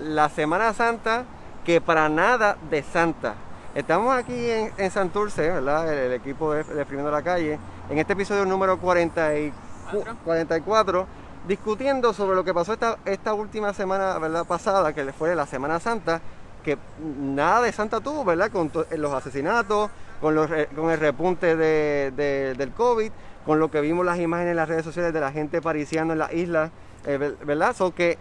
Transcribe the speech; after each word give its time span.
la 0.00 0.28
Semana 0.28 0.72
Santa 0.72 1.24
que 1.64 1.80
para 1.80 2.08
nada 2.08 2.56
de 2.70 2.82
Santa. 2.82 3.34
Estamos 3.74 4.16
aquí 4.16 4.50
en, 4.50 4.90
Santurce, 4.90 5.50
¿verdad? 5.50 5.92
El, 5.92 6.12
equipo 6.12 6.54
de, 6.54 6.64
de 6.64 7.10
la 7.10 7.22
Calle, 7.22 7.58
en 7.90 7.98
este 7.98 8.14
episodio 8.14 8.46
número 8.46 8.78
44, 8.78 11.06
discutiendo 11.46 12.14
sobre 12.14 12.36
lo 12.36 12.44
que 12.44 12.54
pasó 12.54 12.72
esta, 12.72 12.96
esta 13.04 13.34
última 13.34 13.74
semana, 13.74 14.18
¿verdad? 14.18 14.46
Pasada, 14.46 14.94
que 14.94 15.12
fue 15.12 15.34
la 15.34 15.46
Semana 15.46 15.80
Santa, 15.80 16.20
que 16.64 16.78
nada 16.98 17.62
de 17.62 17.72
Santa 17.72 18.00
tuvo, 18.00 18.24
¿verdad? 18.24 18.50
Con 18.50 18.70
los 18.96 19.12
asesinatos, 19.12 19.90
con, 20.20 20.34
los, 20.34 20.48
con 20.74 20.90
el 20.90 20.98
repunte 20.98 21.56
de, 21.56 22.54
del 22.56 22.72
COVID, 22.72 23.12
con 23.44 23.58
lo 23.58 23.70
que 23.70 23.80
vimos 23.80 24.06
las 24.06 24.18
imágenes 24.18 24.52
en 24.52 24.56
las 24.56 24.68
redes 24.68 24.84
sociales 24.84 25.12
de 25.12 25.20
la 25.20 25.32
gente 25.32 25.60
pariciando 25.60 26.14
en 26.14 26.20
la 26.20 26.32
isla, 26.32 26.70
eh, 27.04 27.34
¿verdad? 27.44 27.76
So 27.76 27.94
que, 27.94 28.18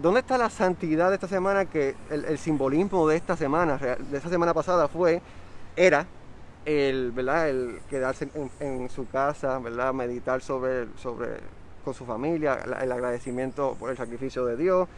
¿dónde 0.00 0.20
está 0.20 0.38
la 0.38 0.50
santidad 0.50 1.08
de 1.08 1.16
esta 1.16 1.28
semana? 1.28 1.64
Que 1.64 1.94
el, 2.10 2.38
simbolismo 2.38 3.06
de 3.08 3.16
esta 3.16 3.36
semana, 3.36 3.76
de 3.76 4.16
esta 4.16 4.28
semana 4.28 4.54
pasada 4.54 4.88
fue, 4.88 5.20
era 5.76 6.06
el, 6.64 7.12
¿verdad? 7.12 7.48
el 7.48 7.80
quedarse 7.88 8.28
en, 8.60 8.90
su 8.90 9.08
casa, 9.08 9.58
¿verdad? 9.58 9.92
meditar 9.92 10.40
sobre, 10.40 10.86
sobre 10.96 11.28
con 11.84 11.94
su 11.94 12.04
familia, 12.04 12.58
el 12.80 12.92
agradecimiento 12.92 13.76
por 13.78 13.90
el 13.90 13.96
sacrificio 13.96 14.44
de 14.44 14.56
Dios. 14.56 14.88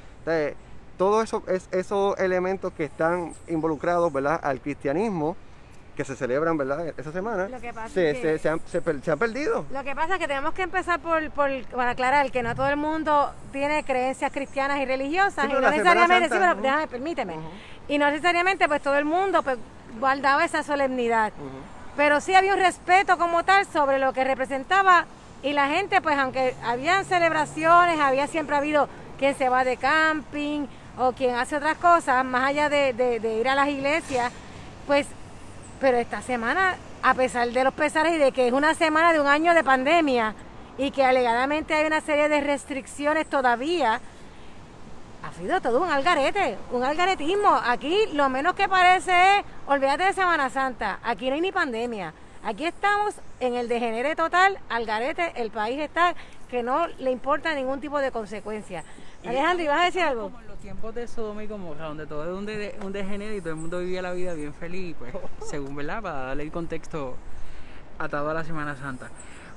todo 0.97 1.23
eso 1.23 1.43
es 1.46 1.69
esos 1.71 2.19
elementos 2.19 2.73
que 2.73 2.85
están 2.85 3.32
involucrados 3.48 4.12
¿verdad? 4.12 4.41
al 4.43 4.60
cristianismo 4.60 5.37
que 6.00 6.04
se 6.06 6.16
celebran, 6.16 6.56
¿verdad? 6.56 6.95
Esa 6.96 7.12
semana, 7.12 7.46
se, 7.92 8.38
se, 8.38 8.48
han, 8.48 8.59
se, 8.64 9.10
han, 9.10 9.18
perdido. 9.18 9.66
Lo 9.70 9.84
que 9.84 9.95
pasa 9.95 10.14
es 10.14 10.18
que 10.18 10.26
tenemos 10.26 10.54
que 10.54 10.62
empezar 10.62 10.98
por, 10.98 11.30
por, 11.30 11.50
aclarar 11.86 12.30
que 12.30 12.42
no 12.42 12.54
todo 12.54 12.68
el 12.68 12.78
mundo 12.78 13.30
tiene 13.52 13.84
creencias 13.84 14.32
cristianas 14.32 14.80
y 14.80 14.86
religiosas. 14.86 15.45
y 15.45 15.52
no 15.52 15.60
necesariamente, 15.60 16.30
sí, 16.30 16.34
pero 16.40 16.54
déjame, 16.54 16.86
permíteme. 16.86 17.34
Y 17.86 17.98
no 17.98 18.10
necesariamente, 18.10 18.66
pues 18.66 18.80
todo 18.80 18.96
el 18.96 19.04
mundo 19.04 19.42
pues, 19.42 19.59
guardaba 19.98 20.42
esa 20.42 20.62
solemnidad. 20.62 21.34
Pero 21.98 22.23
sí 22.23 22.35
había 22.35 22.54
un 22.54 22.60
respeto 22.60 23.18
como 23.18 23.45
tal 23.45 23.66
sobre 23.66 23.98
lo 23.98 24.14
que 24.14 24.24
representaba. 24.24 25.04
Y 25.42 25.52
la 25.52 25.68
gente, 25.68 26.01
pues 26.01 26.16
aunque 26.16 26.54
habían 26.64 27.04
celebraciones, 27.04 28.01
había 28.01 28.26
siempre 28.26 28.57
habido 28.57 28.88
quien 29.18 29.35
se 29.37 29.51
va 29.51 29.64
de 29.64 29.76
camping 29.76 30.66
o 30.96 31.12
quien 31.12 31.35
hace 31.35 31.57
otras 31.57 31.76
cosas, 31.76 32.24
más 32.24 32.45
allá 32.45 32.70
de, 32.70 32.95
de 32.95 33.35
ir 33.35 33.48
a 33.51 33.54
las 33.54 33.68
iglesias, 33.68 34.32
pues 34.87 35.07
pero 35.80 35.96
esta 35.96 36.20
semana, 36.20 36.76
a 37.02 37.14
pesar 37.14 37.48
de 37.48 37.64
los 37.64 37.73
pesares 37.73 38.14
y 38.14 38.18
de 38.18 38.32
que 38.32 38.46
es 38.46 38.52
una 38.52 38.74
semana 38.74 39.12
de 39.12 39.20
un 39.20 39.26
año 39.26 39.54
de 39.54 39.64
pandemia 39.64 40.34
y 40.76 40.90
que 40.90 41.04
alegadamente 41.04 41.74
hay 41.74 41.86
una 41.86 42.00
serie 42.00 42.28
de 42.28 42.40
restricciones 42.40 43.26
todavía, 43.28 44.01
ha 45.23 45.32
sido 45.32 45.60
todo 45.60 45.82
un 45.82 45.90
algarete, 45.90 46.56
un 46.70 46.84
algaretismo. 46.84 47.60
Aquí 47.64 47.96
lo 48.12 48.28
menos 48.28 48.54
que 48.54 48.68
parece 48.68 49.38
es, 49.38 49.45
olvídate 49.66 50.04
de 50.04 50.12
Semana 50.12 50.51
Santa, 50.51 50.98
aquí 51.02 51.28
no 51.28 51.34
hay 51.34 51.40
ni 51.40 51.52
pandemia. 51.52 52.12
Aquí 52.45 52.64
estamos 52.64 53.14
en 53.38 53.54
el 53.54 53.68
degenere 53.68 54.16
total, 54.16 54.58
algarete, 54.68 55.32
el 55.36 55.51
país 55.51 55.80
está 55.80 56.14
que 56.51 56.62
no 56.62 56.86
le 56.98 57.10
importa 57.10 57.54
ningún 57.54 57.80
tipo 57.80 57.98
de 57.98 58.10
consecuencia. 58.10 58.84
Alejandro, 59.24 59.64
¿ibas 59.64 59.80
a 59.80 59.84
decir 59.84 60.02
algo? 60.02 60.32
Tiempos 60.61 60.95
de 60.95 61.09
Sodoma 61.09 61.43
y 61.43 61.47
Gomorra, 61.47 61.87
donde 61.87 62.07
todo 62.07 62.25
es 62.25 62.39
un, 62.39 62.47
de, 62.47 62.79
un 62.85 62.93
degenere 62.93 63.37
y 63.37 63.41
todo 63.41 63.51
el 63.51 63.57
mundo 63.57 63.80
vivía 63.80 64.03
la 64.03 64.12
vida 64.12 64.34
bien 64.34 64.53
feliz, 64.53 64.94
pues, 64.99 65.12
según, 65.50 65.75
¿verdad? 65.75 66.03
Para 66.03 66.19
darle 66.27 66.44
el 66.44 66.53
contexto 66.53 67.16
atado 67.99 68.31
a 68.31 68.34
la 68.34 68.44
Semana 68.44 68.77
Santa. 68.77 69.11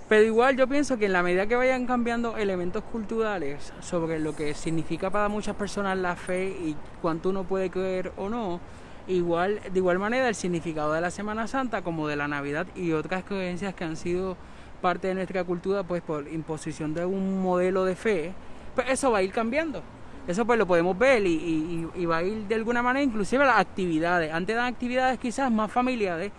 Pero 0.09 0.24
igual 0.24 0.58
yo 0.58 0.68
pienso 0.68 0.98
que 0.98 1.06
en 1.06 1.14
la 1.14 1.24
medida 1.24 1.48
que 1.48 1.56
vayan 1.56 1.86
cambiando 1.86 2.38
elementos 2.38 2.84
culturales 2.84 3.74
sobre 3.81 4.20
lo 4.20 4.36
que 4.36 4.54
significa 4.54 5.09
para 5.09 5.30
muchas 5.30 5.56
personas 5.56 5.98
la 5.98 6.16
fe 6.16 6.48
y 6.48 6.76
cuánto 7.02 7.30
uno 7.30 7.44
puede 7.44 7.70
creer 7.70 8.12
o 8.18 8.30
no, 8.30 8.59
igual 9.08 9.59
de 9.72 9.80
igual 9.80 10.00
manera 10.00 10.28
el 10.28 10.36
significado 10.36 10.94
de 10.94 11.02
la 11.02 11.12
Semana 11.12 11.48
Santa 11.48 11.81
como 11.81 12.08
de 12.08 12.16
la 12.16 12.28
Navidad 12.28 12.68
y 12.76 12.92
otras 12.92 13.24
creencias 13.24 13.74
que 13.74 13.84
han 13.86 13.96
sido 13.96 14.38
parte 14.81 15.08
de 15.08 15.16
nuestra 15.16 15.44
cultura 15.46 15.84
pues 15.84 16.02
por 16.02 16.28
imposición 16.28 16.94
de 16.94 17.06
un 17.06 17.42
modelo 17.42 17.86
de 17.86 17.96
fe, 17.96 18.34
pues 18.75 18.90
eso 18.90 19.12
va 19.12 19.19
a 19.19 19.24
ir 19.24 19.31
cambiando. 19.31 19.81
Eso 20.28 20.45
pues 20.45 20.57
lo 20.57 20.66
podemos 20.66 20.97
ver 20.97 21.25
y, 21.25 22.06
va 22.06 22.17
a 22.17 22.23
ir 22.23 22.47
de 22.47 22.56
alguna 22.56 22.81
manera 22.81 23.03
inclusive 23.03 23.44
a 23.44 23.47
las 23.47 23.59
actividades. 23.59 24.34
Antes 24.34 24.53
eran 24.53 24.67
actividades 24.67 25.19
quizás 25.19 25.51
más 25.51 25.69
familiares, 25.69 26.31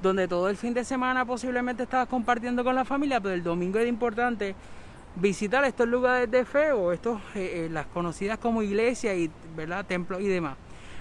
donde 0.00 0.28
todo 0.28 0.48
el 0.48 0.56
fin 0.56 0.74
de 0.74 0.84
semana 0.84 1.24
posiblemente 1.24 1.82
estabas 1.82 2.08
compartiendo 2.08 2.62
con 2.62 2.76
la 2.76 2.84
familia, 2.84 3.20
pero 3.20 3.34
el 3.34 3.42
domingo 3.42 3.78
era 3.78 3.88
importante 3.88 4.54
visitar 5.16 5.64
estos 5.64 5.88
lugares 5.88 6.30
de 6.30 6.44
fe 6.44 6.72
o 6.72 6.92
estos, 6.92 7.20
eh, 7.34 7.66
eh, 7.66 7.68
las 7.70 7.86
conocidas 7.86 8.38
como 8.38 8.62
iglesias 8.62 9.16
y 9.16 9.30
¿verdad? 9.56 9.84
templos 9.86 10.20
y 10.20 10.28
demás. 10.28 10.56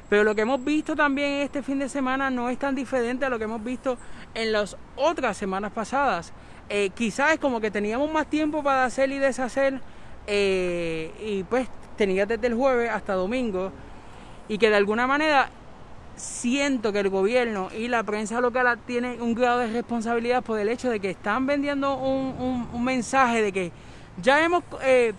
Pero 0.09 0.24
lo 0.24 0.35
que 0.35 0.41
hemos 0.41 0.63
visto 0.63 0.96
también 0.96 1.41
este 1.41 1.62
fin 1.62 1.80
de 1.80 1.88
semana 1.88 2.30
no 2.30 2.50
es 2.50 2.57
tan 2.57 2.75
diferente 2.75 3.24
a 3.24 3.30
lo 3.30 3.38
que 3.38 3.46
hemos 3.46 3.63
visto 3.63 3.97
en 4.34 4.51
las 4.51 4.75
otras 4.96 5.38
semanas 5.38 5.72
pasadas. 5.72 6.34
Eh, 6.69 6.90
quizás 6.96 7.34
es 7.34 7.40
como 7.40 7.62
que 7.62 7.69
teníamos 7.69 8.12
más 8.12 8.28
tiempo 8.28 8.63
para 8.63 8.84
hacer 8.84 9.12
y 9.12 9.19
deshacer 9.19 9.80
y 10.28 11.44
pues 11.50 11.68
tenía 12.01 12.25
desde 12.25 12.47
el 12.47 12.56
jueves 12.56 12.89
hasta 12.89 13.13
domingo 13.13 13.72
y 14.47 14.57
que 14.57 14.72
de 14.72 14.75
alguna 14.75 15.06
manera 15.06 15.51
siento 16.16 16.91
que 16.91 17.00
el 17.00 17.09
gobierno 17.09 17.69
y 17.78 17.89
la 17.89 18.01
prensa 18.01 18.41
local 18.41 18.79
tienen 18.88 19.22
un 19.22 19.35
grado 19.35 19.59
de 19.59 19.67
responsabilidad 19.67 20.44
por 20.44 20.57
el 20.57 20.69
hecho 20.69 20.89
de 20.89 21.00
que 21.00 21.12
están 21.12 21.45
vendiendo 21.45 21.95
un, 21.95 22.84
mensaje 22.84 23.44
de 23.44 23.51
que 23.51 23.72
ya 24.19 24.44
hemos 24.44 24.63
eh, 24.81 25.13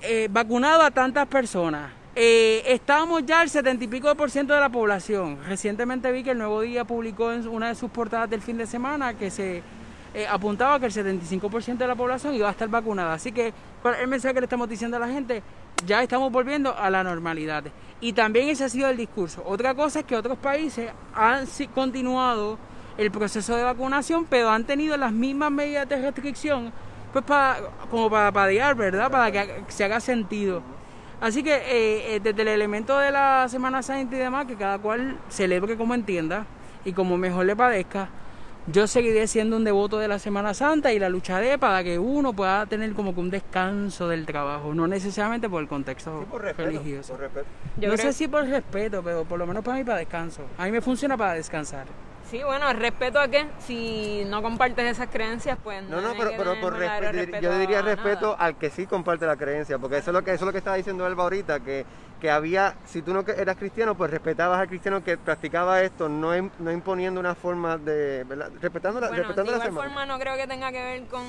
eh, 0.00 0.26
vacunado 0.28 0.82
a 0.82 0.90
tantas 0.90 1.28
personas. 1.28 1.92
Eh, 2.16 2.64
estamos 2.66 3.24
ya 3.24 3.40
al 3.40 3.48
setenta 3.48 3.84
y 3.84 3.86
pico 3.86 4.12
por 4.16 4.28
ciento 4.28 4.54
de 4.54 4.58
la 4.58 4.68
población. 4.68 5.38
Recientemente 5.46 6.10
vi 6.10 6.24
que 6.24 6.32
el 6.32 6.38
Nuevo 6.38 6.62
Día 6.62 6.84
publicó 6.84 7.30
en 7.30 7.46
una 7.46 7.68
de 7.68 7.76
sus 7.76 7.92
portadas 7.92 8.28
del 8.28 8.42
fin 8.42 8.58
de 8.58 8.66
semana 8.66 9.14
que 9.14 9.30
se 9.30 9.62
apuntaba 10.28 10.80
que 10.80 10.86
el 10.86 10.92
75% 10.92 11.76
de 11.76 11.86
la 11.86 11.94
población 11.94 12.34
iba 12.34 12.48
a 12.48 12.50
estar 12.50 12.68
vacunada. 12.68 13.14
Así 13.14 13.30
que 13.30 13.54
el 14.00 14.08
mensaje 14.08 14.34
que 14.34 14.40
le 14.40 14.46
estamos 14.46 14.68
diciendo 14.68 14.96
a 14.96 15.00
la 15.00 15.08
gente 15.08 15.42
ya 15.86 16.02
estamos 16.02 16.30
volviendo 16.30 16.76
a 16.76 16.90
la 16.90 17.02
normalidad. 17.02 17.64
Y 18.00 18.12
también 18.12 18.48
ese 18.48 18.64
ha 18.64 18.68
sido 18.68 18.88
el 18.88 18.96
discurso. 18.96 19.42
Otra 19.46 19.74
cosa 19.74 20.00
es 20.00 20.04
que 20.04 20.16
otros 20.16 20.38
países 20.38 20.90
han 21.14 21.46
continuado 21.74 22.58
el 22.98 23.10
proceso 23.10 23.56
de 23.56 23.62
vacunación, 23.62 24.26
pero 24.28 24.50
han 24.50 24.64
tenido 24.64 24.96
las 24.96 25.12
mismas 25.12 25.50
medidas 25.50 25.88
de 25.88 26.02
restricción, 26.02 26.72
pues 27.12 27.24
para, 27.24 27.60
como 27.90 28.10
para 28.10 28.32
padear, 28.32 28.74
¿verdad? 28.74 29.10
Para 29.10 29.30
que 29.30 29.64
se 29.68 29.84
haga 29.84 30.00
sentido. 30.00 30.62
Así 31.20 31.44
que 31.44 31.54
eh, 31.54 32.16
eh, 32.16 32.20
desde 32.20 32.42
el 32.42 32.48
elemento 32.48 32.98
de 32.98 33.12
la 33.12 33.48
Semana 33.48 33.82
Santa 33.82 34.16
y 34.16 34.18
demás, 34.18 34.46
que 34.46 34.56
cada 34.56 34.78
cual 34.78 35.18
celebre 35.28 35.76
como 35.76 35.94
entienda 35.94 36.44
y 36.84 36.92
como 36.92 37.16
mejor 37.16 37.46
le 37.46 37.54
parezca, 37.54 38.08
yo 38.66 38.86
seguiré 38.86 39.26
siendo 39.26 39.56
un 39.56 39.64
devoto 39.64 39.98
de 39.98 40.08
la 40.08 40.18
Semana 40.18 40.54
Santa 40.54 40.92
y 40.92 40.98
la 40.98 41.08
lucharé 41.08 41.58
para 41.58 41.82
que 41.82 41.98
uno 41.98 42.32
pueda 42.32 42.66
tener 42.66 42.92
como 42.92 43.14
que 43.14 43.20
un 43.20 43.30
descanso 43.30 44.08
del 44.08 44.24
trabajo, 44.24 44.74
no 44.74 44.86
necesariamente 44.86 45.48
por 45.48 45.62
el 45.62 45.68
contexto 45.68 46.26
religioso. 46.56 47.18
no 47.76 47.96
sé 47.96 48.12
si 48.12 48.28
por 48.28 48.44
respeto, 48.46 49.02
pero 49.02 49.24
por 49.24 49.38
lo 49.38 49.46
menos 49.46 49.64
para 49.64 49.78
mí 49.78 49.84
para 49.84 49.98
descanso. 49.98 50.42
A 50.58 50.66
mí 50.66 50.70
me 50.70 50.80
funciona 50.80 51.16
para 51.16 51.34
descansar. 51.34 51.86
Sí, 52.30 52.40
bueno, 52.42 52.72
respeto 52.72 53.20
a 53.20 53.28
qué? 53.28 53.46
Si 53.58 54.24
no 54.26 54.40
compartes 54.40 54.92
esas 54.92 55.08
creencias, 55.08 55.58
pues 55.62 55.82
no. 55.82 56.00
No, 56.00 56.14
pero, 56.16 56.30
pero 56.38 56.60
por 56.60 56.78
respeto, 56.78 57.40
yo 57.40 57.58
diría 57.58 57.82
respeto 57.82 58.36
al 58.38 58.56
que 58.56 58.70
sí 58.70 58.86
comparte 58.86 59.26
la 59.26 59.36
creencia, 59.36 59.78
porque 59.78 59.98
eso 59.98 60.12
es 60.12 60.14
lo 60.14 60.24
que 60.24 60.32
eso 60.32 60.44
es 60.44 60.46
lo 60.46 60.52
que 60.52 60.58
estaba 60.58 60.76
diciendo 60.76 61.06
Elba 61.06 61.24
ahorita, 61.24 61.60
que, 61.60 61.84
que 62.22 62.30
había, 62.30 62.76
si 62.86 63.02
tú 63.02 63.12
no 63.12 63.24
eras 63.26 63.56
cristiano, 63.56 63.96
pues 63.96 64.08
respetabas 64.08 64.60
al 64.60 64.68
cristiano 64.68 65.02
que 65.02 65.18
practicaba 65.18 65.82
esto, 65.82 66.08
no, 66.08 66.30
no 66.60 66.70
imponiendo 66.70 67.18
una 67.18 67.34
forma 67.34 67.76
de, 67.78 68.22
¿verdad? 68.22 68.48
respetando 68.60 69.00
la, 69.00 69.08
bueno, 69.08 69.34
de 69.34 69.42
igual 69.42 69.72
forma 69.72 70.06
no 70.06 70.20
creo 70.20 70.36
que 70.36 70.46
tenga 70.46 70.70
que 70.70 70.84
ver 70.84 71.02
con 71.06 71.24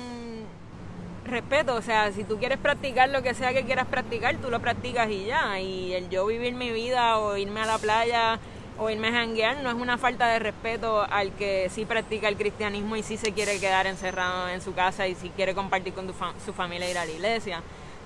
respeto, 1.24 1.74
o 1.74 1.82
sea, 1.82 2.12
si 2.12 2.22
tú 2.22 2.38
quieres 2.38 2.58
practicar 2.58 3.08
lo 3.08 3.24
que 3.24 3.34
sea 3.34 3.52
que 3.52 3.64
quieras 3.64 3.88
practicar, 3.88 4.36
tú 4.36 4.50
lo 4.50 4.60
practicas 4.60 5.10
y 5.10 5.24
ya, 5.24 5.58
y 5.58 5.94
el 5.94 6.10
yo 6.10 6.26
vivir 6.26 6.54
mi 6.54 6.70
vida 6.70 7.18
o 7.18 7.36
irme 7.36 7.62
a 7.62 7.66
la 7.66 7.78
playa 7.78 8.38
o 8.78 8.88
irme 8.88 9.08
a 9.08 9.12
janguear 9.14 9.64
no 9.64 9.70
es 9.70 9.74
una 9.74 9.98
falta 9.98 10.28
de 10.28 10.38
respeto 10.38 11.04
al 11.10 11.32
que 11.32 11.70
sí 11.70 11.86
practica 11.86 12.28
el 12.28 12.36
cristianismo 12.36 12.94
y 12.94 13.02
sí 13.02 13.16
se 13.16 13.32
quiere 13.32 13.58
quedar 13.58 13.88
encerrado 13.88 14.48
en 14.48 14.60
su 14.60 14.74
casa 14.74 15.08
y 15.08 15.16
sí 15.16 15.32
quiere 15.34 15.56
compartir 15.56 15.92
con 15.92 16.06
su 16.46 16.52
familia 16.52 16.86
e 16.86 16.92
ir 16.92 16.98
a 16.98 17.04
la 17.04 17.10
iglesia. 17.10 17.62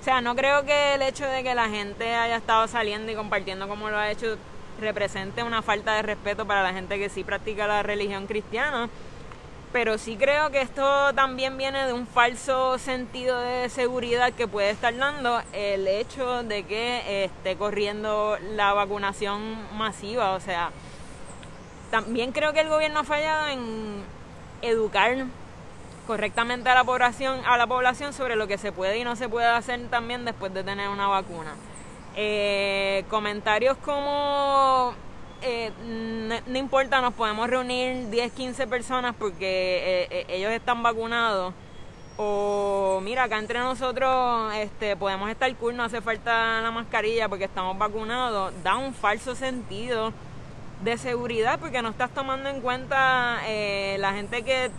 O 0.09 0.11
sea, 0.11 0.23
no 0.23 0.35
creo 0.35 0.65
que 0.65 0.95
el 0.95 1.03
hecho 1.03 1.27
de 1.27 1.43
que 1.43 1.55
la 1.55 1.69
gente 1.69 2.15
haya 2.15 2.37
estado 2.37 2.67
saliendo 2.67 3.13
y 3.13 3.15
compartiendo 3.15 3.69
como 3.69 3.91
lo 3.91 3.99
ha 3.99 4.11
hecho 4.11 4.39
represente 4.81 5.43
una 5.43 5.61
falta 5.61 5.97
de 5.97 6.01
respeto 6.01 6.47
para 6.47 6.63
la 6.63 6.73
gente 6.73 6.99
que 6.99 7.11
sí 7.11 7.25
practica 7.25 7.67
la 7.67 7.83
religión 7.83 8.27
cristiana 8.27 8.89
pero 9.71 9.99
sí 9.99 10.17
creo 10.17 10.51
que 10.51 10.63
esto 10.63 11.13
también 11.13 11.59
viene 11.59 11.85
de 11.85 11.93
un 11.93 12.07
falso 12.07 12.79
sentido 12.79 13.39
de 13.39 13.69
seguridad 13.69 14.33
que 14.33 14.49
puede 14.49 14.71
estar 14.71 14.97
dando 14.97 15.43
el 15.53 15.87
hecho 15.87 16.43
de 16.43 16.63
que 16.63 17.25
esté 17.25 17.57
corriendo 17.57 18.39
la 18.55 18.73
vacunación 18.73 19.59
masiva. 19.77 20.33
O 20.33 20.41
sea, 20.41 20.71
también 21.91 22.33
creo 22.33 22.55
que 22.55 22.61
el 22.61 22.71
gobierno 22.71 23.01
ha 23.01 23.05
fallado 23.05 23.49
en 23.49 24.03
educar 24.63 25.27
correctamente 26.09 26.71
a 26.71 26.75
la 26.75 26.85
población, 26.85 27.43
a 27.45 27.59
la 27.59 27.67
población 27.67 28.15
sobre 28.15 28.35
lo 28.35 28.47
que 28.47 28.57
se 28.57 28.73
puede 28.73 28.97
y 28.97 29.05
no 29.05 29.15
se 29.15 29.29
puede 29.29 29.47
hacer 29.47 29.79
también 29.91 30.25
después 30.25 30.55
de 30.55 30.65
tener 30.65 30.89
una 30.89 31.07
vacuna. 31.07 31.55
Eh, 32.17 33.05
comentarios 33.11 33.77
como 33.77 34.95
eh, 35.43 35.71
no, 36.47 36.59
importa, 36.59 37.03
nos 37.03 37.13
podemos 37.13 37.47
reunir 37.51 38.09
10, 38.09 38.33
15 38.33 38.67
personas 38.67 39.15
porque 39.19 40.09
eh, 40.11 40.25
ellos 40.31 40.51
están 40.51 40.83
vacunados. 40.83 41.53
O 42.17 43.01
mira, 43.05 43.25
acá 43.25 43.39
entre 43.39 43.59
nosotros 43.59 44.55
este, 44.55 44.97
podemos 44.97 45.29
estar 45.29 45.55
cool, 45.57 45.77
no 45.77 45.85
hace 45.85 46.01
falta 46.01 46.63
la 46.63 46.71
mascarilla 46.71 47.29
porque 47.29 47.45
estamos 47.45 47.77
vacunados. 47.77 48.55
Da 48.65 48.77
un 48.77 48.95
falso 48.95 49.35
sentido 49.35 50.15
de 50.83 50.97
seguridad 50.97 51.61
porque 51.61 51.83
no 51.83 51.91
estás 51.91 52.11
tomando 52.15 52.49
en 52.49 52.63
cuenta 52.63 53.43
la 53.99 54.13
gente 54.15 54.43
que 54.43 54.71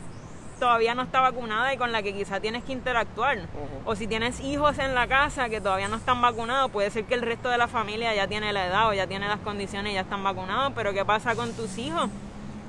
todavía 0.59 0.93
no 0.93 1.03
está 1.03 1.21
vacunada 1.21 1.73
y 1.73 1.77
con 1.77 1.91
la 1.91 2.03
que 2.03 2.13
quizá 2.13 2.39
tienes 2.39 2.63
que 2.63 2.73
interactuar. 2.73 3.39
O 3.85 3.95
si 3.95 4.05
tienes 4.05 4.39
hijos 4.41 4.77
en 4.77 4.93
la 4.93 5.07
casa 5.07 5.49
que 5.49 5.61
todavía 5.61 5.87
no 5.87 5.95
están 5.95 6.21
vacunados, 6.21 6.69
puede 6.69 6.91
ser 6.91 7.05
que 7.05 7.15
el 7.15 7.21
resto 7.21 7.49
de 7.49 7.57
la 7.57 7.67
familia 7.67 8.13
ya 8.13 8.27
tiene 8.27 8.53
la 8.53 8.67
edad 8.67 8.89
o 8.89 8.93
ya 8.93 9.07
tiene 9.07 9.27
las 9.27 9.39
condiciones 9.39 9.91
y 9.91 9.95
ya 9.95 10.01
están 10.01 10.23
vacunados, 10.23 10.73
pero 10.75 10.93
¿qué 10.93 11.05
pasa 11.05 11.35
con 11.35 11.53
tus 11.53 11.77
hijos? 11.77 12.09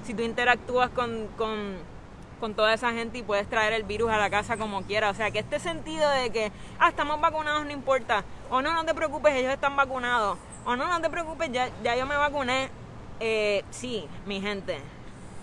Si 0.04 0.14
tú 0.14 0.22
interactúas 0.22 0.90
con, 0.90 1.28
con, 1.36 2.54
toda 2.56 2.72
esa 2.72 2.92
gente 2.92 3.18
y 3.18 3.22
puedes 3.22 3.48
traer 3.50 3.74
el 3.74 3.82
virus 3.82 4.10
a 4.10 4.16
la 4.16 4.30
casa 4.30 4.56
como 4.56 4.82
quieras. 4.82 5.12
O 5.12 5.14
sea, 5.14 5.30
que 5.30 5.40
este 5.40 5.58
sentido 5.58 6.08
de 6.08 6.30
que, 6.30 6.50
ah, 6.78 6.88
estamos 6.88 7.20
vacunados, 7.20 7.66
no 7.66 7.70
importa. 7.70 8.24
O 8.48 8.62
no, 8.62 8.72
no 8.72 8.84
te 8.84 8.94
preocupes, 8.94 9.34
ellos 9.34 9.52
están 9.52 9.76
vacunados. 9.76 10.38
O 10.64 10.74
no, 10.74 10.88
no 10.88 11.00
te 11.02 11.10
preocupes, 11.10 11.52
ya, 11.52 11.68
ya 11.84 11.96
yo 11.96 12.06
me 12.06 12.16
vacuné. 12.16 12.70
Eh, 13.20 13.62
sí, 13.70 14.08
mi 14.24 14.40
gente, 14.40 14.80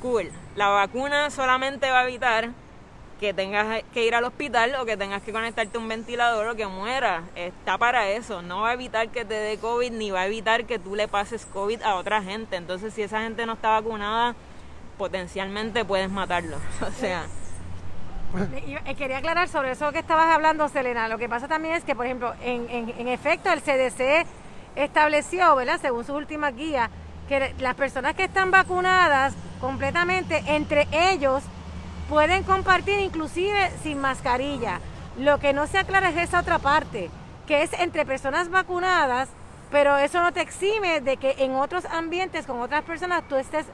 cool. 0.01 0.31
La 0.55 0.69
vacuna 0.69 1.29
solamente 1.29 1.89
va 1.89 2.01
a 2.01 2.03
evitar 2.03 2.49
que 3.19 3.33
tengas 3.33 3.83
que 3.93 4.05
ir 4.05 4.15
al 4.15 4.23
hospital 4.23 4.75
o 4.79 4.85
que 4.85 4.95
tengas 4.95 5.21
que 5.23 5.31
conectarte 5.31 5.77
a 5.77 5.81
un 5.81 5.87
ventilador 5.87 6.47
o 6.47 6.55
que 6.55 6.67
mueras. 6.67 7.23
Está 7.35 7.77
para 7.77 8.09
eso. 8.09 8.41
No 8.41 8.61
va 8.61 8.69
a 8.69 8.73
evitar 8.73 9.09
que 9.09 9.25
te 9.25 9.33
dé 9.33 9.57
COVID 9.57 9.91
ni 9.91 10.11
va 10.11 10.21
a 10.21 10.25
evitar 10.27 10.65
que 10.65 10.79
tú 10.79 10.95
le 10.95 11.07
pases 11.07 11.45
COVID 11.45 11.81
a 11.81 11.95
otra 11.95 12.21
gente. 12.21 12.55
Entonces, 12.55 12.93
si 12.93 13.01
esa 13.01 13.21
gente 13.21 13.45
no 13.45 13.53
está 13.53 13.69
vacunada, 13.69 14.35
potencialmente 14.97 15.85
puedes 15.85 16.09
matarlo. 16.09 16.57
O 16.81 16.91
sea. 16.91 17.25
Y 18.65 18.95
quería 18.95 19.19
aclarar 19.19 19.47
sobre 19.47 19.71
eso 19.71 19.91
que 19.93 19.99
estabas 19.99 20.27
hablando, 20.27 20.67
Selena. 20.67 21.07
Lo 21.07 21.17
que 21.17 21.29
pasa 21.29 21.47
también 21.47 21.75
es 21.75 21.83
que, 21.85 21.95
por 21.95 22.05
ejemplo, 22.05 22.33
en, 22.43 22.69
en, 22.69 22.93
en 22.97 23.07
efecto, 23.07 23.49
el 23.51 23.61
CDC 23.61 24.27
estableció, 24.75 25.55
¿verdad? 25.55 25.79
Según 25.81 26.03
sus 26.03 26.15
últimas 26.15 26.53
guías, 26.53 26.89
que 27.29 27.55
las 27.59 27.75
personas 27.75 28.15
que 28.15 28.25
están 28.25 28.51
vacunadas 28.51 29.33
completamente, 29.59 30.43
entre 30.47 30.87
ellos 30.91 31.43
pueden 32.09 32.43
compartir 32.43 32.99
inclusive 32.99 33.71
sin 33.83 33.99
mascarilla. 33.99 34.79
Lo 35.17 35.39
que 35.39 35.53
no 35.53 35.67
se 35.67 35.79
aclara 35.79 36.09
es 36.09 36.17
esa 36.17 36.39
otra 36.39 36.59
parte, 36.59 37.09
que 37.47 37.63
es 37.63 37.73
entre 37.73 38.05
personas 38.05 38.49
vacunadas, 38.49 39.29
pero 39.71 39.97
eso 39.97 40.21
no 40.21 40.31
te 40.31 40.41
exime 40.41 41.01
de 41.01 41.17
que 41.17 41.35
en 41.39 41.55
otros 41.55 41.85
ambientes 41.85 42.45
con 42.45 42.61
otras 42.61 42.83
personas 42.83 43.23
tú 43.27 43.35
estés 43.35 43.65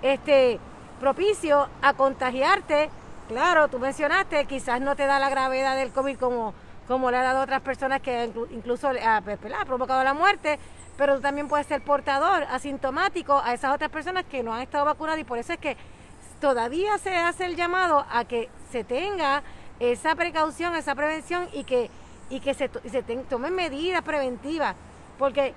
este, 0.00 0.58
propicio 1.00 1.68
a 1.82 1.94
contagiarte. 1.94 2.90
Claro, 3.28 3.68
tú 3.68 3.78
mencionaste, 3.78 4.44
quizás 4.46 4.80
no 4.80 4.96
te 4.96 5.06
da 5.06 5.18
la 5.18 5.28
gravedad 5.28 5.76
del 5.76 5.90
COVID 5.90 6.16
como, 6.18 6.54
como 6.88 7.10
le 7.10 7.18
ha 7.18 7.22
dado 7.22 7.40
a 7.40 7.42
otras 7.42 7.60
personas 7.62 8.00
que 8.00 8.30
incluso 8.50 8.90
ha, 9.04 9.20
pues, 9.22 9.38
ha 9.58 9.64
provocado 9.64 10.04
la 10.04 10.14
muerte, 10.14 10.58
pero 10.96 11.20
también 11.20 11.48
puedes 11.48 11.66
ser 11.66 11.82
portador 11.82 12.44
asintomático 12.44 13.40
a 13.42 13.54
esas 13.54 13.74
otras 13.74 13.90
personas 13.90 14.24
que 14.24 14.42
no 14.42 14.54
han 14.54 14.62
estado 14.62 14.84
vacunadas 14.84 15.20
y 15.20 15.24
por 15.24 15.38
eso 15.38 15.52
es 15.52 15.58
que 15.58 15.76
todavía 16.40 16.98
se 16.98 17.16
hace 17.16 17.46
el 17.46 17.56
llamado 17.56 18.04
a 18.10 18.24
que 18.24 18.48
se 18.70 18.84
tenga 18.84 19.42
esa 19.80 20.14
precaución, 20.14 20.74
esa 20.74 20.94
prevención 20.94 21.48
y 21.52 21.64
que, 21.64 21.90
y 22.30 22.40
que 22.40 22.54
se, 22.54 22.70
se 22.90 23.02
tomen 23.02 23.54
medidas 23.54 24.02
preventivas. 24.02 24.76
Porque 25.18 25.54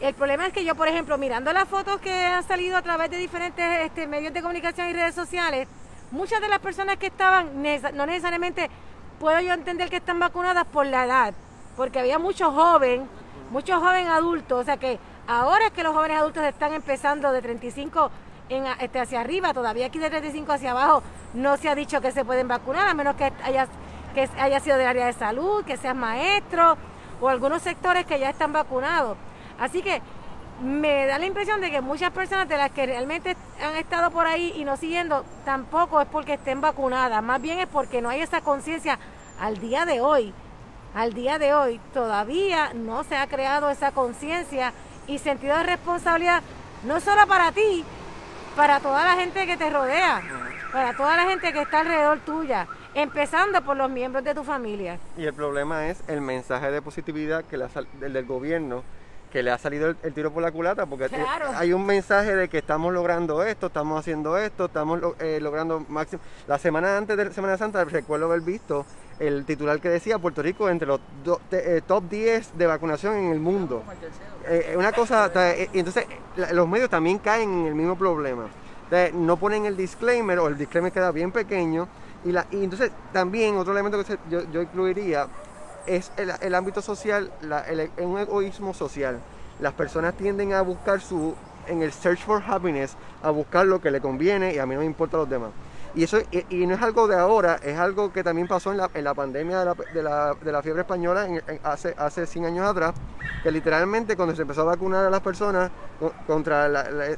el 0.00 0.14
problema 0.14 0.46
es 0.46 0.52
que 0.52 0.64
yo, 0.64 0.74
por 0.74 0.88
ejemplo, 0.88 1.18
mirando 1.18 1.52
las 1.52 1.68
fotos 1.68 2.00
que 2.00 2.12
han 2.12 2.44
salido 2.44 2.76
a 2.76 2.82
través 2.82 3.10
de 3.10 3.16
diferentes 3.16 3.64
este, 3.80 4.06
medios 4.06 4.32
de 4.32 4.42
comunicación 4.42 4.88
y 4.88 4.92
redes 4.92 5.14
sociales, 5.14 5.68
muchas 6.10 6.40
de 6.40 6.48
las 6.48 6.60
personas 6.60 6.96
que 6.96 7.08
estaban, 7.08 7.62
no 7.94 8.06
necesariamente 8.06 8.70
puedo 9.18 9.40
yo 9.40 9.52
entender 9.52 9.90
que 9.90 9.96
están 9.96 10.18
vacunadas 10.18 10.64
por 10.66 10.86
la 10.86 11.04
edad, 11.04 11.34
porque 11.76 11.98
había 11.98 12.18
muchos 12.18 12.54
jóvenes 12.54 13.08
muchos 13.50 13.78
jóvenes 13.80 14.08
adultos, 14.08 14.60
o 14.60 14.64
sea 14.64 14.76
que 14.76 14.98
ahora 15.26 15.66
es 15.66 15.72
que 15.72 15.82
los 15.82 15.94
jóvenes 15.94 16.18
adultos 16.18 16.44
están 16.44 16.72
empezando 16.72 17.32
de 17.32 17.42
35 17.42 18.10
en, 18.48 18.66
este, 18.80 19.00
hacia 19.00 19.20
arriba, 19.20 19.52
todavía 19.52 19.86
aquí 19.86 19.98
de 19.98 20.10
35 20.10 20.52
hacia 20.52 20.70
abajo 20.70 21.02
no 21.34 21.56
se 21.56 21.68
ha 21.68 21.74
dicho 21.74 22.00
que 22.00 22.12
se 22.12 22.24
pueden 22.24 22.48
vacunar, 22.48 22.88
a 22.88 22.94
menos 22.94 23.16
que 23.16 23.32
haya, 23.44 23.68
que 24.14 24.28
haya 24.38 24.60
sido 24.60 24.76
del 24.76 24.86
área 24.86 25.06
de 25.06 25.12
salud, 25.12 25.64
que 25.64 25.76
seas 25.76 25.94
maestro 25.94 26.76
o 27.20 27.28
algunos 27.28 27.62
sectores 27.62 28.06
que 28.06 28.18
ya 28.18 28.30
están 28.30 28.52
vacunados. 28.52 29.16
Así 29.58 29.82
que 29.82 30.00
me 30.62 31.06
da 31.06 31.18
la 31.18 31.26
impresión 31.26 31.60
de 31.60 31.70
que 31.70 31.80
muchas 31.80 32.10
personas 32.10 32.48
de 32.48 32.56
las 32.56 32.70
que 32.70 32.86
realmente 32.86 33.36
han 33.62 33.76
estado 33.76 34.10
por 34.10 34.26
ahí 34.26 34.52
y 34.56 34.64
no 34.64 34.76
siguiendo, 34.76 35.24
tampoco 35.44 36.00
es 36.00 36.08
porque 36.08 36.34
estén 36.34 36.60
vacunadas, 36.60 37.22
más 37.22 37.40
bien 37.40 37.58
es 37.58 37.66
porque 37.66 38.00
no 38.00 38.08
hay 38.08 38.22
esa 38.22 38.40
conciencia 38.40 38.98
al 39.40 39.58
día 39.58 39.84
de 39.84 40.00
hoy 40.00 40.32
al 40.98 41.12
día 41.12 41.38
de 41.38 41.54
hoy 41.54 41.80
todavía 41.94 42.72
no 42.74 43.04
se 43.04 43.16
ha 43.16 43.28
creado 43.28 43.70
esa 43.70 43.92
conciencia 43.92 44.72
y 45.06 45.18
sentido 45.18 45.56
de 45.56 45.62
responsabilidad, 45.62 46.42
no 46.82 46.98
solo 46.98 47.24
para 47.28 47.52
ti, 47.52 47.84
para 48.56 48.80
toda 48.80 49.04
la 49.04 49.14
gente 49.14 49.46
que 49.46 49.56
te 49.56 49.70
rodea, 49.70 50.20
para 50.72 50.96
toda 50.96 51.16
la 51.16 51.22
gente 51.22 51.52
que 51.52 51.62
está 51.62 51.80
alrededor 51.80 52.18
tuya, 52.26 52.66
empezando 52.94 53.62
por 53.62 53.76
los 53.76 53.88
miembros 53.88 54.24
de 54.24 54.34
tu 54.34 54.42
familia. 54.42 54.98
Y 55.16 55.24
el 55.24 55.34
problema 55.34 55.86
es 55.86 56.02
el 56.08 56.20
mensaje 56.20 56.72
de 56.72 56.82
positividad 56.82 57.44
que 57.44 57.58
le 57.58 57.68
del 58.00 58.26
gobierno 58.26 58.82
que 59.30 59.42
le 59.42 59.50
ha 59.50 59.58
salido 59.58 59.94
el, 60.02 60.12
tiro 60.14 60.32
por 60.32 60.42
la 60.42 60.50
culata, 60.50 60.86
porque 60.86 61.08
hay 61.54 61.72
un 61.72 61.84
mensaje 61.84 62.34
de 62.34 62.48
que 62.48 62.58
estamos 62.58 62.92
logrando 62.92 63.42
esto, 63.42 63.66
estamos 63.66 64.00
haciendo 64.00 64.38
esto, 64.38 64.66
estamos 64.66 65.00
eh, 65.20 65.38
logrando 65.40 65.84
máximo. 65.88 66.22
La 66.46 66.58
semana 66.58 66.96
antes 66.96 67.16
de 67.16 67.32
Semana 67.32 67.58
Santa 67.58 67.84
recuerdo 67.84 68.26
haber 68.26 68.40
visto 68.40 68.86
el 69.18 69.44
titular 69.44 69.80
que 69.80 69.88
decía 69.88 70.18
Puerto 70.18 70.42
Rico 70.42 70.68
entre 70.68 70.88
los 70.88 71.00
eh, 71.50 71.82
top 71.86 72.04
10 72.08 72.56
de 72.56 72.66
vacunación 72.66 73.16
en 73.16 73.32
el 73.32 73.40
mundo. 73.40 73.82
Eh, 74.46 74.74
una 74.78 74.92
cosa, 74.92 75.30
entonces 75.72 76.06
los 76.52 76.68
medios 76.68 76.88
también 76.88 77.18
caen 77.18 77.50
en 77.50 77.66
el 77.66 77.74
mismo 77.74 77.96
problema. 77.96 78.46
no 79.12 79.36
ponen 79.36 79.66
el 79.66 79.76
disclaimer 79.76 80.38
o 80.38 80.48
el 80.48 80.56
disclaimer 80.56 80.92
queda 80.92 81.10
bien 81.12 81.32
pequeño. 81.32 81.88
Y, 82.24 82.32
la, 82.32 82.46
y 82.50 82.64
entonces 82.64 82.90
también 83.12 83.56
otro 83.56 83.72
elemento 83.72 84.02
que 84.02 84.18
yo, 84.28 84.42
yo, 84.50 84.62
incluiría 84.62 85.28
es 85.86 86.12
el, 86.16 86.54
ámbito 86.54 86.82
social, 86.82 87.30
la, 87.42 87.60
el, 87.60 87.90
un 87.98 88.18
egoísmo 88.18 88.74
social. 88.74 89.18
Las 89.60 89.72
personas 89.72 90.14
tienden 90.14 90.52
a 90.52 90.62
buscar 90.62 91.00
su, 91.00 91.34
en 91.66 91.82
el 91.82 91.92
search 91.92 92.24
for 92.24 92.42
happiness, 92.46 92.96
a 93.22 93.30
buscar 93.30 93.66
lo 93.66 93.80
que 93.80 93.90
le 93.90 94.00
conviene 94.00 94.54
y 94.54 94.58
a 94.58 94.66
mí 94.66 94.74
no 94.74 94.80
me 94.80 94.86
importa 94.86 95.16
los 95.16 95.28
demás. 95.28 95.50
Y 95.94 96.04
eso 96.04 96.18
y, 96.50 96.66
no 96.66 96.74
es 96.74 96.82
algo 96.82 97.08
de 97.08 97.16
ahora, 97.16 97.58
es 97.62 97.78
algo 97.78 98.12
que 98.12 98.22
también 98.22 98.46
pasó 98.46 98.70
en 98.70 98.76
la, 98.76 98.90
en 98.92 99.04
la 99.04 99.14
pandemia 99.14 99.58
de 99.60 99.64
la, 99.64 99.74
de 99.74 100.02
la, 100.02 100.34
de 100.34 100.52
la 100.52 100.62
fiebre 100.62 100.82
española 100.82 101.26
hace, 101.62 101.94
hace 101.96 102.26
100 102.26 102.44
años 102.44 102.66
atrás, 102.68 102.94
que 103.42 103.50
literalmente 103.50 104.14
cuando 104.14 104.36
se 104.36 104.42
empezó 104.42 104.62
a 104.62 104.64
vacunar 104.64 105.06
a 105.06 105.10
las 105.10 105.20
personas 105.20 105.70
contra 106.26 106.66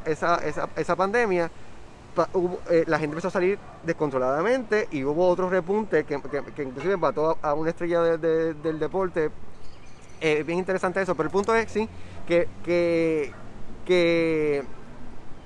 esa, 0.06 0.36
esa, 0.36 0.68
esa, 0.76 0.96
pandemia, 0.96 1.50
eh, 2.70 2.84
la 2.86 2.98
gente 2.98 3.14
empezó 3.14 3.28
a 3.28 3.30
salir 3.30 3.58
descontroladamente 3.84 4.88
y 4.90 5.04
hubo 5.04 5.26
otro 5.28 5.48
repunte 5.48 6.04
que, 6.04 6.20
que, 6.54 6.62
inclusive 6.62 6.96
mató 6.96 7.38
a, 7.40 7.54
una 7.54 7.70
estrella 7.70 8.02
del 8.16 8.78
deporte. 8.78 9.30
Es 10.20 10.40
eh, 10.40 10.42
bien 10.42 10.58
interesante 10.58 11.00
eso, 11.00 11.14
pero 11.14 11.28
el 11.28 11.32
punto 11.32 11.54
es 11.54 11.70
sí, 11.70 11.88
que, 12.26 12.46
que, 12.64 13.32
que, 13.86 14.62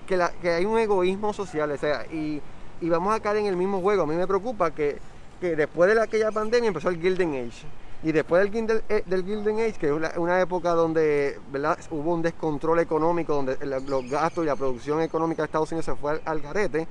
que, 0.07 0.29
que 0.41 0.51
hay 0.51 0.65
un 0.65 0.79
egoísmo 0.79 1.33
social, 1.33 1.71
o 1.71 1.77
sea, 1.77 2.05
y 2.07 2.43
y 2.85 2.89
vamos 2.89 3.15
a 3.15 3.21
caer 3.21 3.39
en 3.39 3.47
el 3.47 3.57
mismo 3.57 3.81
juego. 3.81 4.03
A 4.03 4.07
mí 4.07 4.15
me 4.15 4.27
preocupa 4.27 4.71
que, 4.71 4.99
después 5.41 5.95
de 5.95 6.01
aquella 6.01 6.31
pandemia 6.31 6.69
empezó 6.69 6.89
el 6.89 7.01
Gilding 7.01 7.35
Age. 7.37 7.67
Y 8.05 8.13
después 8.13 8.43
del, 8.43 8.53
Gilding, 8.53 8.83
eh, 8.91 9.03
del 9.07 9.59
Age, 9.61 9.79
que 9.81 9.87
es 9.87 10.17
una, 10.19 10.41
época 10.41 10.73
donde 10.73 11.41
¿verdad? 11.51 11.79
hubo 11.91 12.13
un 12.13 12.21
descontrol 12.21 12.79
económico, 12.79 13.35
donde 13.35 13.57
los 13.65 14.11
gastos 14.11 14.45
y 14.45 14.47
la 14.47 14.57
producción 14.57 15.01
económica 15.01 15.41
de 15.43 15.47
Estados 15.47 15.73
Unidos 15.73 15.87
se 15.87 15.95
fue 15.95 16.21
al, 16.23 16.41
garete, 16.43 16.87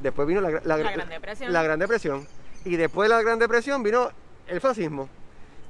después 0.00 0.28
vino 0.28 0.42
la, 0.42 0.50
Gran 0.50 1.08
Depresión. 1.08 1.52
la 1.52 1.62
Gran 1.62 1.78
Depresión. 1.78 2.26
Y 2.66 2.76
después 2.76 3.08
de 3.08 3.16
la 3.16 3.22
Gran 3.22 3.38
Depresión 3.38 3.82
vino 3.82 4.10
el 4.48 4.60
fascismo. 4.60 5.08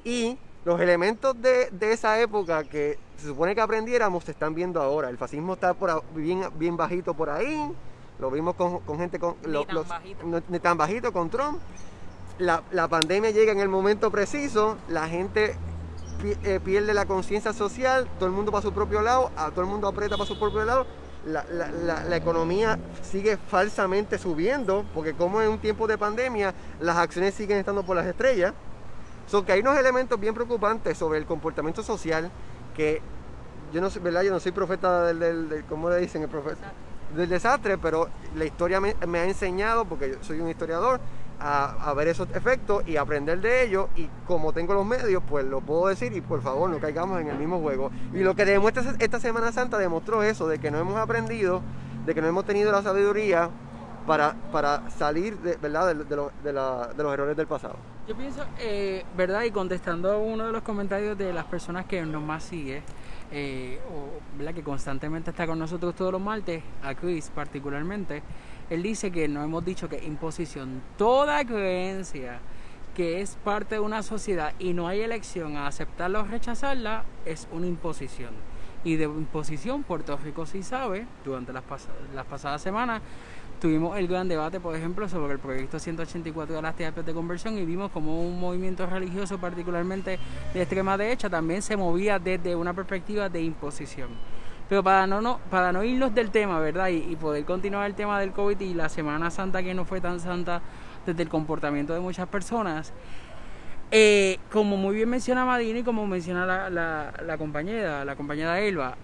Y 0.03 0.37
los 0.65 0.81
elementos 0.81 1.41
de, 1.41 1.71
esa 1.81 2.21
época 2.21 2.65
que 2.65 2.99
se 3.17 3.29
supone 3.29 3.55
que 3.55 3.61
aprendiéramos 3.61 4.25
se 4.25 4.33
están 4.33 4.57
viendo 4.57 4.83
ahora. 4.83 5.09
El 5.09 5.19
fascismo 5.19 5.55
está 5.55 5.73
por, 5.73 6.03
bien, 6.17 6.43
bien 6.59 6.77
bajito 6.77 7.15
por 7.15 7.31
ahí 7.31 7.73
lo 8.21 8.31
vimos 8.31 8.55
con, 8.55 8.83
gente 8.99 9.19
con... 9.19 9.37
Ni, 9.47 9.65
tan 9.65 9.89
bajito. 9.89 10.43
ni 10.49 10.61
tan 10.61 10.77
bajito 10.77 11.13
con 11.13 11.31
Trump. 11.31 11.59
La, 12.41 12.89
pandemia 12.89 13.31
llega 13.33 13.53
en 13.53 13.61
el 13.61 13.69
momento 13.69 14.11
preciso, 14.11 14.79
la 14.89 15.07
gente 15.09 15.57
eh, 16.43 16.59
pierde 16.65 16.95
la 16.95 17.05
conciencia 17.05 17.53
social, 17.53 18.09
todo 18.19 18.27
el 18.27 18.35
mundo 18.35 18.51
para 18.51 18.63
su 18.63 18.73
propio 18.73 19.03
lado, 19.03 19.31
a 19.37 19.51
todo 19.51 19.61
el 19.61 19.67
mundo 19.67 19.87
aprieta 19.87 20.17
para 20.17 20.27
su 20.27 20.39
propio 20.39 20.65
lado, 20.65 20.87
la, 21.27 21.45
la, 21.45 22.17
economía 22.17 22.79
sigue 23.03 23.37
falsamente 23.37 24.17
subiendo, 24.17 24.87
porque 24.95 25.13
como 25.13 25.43
en 25.43 25.51
un 25.51 25.59
tiempo 25.59 25.87
de 25.87 25.99
pandemia 25.99 26.55
las 26.81 26.97
acciones 26.97 27.35
siguen 27.35 27.59
estando 27.59 27.83
por 27.83 27.95
las 27.95 28.07
estrellas, 28.07 28.55
son 29.27 29.45
que 29.45 29.53
hay 29.53 29.61
unos 29.61 29.79
elementos 29.79 30.19
bien 30.19 30.33
preocupantes 30.33 30.97
sobre 30.97 31.19
el 31.19 31.27
comportamiento 31.27 31.83
social 31.83 32.31
que 32.75 33.03
yo 33.71 33.83
no 33.83 33.91
soy, 33.91 34.01
¿verdad? 34.01 34.23
Yo 34.23 34.33
no 34.33 34.41
soy 34.41 34.53
profeta 34.53 35.05
del, 35.13 35.19
del, 35.19 35.65
¿cómo 35.69 35.91
le 35.91 35.99
dicen? 35.99 36.23
El 36.23 36.31
profeta 36.31 36.73
del 37.15 37.29
desastre, 37.29 37.79
pero 37.79 38.09
la 38.37 38.45
historia 38.45 38.81
me, 38.81 38.95
ha 39.19 39.25
enseñado, 39.25 39.85
porque 39.85 40.11
yo 40.11 40.17
soy 40.23 40.41
un 40.41 40.49
historiador, 40.49 41.01
a, 41.41 41.93
ver 41.95 42.09
esos 42.09 42.29
efectos 42.35 42.87
y 42.87 42.97
aprender 42.97 43.41
de 43.41 43.65
ellos. 43.65 43.89
Y 43.97 44.09
como 44.27 44.53
tengo 44.53 44.75
los 44.75 44.87
medios, 44.87 45.23
pues 45.29 45.45
lo 45.45 45.61
puedo 45.61 45.89
decir 45.89 46.15
y 46.15 46.21
por 46.21 46.43
favor 46.43 46.71
no 46.71 46.79
caigamos 46.79 47.21
en 47.21 47.29
el 47.29 47.39
mismo 47.39 47.61
juego. 47.61 47.91
Y 48.13 48.21
lo 48.21 48.35
que 48.35 48.45
demuestra 48.45 48.85
esta 48.99 49.21
Semana 49.21 49.53
Santa 49.53 49.79
demostró 49.79 50.23
eso, 50.23 50.49
de 50.49 50.59
que 50.59 50.71
no 50.71 50.79
hemos 50.79 50.97
aprendido, 50.97 51.63
de 52.07 52.15
que 52.15 52.21
no 52.21 52.29
hemos 52.29 52.45
tenido 52.45 52.73
la 52.73 52.83
sabiduría 52.83 53.51
para, 54.07 54.35
para 54.53 54.91
salir 54.91 55.39
de, 55.39 55.57
¿verdad? 55.57 55.95
De, 55.95 56.53
los 56.53 57.13
errores 57.13 57.37
del 57.37 57.47
pasado. 57.47 57.77
Yo 58.09 58.17
pienso, 58.17 58.45
eh, 58.59 59.05
¿verdad? 59.17 59.45
Y 59.45 59.51
contestando 59.51 60.19
uno 60.19 60.47
de 60.47 60.53
los 60.53 60.63
comentarios 60.63 61.17
de 61.17 61.33
las 61.33 61.45
personas 61.45 61.87
que 61.87 62.03
nos 62.03 62.23
más 62.23 62.43
sigue, 62.43 62.83
eh, 63.31 63.79
o, 63.89 64.53
que 64.53 64.63
constantemente 64.63 65.31
está 65.31 65.47
con 65.47 65.59
nosotros 65.59 65.95
todos 65.95 66.13
los 66.13 66.21
martes, 66.21 66.63
a 66.83 66.95
Chris 66.95 67.31
particularmente, 67.33 68.23
él 68.71 68.83
dice 68.83 69.11
que 69.11 69.29
no 69.29 69.43
hemos 69.43 69.65
dicho 69.65 69.89
que 69.89 70.03
imposición, 70.05 70.81
toda 70.97 71.45
creencia 71.45 72.41
que 72.95 73.21
es 73.21 73.37
parte 73.45 73.77
de 73.77 73.81
una 73.81 74.03
sociedad 74.03 74.53
y 74.59 74.73
no 74.73 74.89
hay 74.89 75.01
elección 75.01 75.57
a 75.57 75.67
aceptarla 75.67 76.21
o 76.21 76.25
rechazarla, 76.25 77.05
es 77.25 77.49
una 77.53 77.67
imposición. 77.67 78.31
Y 78.83 78.97
de 78.97 79.05
imposición, 79.05 79.83
Puerto 79.83 80.17
Rico 80.17 80.47
sí 80.47 80.63
sabe, 80.63 81.07
durante 81.25 81.53
las, 81.53 81.65
pasadas 82.25 82.63
semanas, 82.63 83.03
Tuvimos 83.61 83.99
el 83.99 84.09
gran 84.09 84.27
debate, 84.27 84.59
por 84.59 84.75
ejemplo, 84.75 85.07
sobre 85.07 85.35
el 85.35 85.39
proyecto 85.39 85.79
184 85.79 86.57
de 86.57 86.63
las 86.63 86.75
terapias 86.77 87.05
de 87.05 87.13
conversión 87.13 87.59
y 87.59 87.67
vimos 87.67 87.91
como 87.91 88.23
un 88.23 88.41
movimiento 88.41 88.87
religioso, 88.87 89.37
particularmente 89.37 90.19
de 90.55 90.63
extrema 90.63 90.97
derecha, 90.97 91.29
también 91.29 91.61
se 91.61 91.77
movía 91.77 92.19
desde 92.19 92.57
una 92.57 92.73
perspectiva 92.73 93.29
de 93.29 93.43
imposición. 93.43 94.09
Pero 94.71 94.85
para 94.85 95.05
no, 95.09 95.21
no, 95.21 95.41
para 95.51 95.73
no 95.73 95.83
irnos 95.83 96.15
del 96.15 96.31
tema, 96.31 96.61
¿verdad? 96.61 96.91
Y, 96.91 97.17
poder 97.17 97.45
continuar 97.45 97.87
el 97.87 97.97
tema 97.97 98.21
del 98.21 98.31
COVID 98.31 98.61
y 98.61 98.73
la 98.73 98.89
Semana 98.89 99.29
Santa 99.29 99.65
que 99.65 99.75
no 99.75 99.85
fue 99.85 100.01
tan 100.01 100.21
santa 100.21 100.63
desde 101.05 101.25
el 101.25 101.29
comportamiento 101.29 101.93
de 101.93 101.99
muchas 101.99 102.29
personas, 102.29 102.93
eh, 103.91 104.39
como 104.53 104.77
muy 104.77 104.95
bien 104.95 105.09
menciona 105.09 105.45
Madina 105.45 105.81
y 105.81 105.83
como 105.83 106.07
menciona 106.07 106.47
la, 106.47 106.71
la, 106.71 107.13
la 107.27 107.37
compañera, 107.37 108.05
la 108.05 108.15
compañera 108.15 108.61
Elba, 108.61 108.97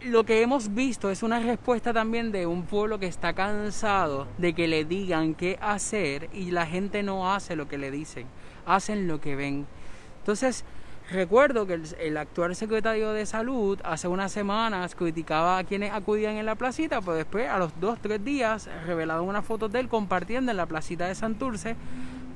lo 0.00 0.24
que 0.24 0.42
hemos 0.42 0.74
visto 0.74 1.12
es 1.12 1.22
una 1.22 1.38
respuesta 1.38 1.92
también 1.92 2.32
de 2.32 2.48
un 2.48 2.64
pueblo 2.64 2.98
que 2.98 3.06
está 3.06 3.34
cansado 3.34 4.26
de 4.36 4.52
que 4.52 4.66
le 4.66 4.84
digan 4.84 5.36
qué 5.36 5.60
hacer 5.60 6.28
y 6.32 6.50
la 6.50 6.66
gente 6.66 7.04
no 7.04 7.32
hace 7.32 7.54
lo 7.54 7.68
que 7.68 7.78
le 7.78 7.92
dicen, 7.92 8.26
hacen 8.66 9.06
lo 9.06 9.20
que 9.20 9.36
ven. 9.36 9.64
Entonces, 10.18 10.64
recuerdo 11.10 11.66
que 11.66 11.80
el, 12.00 12.16
actual 12.16 12.56
secretario 12.56 13.12
de 13.12 13.26
salud 13.26 13.78
hace 13.84 14.08
unas 14.08 14.32
semanas 14.32 14.94
criticaba 14.94 15.58
a 15.58 15.64
quienes 15.64 15.92
acudían 15.92 16.36
en 16.36 16.46
la 16.46 16.54
placita, 16.54 17.00
pero 17.00 17.14
después 17.14 17.48
a 17.48 17.58
los 17.58 17.78
dos, 17.80 17.98
tres 18.00 18.24
días 18.24 18.68
revelaron 18.86 19.28
una 19.28 19.42
foto 19.42 19.68
de 19.68 19.80
él 19.80 19.88
compartiendo 19.88 20.50
en 20.50 20.56
la 20.56 20.66
placita 20.66 21.06
de 21.06 21.14
Santurce 21.14 21.76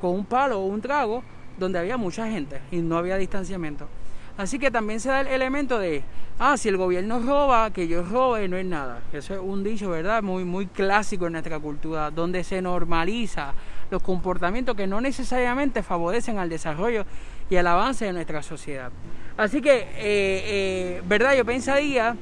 con 0.01 0.13
un 0.13 0.25
palo 0.25 0.61
o 0.61 0.67
un 0.67 0.81
trago 0.81 1.23
donde 1.59 1.79
había 1.79 1.97
mucha 1.97 2.29
gente 2.29 2.61
y 2.71 2.79
no 2.79 2.97
había 2.97 3.17
distanciamiento. 3.17 3.89
Así 4.37 4.59
que 4.59 4.71
también 4.71 5.01
se 5.01 5.11
da 5.11 5.21
el 5.21 5.27
elemento 5.27 5.79
de, 5.79 6.03
ah, 6.39 6.57
si 6.57 6.71
el 6.71 6.79
gobierno 6.79 7.21
roba, 7.21 7.71
que 7.73 7.87
yo 7.87 8.03
robe, 8.03 8.49
no 8.49 8.57
es 8.57 8.65
nada. 8.65 9.01
Eso 9.13 9.35
es 9.35 9.41
un 9.41 9.63
dicho, 9.63 9.91
¿verdad? 9.91 10.23
Muy, 10.23 10.45
muy 10.45 10.67
clásico 10.67 11.27
en 11.27 11.33
nuestra 11.33 11.59
cultura, 11.59 12.11
donde 12.11 12.43
se 12.43 12.63
normaliza 12.63 13.53
los 13.91 14.03
comportamientos 14.03 14.77
que 14.77 14.87
no 14.87 15.01
necesariamente 15.03 15.83
favorecen 15.83 16.39
al 16.39 16.49
desarrollo 16.49 17.05
y 17.51 17.57
al 17.57 17.67
avance 17.67 18.07
de 18.07 18.13
nuestra 18.13 18.43
sociedad. 18.43 18.93
Así 19.37 19.61
que, 19.61 19.81
eh, 19.81 19.89
eh, 19.99 21.03
¿verdad? 21.05 21.35
Yo 21.37 21.45
pensaría, 21.45 22.17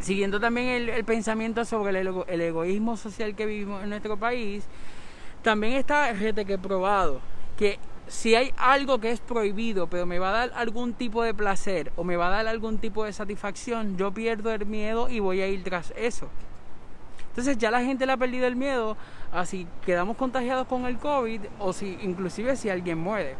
siguiendo 0.00 0.40
también 0.40 0.90
el, 0.90 1.04
pensamiento 1.04 1.64
sobre 1.64 2.00
el, 2.00 2.40
egoísmo 2.40 2.96
social 2.96 3.34
que 3.34 3.46
vivimos 3.46 3.82
en 3.84 3.90
nuestro 3.90 4.16
país, 4.16 4.64
también 5.42 5.74
está 5.74 6.14
gente 6.16 6.44
que 6.44 6.58
probado 6.58 7.20
que 7.56 7.78
si 8.08 8.34
hay 8.34 8.52
algo 8.56 9.00
que 9.00 9.10
es 9.10 9.20
prohibido, 9.20 9.86
pero 9.88 10.06
me 10.06 10.18
va 10.18 10.28
a 10.28 10.32
dar 10.32 10.52
algún 10.56 10.92
tipo 10.92 11.22
de 11.22 11.32
placer 11.32 11.92
o 11.96 12.04
me 12.04 12.16
va 12.16 12.28
a 12.28 12.30
dar 12.30 12.46
algún 12.46 12.78
tipo 12.78 13.04
de 13.04 13.12
satisfacción, 13.12 13.96
yo 13.96 14.12
pierdo 14.12 14.52
el 14.52 14.66
miedo 14.66 15.08
y 15.08 15.20
voy 15.20 15.40
a 15.40 15.46
ir 15.48 15.62
tras 15.64 15.92
eso. 15.96 16.28
Entonces 17.30 17.58
ya 17.58 17.70
la 17.70 17.82
gente 17.82 18.06
le 18.06 18.12
ha 18.12 18.16
perdido 18.16 18.46
el 18.46 18.56
miedo 18.56 18.96
a 19.32 19.44
si 19.44 19.66
quedamos 19.84 20.16
contagiados 20.16 20.66
con 20.66 20.86
el 20.86 20.98
COVID 20.98 21.42
o 21.58 21.72
si 21.72 21.98
inclusive 22.02 22.56
si 22.56 22.70
alguien 22.70 22.98
muere. 22.98 23.36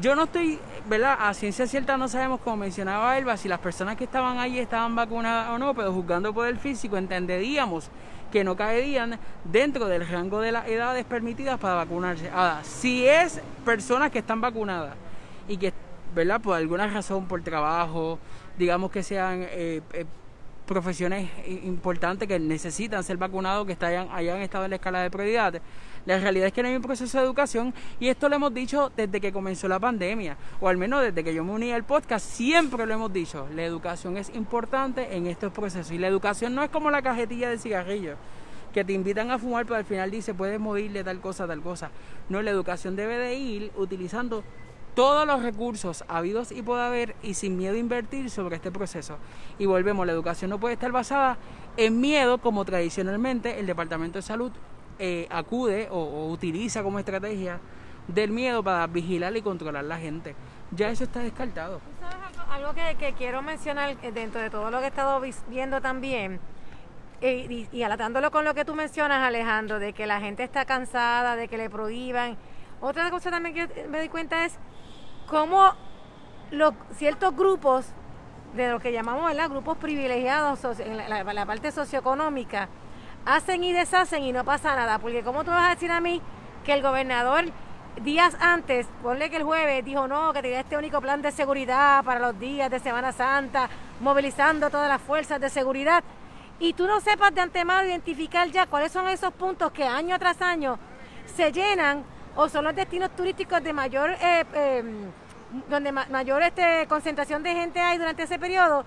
Yo 0.00 0.14
no 0.14 0.24
estoy, 0.24 0.60
¿verdad? 0.88 1.16
A 1.18 1.34
ciencia 1.34 1.66
cierta 1.66 1.96
no 1.96 2.06
sabemos, 2.06 2.40
como 2.40 2.58
mencionaba 2.58 3.18
Elba, 3.18 3.36
si 3.36 3.48
las 3.48 3.58
personas 3.58 3.96
que 3.96 4.04
estaban 4.04 4.38
ahí 4.38 4.60
estaban 4.60 4.94
vacunadas 4.94 5.50
o 5.50 5.58
no, 5.58 5.74
pero 5.74 5.92
juzgando 5.92 6.32
por 6.32 6.46
el 6.46 6.56
físico 6.56 6.96
entenderíamos 6.96 7.90
que 8.30 8.44
no 8.44 8.56
caerían 8.56 9.18
dentro 9.42 9.88
del 9.88 10.06
rango 10.06 10.40
de 10.40 10.52
las 10.52 10.68
edades 10.68 11.04
permitidas 11.04 11.58
para 11.58 11.74
vacunarse. 11.74 12.30
Ahora, 12.30 12.62
si 12.62 13.08
es 13.08 13.40
personas 13.64 14.12
que 14.12 14.20
están 14.20 14.40
vacunadas 14.40 14.94
y 15.48 15.56
que, 15.56 15.72
¿verdad? 16.14 16.40
Por 16.40 16.56
alguna 16.56 16.86
razón, 16.86 17.26
por 17.26 17.42
trabajo, 17.42 18.20
digamos 18.56 18.92
que 18.92 19.02
sean 19.02 19.46
eh, 19.50 19.80
eh, 19.94 20.04
profesiones 20.64 21.28
importantes 21.64 22.28
que 22.28 22.38
necesitan 22.38 23.02
ser 23.02 23.16
vacunados, 23.16 23.66
que 23.66 23.76
hayan, 23.84 24.06
hayan 24.12 24.38
estado 24.42 24.64
en 24.64 24.70
la 24.70 24.76
escala 24.76 25.02
de 25.02 25.10
prioridad. 25.10 25.60
La 26.06 26.18
realidad 26.18 26.48
es 26.48 26.52
que 26.52 26.62
no 26.62 26.68
hay 26.68 26.76
un 26.76 26.82
proceso 26.82 27.18
de 27.18 27.24
educación 27.24 27.74
y 28.00 28.08
esto 28.08 28.28
lo 28.28 28.36
hemos 28.36 28.54
dicho 28.54 28.90
desde 28.96 29.20
que 29.20 29.32
comenzó 29.32 29.68
la 29.68 29.78
pandemia, 29.78 30.36
o 30.60 30.68
al 30.68 30.76
menos 30.76 31.02
desde 31.02 31.22
que 31.24 31.34
yo 31.34 31.44
me 31.44 31.52
uní 31.52 31.72
al 31.72 31.84
podcast, 31.84 32.26
siempre 32.26 32.86
lo 32.86 32.94
hemos 32.94 33.12
dicho, 33.12 33.48
la 33.54 33.64
educación 33.64 34.16
es 34.16 34.30
importante 34.34 35.16
en 35.16 35.26
estos 35.26 35.52
procesos 35.52 35.92
y 35.92 35.98
la 35.98 36.06
educación 36.06 36.54
no 36.54 36.62
es 36.62 36.70
como 36.70 36.90
la 36.90 37.02
cajetilla 37.02 37.50
de 37.50 37.58
cigarrillos 37.58 38.16
que 38.72 38.84
te 38.84 38.92
invitan 38.92 39.30
a 39.30 39.38
fumar, 39.38 39.64
pero 39.64 39.76
al 39.76 39.84
final 39.84 40.10
dice 40.10 40.34
puedes 40.34 40.60
morirle 40.60 41.02
tal 41.04 41.20
cosa, 41.20 41.46
tal 41.46 41.62
cosa. 41.62 41.90
No, 42.28 42.42
la 42.42 42.50
educación 42.50 42.96
debe 42.96 43.16
de 43.16 43.34
ir 43.34 43.72
utilizando 43.76 44.44
todos 44.94 45.26
los 45.26 45.42
recursos 45.42 46.04
habidos 46.08 46.50
y 46.50 46.62
por 46.62 46.80
haber 46.80 47.14
y 47.22 47.34
sin 47.34 47.56
miedo 47.56 47.74
a 47.74 47.78
invertir 47.78 48.30
sobre 48.30 48.56
este 48.56 48.70
proceso. 48.70 49.16
Y 49.58 49.66
volvemos, 49.66 50.06
la 50.06 50.12
educación 50.12 50.50
no 50.50 50.58
puede 50.58 50.74
estar 50.74 50.90
basada 50.90 51.38
en 51.76 52.00
miedo 52.00 52.38
como 52.38 52.64
tradicionalmente 52.64 53.60
el 53.60 53.66
Departamento 53.66 54.18
de 54.18 54.22
Salud 54.22 54.52
eh, 54.98 55.26
acude 55.30 55.88
o, 55.90 56.28
utiliza 56.30 56.82
como 56.82 56.98
estrategia 56.98 57.60
del 58.06 58.30
miedo 58.30 58.62
para 58.62 58.86
vigilar 58.86 59.36
y 59.36 59.42
controlar 59.42 59.84
la 59.84 59.98
gente. 59.98 60.34
Ya 60.70 60.90
eso 60.90 61.04
está 61.04 61.20
descartado. 61.20 61.80
algo, 62.50 62.72
que, 62.74 63.12
quiero 63.14 63.42
mencionar 63.42 63.96
eh, 64.02 64.12
dentro 64.12 64.40
de 64.40 64.50
todo 64.50 64.70
lo 64.70 64.78
que 64.78 64.84
he 64.84 64.88
estado 64.88 65.20
viendo 65.48 65.80
también, 65.80 66.40
eh, 67.20 67.66
y, 67.72 67.82
alatándolo 67.82 68.30
con 68.30 68.44
lo 68.44 68.54
que 68.54 68.64
tú 68.64 68.74
mencionas, 68.74 69.26
Alejandro, 69.26 69.78
de 69.78 69.92
que 69.92 70.06
la 70.06 70.20
gente 70.20 70.44
está 70.44 70.64
cansada, 70.64 71.36
de 71.36 71.48
que 71.48 71.58
le 71.58 71.68
prohíban. 71.68 72.36
Otra 72.80 73.10
cosa 73.10 73.30
también 73.30 73.54
que 73.54 73.88
me 73.88 73.98
doy 73.98 74.08
cuenta 74.08 74.44
es 74.44 74.56
cómo 75.26 75.72
los, 76.50 76.74
ciertos 76.96 77.34
grupos, 77.34 77.86
de 78.54 78.70
lo 78.70 78.80
que 78.80 78.92
llamamos 78.92 79.26
¿verdad? 79.26 79.50
grupos 79.50 79.76
privilegiados 79.76 80.64
en 80.80 80.96
la, 80.96 81.46
parte 81.46 81.70
socioeconómica, 81.70 82.68
hacen 83.28 83.62
y 83.62 83.72
deshacen 83.72 84.22
y 84.22 84.32
no 84.32 84.44
pasa 84.44 84.74
nada. 84.74 84.98
Porque 84.98 85.22
¿cómo 85.22 85.44
tú 85.44 85.50
vas 85.50 85.68
a 85.68 85.74
decir 85.74 85.90
a 85.90 86.00
mí 86.00 86.20
que 86.64 86.72
el 86.72 86.82
gobernador 86.82 87.44
días 88.02 88.36
antes, 88.40 88.86
ponle 89.02 89.28
que 89.28 89.36
el 89.36 89.42
jueves 89.42 89.84
dijo 89.84 90.06
no, 90.08 90.32
que 90.32 90.42
tenía 90.42 90.60
este 90.60 90.76
único 90.76 91.00
plan 91.00 91.20
de 91.20 91.32
seguridad 91.32 92.04
para 92.04 92.20
los 92.20 92.38
días 92.38 92.70
de 92.70 92.78
Semana 92.78 93.12
Santa, 93.12 93.68
movilizando 94.00 94.70
todas 94.70 94.88
las 94.88 95.00
fuerzas 95.02 95.40
de 95.40 95.50
seguridad, 95.50 96.04
y 96.60 96.72
tú 96.72 96.86
no 96.86 97.00
sepas 97.00 97.34
de 97.34 97.40
antemano 97.40 97.88
identificar 97.88 98.48
ya 98.50 98.66
cuáles 98.66 98.92
son 98.92 99.08
esos 99.08 99.32
puntos 99.32 99.72
que 99.72 99.84
año 99.84 100.18
tras 100.18 100.40
año 100.42 100.78
se 101.36 101.52
llenan 101.52 102.04
o 102.34 102.48
son 102.48 102.64
los 102.64 102.74
destinos 102.74 103.10
turísticos 103.16 103.62
de 103.62 103.72
mayor, 103.72 104.10
eh, 104.20 104.44
em, 104.54 105.10
donde 105.68 105.92
mayor 105.92 106.42
este, 106.42 106.86
concentración 106.88 107.42
de 107.42 107.52
gente 107.52 107.80
hay 107.80 107.98
durante 107.98 108.24
ese 108.24 108.38
periodo. 108.38 108.84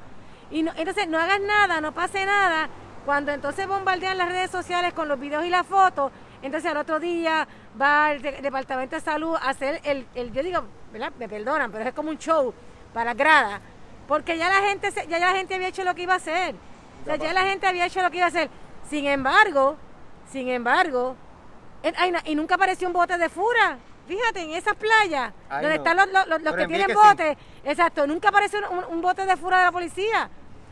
Y 0.49 0.59
entonces 0.59 1.07
no 1.07 1.17
hagas 1.17 1.39
nada, 1.41 1.81
no 1.81 1.93
pase 1.93 2.25
nada. 2.25 2.69
Cuando 3.05 3.31
entonces 3.31 3.67
bombardean 3.67 4.17
las 4.17 4.29
redes 4.29 4.51
sociales 4.51 4.93
con 4.93 5.07
los 5.07 5.19
videos 5.19 5.43
y 5.43 5.49
las 5.49 5.65
fotos, 5.65 6.11
entonces 6.41 6.69
al 6.69 6.77
otro 6.77 6.99
día 6.99 7.47
va 7.79 8.11
el 8.11 8.21
Departamento 8.21 8.95
de 8.95 9.01
Salud 9.01 9.35
a 9.35 9.49
hacer 9.49 9.81
el, 9.83 10.07
el, 10.15 10.31
yo 10.31 10.43
digo, 10.43 10.63
¿verdad? 10.91 11.11
Me 11.17 11.27
perdonan, 11.27 11.71
pero 11.71 11.83
es 11.83 11.93
como 11.93 12.09
un 12.09 12.17
show 12.17 12.53
para 12.93 13.13
grada, 13.13 13.59
porque 14.07 14.37
ya 14.37 14.49
la 14.49 14.67
gente 14.67 14.91
ya 15.07 15.19
la 15.19 15.31
gente 15.31 15.55
había 15.55 15.69
hecho 15.69 15.83
lo 15.83 15.95
que 15.95 16.03
iba 16.03 16.13
a 16.13 16.17
hacer. 16.17 16.55
ya 17.05 17.33
la 17.33 17.43
gente 17.43 17.67
había 17.67 17.85
hecho 17.85 18.01
lo 18.01 18.11
que 18.11 18.17
iba 18.17 18.25
a 18.25 18.29
hacer. 18.29 18.49
Sin 18.89 19.05
embargo, 19.07 19.77
sin 20.31 20.49
embargo, 20.49 21.15
y 22.25 22.35
nunca 22.35 22.55
apareció 22.55 22.87
un 22.87 22.93
bote 22.93 23.17
de 23.17 23.29
fura. 23.29 23.77
Fíjate, 24.07 24.41
en 24.41 24.51
esas 24.51 24.75
playas, 24.75 25.31
donde 25.49 25.75
están 25.75 25.95
los, 25.95 26.41
los, 26.41 26.55
que 26.55 26.67
tienen 26.67 26.93
botes, 26.93 27.37
exacto, 27.63 28.05
nunca 28.05 28.29
apareció 28.29 28.59
un, 28.89 29.01
bote 29.01 29.25
de 29.25 29.37
fura 29.37 29.59
de 29.59 29.65
la 29.65 29.71
policía. 29.71 30.29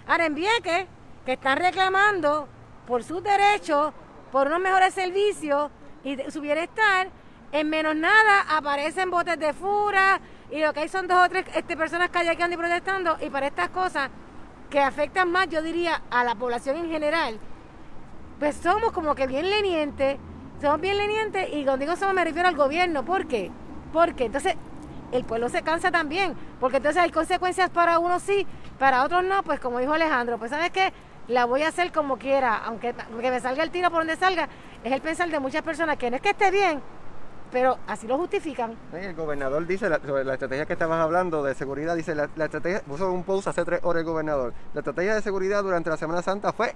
Ahora 0.07 0.25
en 0.25 0.35
Vieques, 0.35 0.87
están 1.33 1.57
reclamando 1.57 2.47
por 2.87 3.03
sus 3.03 3.23
derechos, 3.23 3.93
por 4.31 4.47
unos 4.47 4.59
mejores 4.59 4.93
servicios 4.93 5.71
y 6.03 6.17
su 6.31 6.41
bienestar, 6.41 7.09
en 7.51 7.69
menos 7.69 7.95
nada 7.95 8.45
aparecen 8.49 9.09
botes 9.09 9.39
de 9.39 9.53
fura 9.53 10.19
y 10.51 10.59
lo 10.59 10.73
que 10.73 10.81
hay 10.81 10.89
son 10.89 11.07
dos 11.07 11.25
o 11.25 11.29
tres 11.29 11.45
este, 11.55 11.75
personas 11.77 12.09
callaqueando 12.09 12.55
y 12.55 12.57
protestando 12.57 13.17
y 13.21 13.29
para 13.29 13.47
estas 13.47 13.69
cosas 13.69 14.09
que 14.69 14.79
afectan 14.79 15.31
más, 15.31 15.49
yo 15.49 15.61
diría, 15.61 16.01
a 16.11 16.23
la 16.23 16.35
población 16.35 16.77
en 16.77 16.89
general, 16.89 17.39
pues 18.39 18.55
somos 18.55 18.91
como 18.91 19.15
que 19.15 19.27
bien 19.27 19.49
lenientes, 19.49 20.17
somos 20.61 20.79
bien 20.79 20.97
lenientes 20.97 21.49
y 21.51 21.63
cuando 21.63 21.85
digo 21.85 21.95
somos 21.95 22.13
me 22.13 22.23
refiero 22.23 22.47
al 22.47 22.55
gobierno, 22.55 23.03
¿por 23.03 23.27
qué? 23.27 23.51
Porque 23.91 24.25
entonces 24.25 24.55
el 25.11 25.23
pueblo 25.23 25.49
se 25.49 25.63
cansa 25.63 25.91
también, 25.91 26.35
porque 26.59 26.77
entonces 26.77 27.01
hay 27.01 27.09
consecuencias 27.09 27.69
para 27.71 27.99
unos 27.99 28.21
sí, 28.21 28.45
para 28.77 29.03
otros 29.03 29.23
no, 29.23 29.41
pues 29.43 29.59
como 29.59 29.79
dijo 29.79 29.93
Alejandro, 29.93 30.37
pues 30.37 30.51
sabes 30.51 30.69
qué, 30.69 30.93
la 31.29 31.45
voy 31.45 31.61
a 31.61 31.69
hacer 31.69 31.91
como 31.91 32.17
quiera, 32.17 32.57
aunque, 32.57 32.93
aunque 33.11 33.31
me 33.31 33.39
salga 33.39 33.63
el 33.63 33.71
tiro 33.71 33.89
por 33.89 33.99
donde 33.99 34.15
salga, 34.15 34.49
es 34.83 34.91
el 34.91 35.01
pensar 35.01 35.29
de 35.29 35.39
muchas 35.39 35.61
personas 35.61 35.97
que 35.97 36.09
no 36.09 36.17
es 36.17 36.21
que 36.21 36.31
esté 36.31 36.51
bien, 36.51 36.81
pero 37.51 37.77
así 37.87 38.07
lo 38.07 38.17
justifican. 38.17 38.75
El 38.93 39.13
gobernador 39.15 39.65
dice, 39.65 39.87
sobre 40.05 40.23
la 40.25 40.33
estrategia 40.33 40.65
que 40.65 40.73
estabas 40.73 40.99
hablando 40.99 41.43
de 41.43 41.53
seguridad, 41.53 41.95
dice, 41.95 42.15
la, 42.15 42.25
estrategia, 42.25 42.81
puso 42.81 43.11
un 43.11 43.23
post 43.23 43.47
hace 43.47 43.63
tres 43.63 43.79
horas 43.83 44.01
el 44.01 44.07
gobernador, 44.07 44.53
la 44.73 44.79
estrategia 44.79 45.15
de 45.15 45.21
seguridad 45.21 45.63
durante 45.63 45.89
la 45.89 45.97
Semana 45.97 46.21
Santa 46.23 46.51
fue 46.51 46.73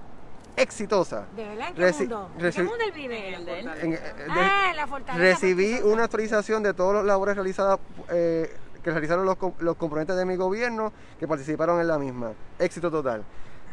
exitosa. 0.56 1.26
¿De 1.36 1.48
verdad? 1.48 1.70
¿En 1.70 1.76
qué 1.76 1.92
mundo? 1.92 2.30
¿En 2.38 2.52
qué 2.52 2.64
mundo 2.64 2.86
vive? 2.94 3.36
En, 3.82 4.00
ah, 4.30 4.72
la 4.76 4.86
fortaleza. 4.86 5.24
Recibí 5.24 5.80
una 5.84 6.04
autorización 6.04 6.62
de 6.62 6.76
todas 6.76 6.98
las 6.98 7.06
labores 7.06 7.36
realizadas 7.36 7.80
eh, 8.12 8.56
que 8.84 8.92
realizaron 8.92 9.26
los, 9.26 9.38
los 9.60 9.76
componentes 9.78 10.16
de 10.16 10.26
mi 10.26 10.36
gobierno 10.36 10.94
que 11.20 11.28
participaron 11.28 11.82
en 11.82 11.88
la 11.88 11.98
misma. 11.98 12.34
Éxito 12.60 12.92
total. 12.92 13.24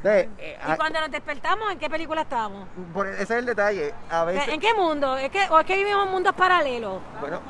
Eh, 0.03 0.59
¿Y 0.73 0.77
cuando 0.77 1.01
nos 1.01 1.11
despertamos, 1.11 1.71
en 1.73 1.79
qué 1.79 1.91
película 1.91 2.23
estábamos? 2.23 2.69
ese 3.15 3.23
es 3.23 3.31
el 3.31 3.47
detalle. 3.47 3.95
A 4.11 4.25
veces... 4.25 4.49
¿En 4.49 4.61
qué 4.61 4.73
mundo? 4.75 5.17
¿Es 5.17 5.31
que, 5.31 5.47
¿O 5.51 5.61
es 5.61 5.67
que 5.67 5.77
vivimos 5.77 6.07
en 6.07 6.13
mundos 6.13 6.33
paralelos? 6.35 7.01
Bueno, 7.21 7.41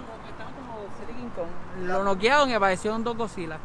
lo 1.83 2.04
noquearon 2.04 2.50
y 2.50 2.54
aparecieron 2.54 3.04
dos 3.04 3.16
Godzilla. 3.16 3.59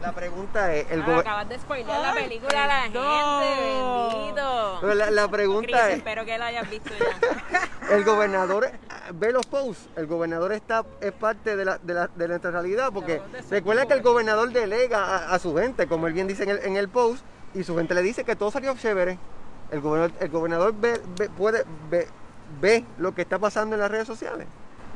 La 0.00 0.12
pregunta 0.12 0.74
es... 0.74 0.90
El 0.90 1.02
ah, 1.02 1.18
acabas 1.18 1.48
de 1.50 1.58
spoilear 1.58 2.00
la 2.00 2.14
película 2.14 2.64
a 2.64 2.66
la 2.66 2.80
gente, 2.82 2.98
bendito. 2.98 4.94
La, 4.94 5.10
la 5.10 5.28
pregunta 5.28 5.90
es... 5.90 5.98
espero 5.98 6.24
que 6.24 6.38
la 6.38 6.46
hayas 6.46 6.70
visto 6.70 6.90
ya. 6.98 7.94
el 7.94 8.04
gobernador 8.04 8.70
ve 9.12 9.32
los 9.32 9.44
posts. 9.44 9.90
El 9.96 10.06
gobernador 10.06 10.52
está 10.52 10.86
es 11.02 11.12
parte 11.12 11.54
de 11.54 11.66
la, 11.66 11.76
de 11.76 11.92
la, 11.92 12.06
de 12.06 12.28
nuestra 12.28 12.50
realidad 12.50 12.90
porque 12.94 13.20
recuerda 13.50 13.84
que 13.84 13.92
el 13.92 14.00
gobernador 14.00 14.50
delega 14.52 15.30
a, 15.30 15.38
su 15.38 15.54
gente, 15.54 15.86
como 15.86 16.06
él 16.06 16.14
bien 16.14 16.26
dice 16.26 16.44
en 16.44 16.50
el, 16.50 16.58
en 16.64 16.76
el 16.76 16.88
post, 16.88 17.22
y 17.54 17.64
su 17.64 17.76
gente 17.76 17.94
le 17.94 18.02
dice 18.02 18.24
que 18.24 18.36
todo 18.36 18.50
salió 18.50 18.74
chévere. 18.76 19.18
El 19.70 19.80
gobernador, 19.80 20.12
el 20.20 20.28
gobernador 20.30 20.74
ve, 20.76 21.00
puede, 21.36 21.64
ve, 22.60 22.84
lo 22.98 23.14
que 23.14 23.22
está 23.22 23.38
pasando 23.38 23.76
en 23.76 23.80
las 23.80 23.90
redes 23.90 24.06
sociales. 24.06 24.46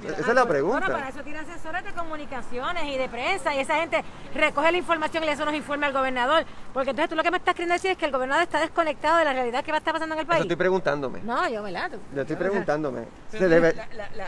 Esa 0.03 0.29
es 0.29 0.35
la 0.35 0.47
pregunta. 0.47 0.81
Bueno, 0.81 0.95
para 0.95 1.09
eso 1.09 1.23
tiene 1.23 1.39
asesores 1.39 1.85
de 1.85 1.93
comunicaciones 1.93 2.85
y 2.85 2.99
de 2.99 3.09
prensa 3.09 3.55
y 3.55 3.61
esa 3.61 3.77
gente 3.77 4.05
recoge 4.35 4.73
la 4.73 4.79
información 4.79 5.25
y 5.25 5.29
eso 5.29 5.45
nos 5.45 5.55
informa 5.55 5.87
al 5.87 5.93
gobernador. 5.93 6.45
Porque 6.75 6.91
entonces 6.91 7.09
tú 7.09 7.17
lo 7.17 7.23
que 7.23 7.31
me 7.31 7.39
estás 7.39 7.55
queriendo 7.55 7.75
decir 7.75 7.93
es 7.93 7.97
que 7.97 8.05
el 8.05 8.13
gobernador 8.13 8.43
está 8.43 8.61
desconectado 8.61 9.19
de 9.19 9.25
la 9.25 9.33
realidad 9.33 9.65
que 9.65 9.71
va 9.71 9.77
a 9.77 9.79
estar 9.79 9.95
pasando 9.95 10.15
en 10.15 10.21
el 10.21 10.27
país. 10.27 10.41
Eso 10.41 10.45
estoy 10.45 10.57
preguntándome. 10.57 11.21
No, 11.23 11.49
yo, 11.49 11.63
¿verdad? 11.63 11.93
Yo 12.15 12.21
estoy 12.21 12.37
preguntándome. 12.37 13.05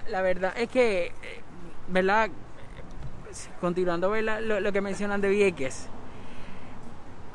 la, 0.09 0.23
verdad 0.23 0.52
es 0.56 0.68
que, 0.71 1.06
eh, 1.06 1.42
¿verdad? 1.88 2.30
Continuando 3.61 4.14
Lo, 4.16 4.61
lo 4.61 4.73
que 4.73 4.80
mencionan 4.80 5.21
de 5.21 5.28
Vieques 5.28 5.88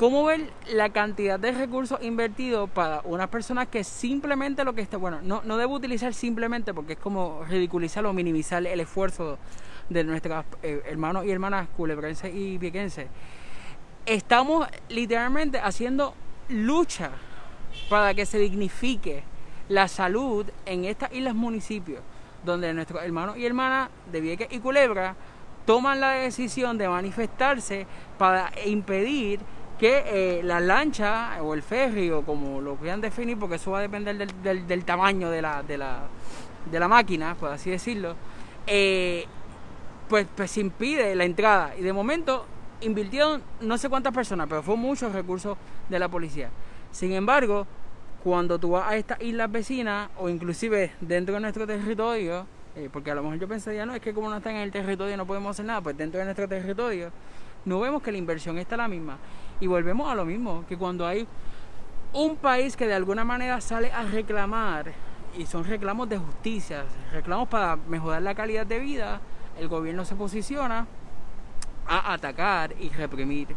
¿Cómo 0.02 0.24
ver 0.24 0.50
la 0.74 0.90
cantidad 0.90 1.40
de 1.40 1.52
recursos 1.52 2.02
invertidos 2.02 2.68
para 2.72 3.02
unas 3.04 3.28
personas 3.28 3.68
que 3.68 3.84
simplemente 3.84 4.64
lo 4.64 4.74
que 4.74 4.82
está, 4.82 4.98
bueno, 4.98 5.20
no, 5.22 5.44
no 5.46 5.58
debo 5.58 5.76
utilizar 5.76 6.16
simplemente 6.16 6.74
porque 6.74 6.94
es 6.94 7.00
como 7.00 7.44
ridiculizar 7.48 8.04
o 8.08 8.12
minimizar 8.12 8.66
el 8.66 8.80
esfuerzo 8.80 9.38
de 9.90 10.04
nuestros 10.04 10.44
eh, 10.64 10.82
hermanos 10.88 11.24
y 11.26 11.30
hermanas 11.30 11.68
culebrenses 11.78 12.34
y 12.34 12.58
viequenses? 12.58 13.10
Estamos 14.08 14.68
literalmente 14.90 15.60
haciendo 15.60 16.16
lucha 16.50 17.12
para 17.88 18.16
que 18.16 18.26
se 18.26 18.40
dignifique 18.40 19.22
la 19.70 19.88
salud 19.88 20.48
en 20.66 20.86
estas 20.86 21.14
islas 21.14 21.36
municipios, 21.36 22.02
donde 22.44 22.74
nuestros 22.74 23.04
hermanos 23.04 23.38
y 23.38 23.46
hermanas 23.46 23.92
de 24.12 24.20
Vieques 24.20 24.48
y 24.50 24.58
Culebra 24.58 25.16
toman 25.68 26.00
la 26.00 26.10
decisión 26.14 26.80
de 26.80 26.90
manifestarse 26.90 27.86
para 28.18 28.52
impedir 28.66 29.40
que 29.82 30.04
eh, 30.06 30.44
la 30.44 30.60
lancha 30.60 31.42
o 31.42 31.56
el 31.56 31.64
ferry 31.64 32.12
o 32.12 32.22
como 32.22 32.62
lo 32.62 32.76
quieran 32.76 33.02
definir, 33.02 33.40
porque 33.40 33.56
eso 33.56 33.72
va 33.72 33.80
a 33.80 33.82
depender 33.82 34.16
del, 34.16 34.68
del, 34.68 34.86
tamaño 34.86 35.32
de 35.32 35.42
la, 35.42 35.64
de, 35.64 35.76
la, 35.76 36.04
de 36.70 36.80
la 36.80 36.88
máquina, 36.88 37.34
por 37.34 37.50
así 37.50 37.72
decirlo, 37.72 38.16
eh, 38.68 39.26
pues, 40.08 40.28
pues 40.36 40.56
impide 40.60 41.16
la 41.16 41.26
entrada. 41.26 41.74
Y 41.76 41.82
de 41.82 41.94
momento 41.94 42.46
invirtieron 42.82 43.42
no 43.62 43.76
sé 43.80 43.90
cuántas 43.90 44.14
personas, 44.14 44.46
pero 44.48 44.62
fue 44.62 44.76
muchos 44.76 45.14
recursos 45.14 45.58
de 45.90 45.98
la 45.98 46.08
policía. 46.10 46.52
Sin 46.92 47.14
embargo, 47.14 47.66
cuando 48.24 48.60
tú 48.60 48.70
vas 48.74 48.88
a 48.88 48.96
estas 48.98 49.20
islas 49.20 49.52
vecinas 49.52 50.12
o 50.20 50.30
inclusive 50.30 50.92
dentro 51.02 51.34
de 51.34 51.42
nuestro 51.42 51.66
territorio, 51.66 52.46
eh, 52.76 52.88
porque 52.94 53.10
a 53.10 53.16
lo 53.16 53.24
mejor 53.24 53.40
yo 53.40 53.48
pensaría, 53.48 53.84
no, 53.88 53.96
es 53.96 54.02
que 54.02 54.14
como 54.14 54.30
no 54.30 54.38
están 54.38 54.58
en 54.58 54.62
el 54.62 54.72
territorio 54.72 55.18
no 55.18 55.26
podemos 55.26 55.56
hacer 55.56 55.66
nada, 55.66 55.82
pues 55.82 55.98
dentro 55.98 56.20
de 56.20 56.26
nuestro 56.26 56.48
territorio 56.48 57.12
no 57.66 57.80
vemos 57.80 58.04
que 58.04 58.12
la 58.12 58.20
inversión 58.20 58.60
está 58.60 58.78
la 58.78 58.88
misma. 58.88 59.18
Y 59.62 59.68
volvemos 59.68 60.12
a 60.12 60.16
lo 60.16 60.26
mismo, 60.26 60.66
que 60.68 60.78
cuando 60.78 61.08
hay 61.08 61.26
un 62.14 62.36
país 62.36 62.76
que 62.76 62.88
de 62.88 62.94
alguna 62.94 63.24
manera 63.24 63.62
sale 63.62 63.92
a 63.92 64.04
reclamar, 64.04 64.92
y 65.38 65.46
son 65.46 65.64
reclamos 65.64 66.10
de 66.10 66.18
justicia, 66.18 66.84
reclamos 67.14 67.48
para 67.48 67.78
mejorar 67.78 68.22
la 68.22 68.36
calidad 68.36 68.66
de 68.66 68.80
vida, 68.80 69.22
el 69.58 69.68
gobierno 69.68 70.04
se 70.04 70.16
posiciona 70.16 70.88
a 71.88 72.14
atacar 72.14 72.74
y 72.80 72.90
reprimir. 72.90 73.56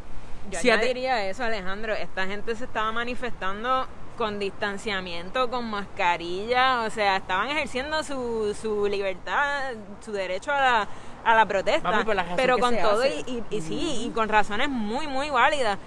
Yo 0.50 0.60
si 0.60 0.70
diría 0.70 1.26
eso, 1.28 1.42
Alejandro. 1.42 1.94
Esta 1.94 2.26
gente 2.26 2.54
se 2.54 2.64
estaba 2.64 2.92
manifestando 2.92 3.86
con 4.18 4.38
distanciamiento, 4.38 5.50
con 5.50 5.70
mascarilla, 5.70 6.82
o 6.82 6.90
sea, 6.90 7.16
estaban 7.16 7.48
ejerciendo 7.48 8.02
su, 8.04 8.54
su 8.60 8.86
libertad, 8.86 9.72
su 10.04 10.12
derecho 10.12 10.52
a 10.52 10.60
la, 10.60 10.88
a 11.24 11.34
la 11.34 11.46
protesta, 11.46 12.04
pero 12.36 12.58
con 12.58 12.76
todo 12.76 13.04
y, 13.06 13.42
y, 13.50 13.60
sí, 13.60 14.04
y 14.06 14.10
con 14.10 14.28
razones 14.28 14.68
muy, 14.68 15.06
muy 15.06 15.30
válidas. 15.30 15.78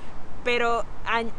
Pero 0.43 0.85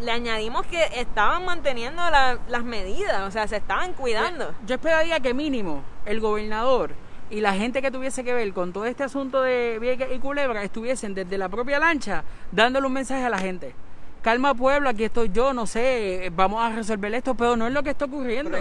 le 0.01 0.11
añadimos 0.11 0.67
que 0.67 0.83
estaban 0.97 1.45
manteniendo 1.45 2.03
las 2.11 2.65
medidas, 2.65 3.27
o 3.27 3.31
sea, 3.31 3.49
se 3.49 3.57
estaban 3.57 3.95
cuidando. 3.95 4.53
Yo 4.67 4.75
esperaría 4.75 5.19
que 5.21 5.33
mínimo 5.33 5.83
el 6.05 6.21
gobernador 6.21 6.95
y 7.31 7.41
la 7.41 7.55
gente 7.55 7.81
que 7.81 7.91
tuviese 7.91 8.23
que 8.25 8.35
ver 8.35 8.53
con 8.53 8.73
todo 8.73 8.85
este 8.85 9.05
asunto 9.05 9.43
de 9.43 9.79
Vieques 9.81 10.09
y 10.15 10.19
Culebra 10.19 10.63
estuviesen 10.63 11.15
desde 11.15 11.39
la 11.39 11.49
propia 11.49 11.79
lancha 11.79 12.25
dándole 12.53 12.87
un 12.87 12.93
mensaje 12.93 13.25
a 13.25 13.31
la 13.31 13.39
gente 13.39 13.75
calma 14.23 14.55
pueblo, 14.55 14.89
aquí 14.89 15.05
estoy 15.05 15.31
yo, 15.33 15.53
no 15.53 15.67
sé, 15.67 16.31
vamos 16.35 16.63
a 16.63 16.75
resolver 16.75 17.15
esto, 17.15 17.35
pero 17.35 17.57
no 17.57 17.67
es 17.67 17.73
lo 17.73 17.83
que 17.83 17.91
está 17.91 18.05
ocurriendo. 18.05 18.59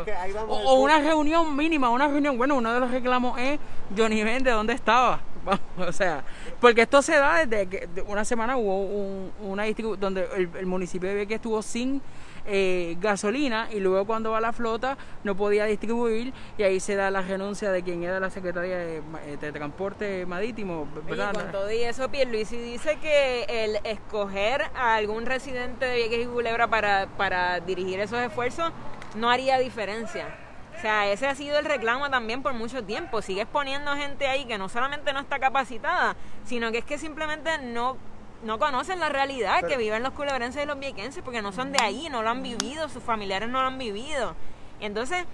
o, 0.48 0.76
una 0.76 1.00
reunión 1.00 1.56
mínima, 1.56 1.90
una 1.90 2.08
reunión, 2.08 2.38
bueno, 2.38 2.56
uno 2.56 2.74
de 2.74 2.80
los 2.80 2.92
reclamos 2.92 3.38
es 3.40 3.60
Johnny 3.96 4.24
Vende, 4.24 4.52
¿dónde 4.52 4.74
estaba? 4.74 5.20
o 5.78 5.92
sea, 5.92 6.24
porque 6.60 6.82
esto 6.82 7.02
se 7.02 7.16
da 7.16 7.46
desde 7.46 7.68
que 7.68 7.90
una 8.08 8.26
semana 8.26 8.58
hubo 8.58 8.84
un, 8.84 9.32
una 9.42 9.66
donde 10.00 10.28
el, 10.36 10.50
el 10.58 10.66
municipio 10.66 11.14
de 11.14 11.28
que 11.28 11.36
estuvo 11.36 11.62
sin 11.62 12.02
eh, 12.50 12.96
gasolina 13.02 13.68
y 13.74 13.82
luego 13.82 14.06
cuando 14.06 14.32
va 14.32 14.40
la 14.40 14.54
flota 14.54 14.98
no 15.26 15.36
podía 15.36 15.66
distribuir 15.66 16.32
y 16.58 16.64
ahí 16.64 16.80
se 16.80 16.96
da 16.96 17.12
la 17.12 17.22
renuncia 17.22 17.74
de 17.74 17.84
quien 17.84 18.04
era 18.04 18.22
la 18.22 18.30
secretaria 18.30 18.78
de, 18.78 19.02
eh, 19.26 19.52
Transporte 19.52 20.26
Marítimo. 20.26 20.88
¿verdad? 21.06 21.34
Y 21.34 21.38
con 21.38 21.52
todo 21.52 21.70
y 21.70 21.84
eso, 21.84 22.10
Pierluisi 22.10 22.56
dice 22.56 23.00
que 23.02 23.44
el 23.50 23.80
escoger 23.84 24.62
a 24.76 24.96
algún 24.96 25.26
residente 25.26 25.86
de 25.88 25.98
Vieques 25.98 26.24
y 26.24 26.26
Culebra 26.26 26.70
para, 26.70 27.08
para 27.18 27.60
dirigir 27.60 28.00
esos 28.00 28.20
esfuerzos 28.20 28.72
no 29.16 29.30
haría 29.30 29.60
diferencia. 29.60 30.47
O 30.78 30.80
sea, 30.80 31.12
ese 31.12 31.28
ha 31.28 31.34
sido 31.34 31.58
el 31.58 31.66
reclamo 31.66 32.10
también 32.12 32.44
por 32.44 32.54
mucho 32.54 32.84
tiempo. 32.84 33.24
Sigues 33.24 33.48
poniendo 33.48 33.96
gente 33.96 34.28
ahí 34.28 34.46
que 34.46 34.60
no 34.60 34.70
solamente 34.70 35.12
no 35.12 35.20
está 35.20 35.40
capacitada, 35.40 36.16
sino 36.46 36.72
que 36.72 36.80
es 36.80 36.86
que 36.86 36.98
simplemente 36.98 37.58
no 37.58 37.98
no 38.44 38.60
conocen 38.60 39.00
la 39.00 39.10
realidad 39.10 39.64
que 39.64 39.78
viven 39.78 40.04
los 40.04 40.14
culebrenses 40.14 40.64
y 40.64 40.68
los 40.68 40.80
viequenses 40.80 41.24
porque 41.24 41.42
no 41.42 41.52
son 41.52 41.72
de 41.72 41.82
ahí, 41.82 42.08
no 42.10 42.22
lo 42.22 42.30
han 42.30 42.44
vivido, 42.44 42.88
sus 42.88 43.02
familiares 43.02 43.50
no 43.50 43.62
lo 43.62 43.68
han 43.68 43.80
vivido. 43.80 44.36
entonces, 44.80 45.26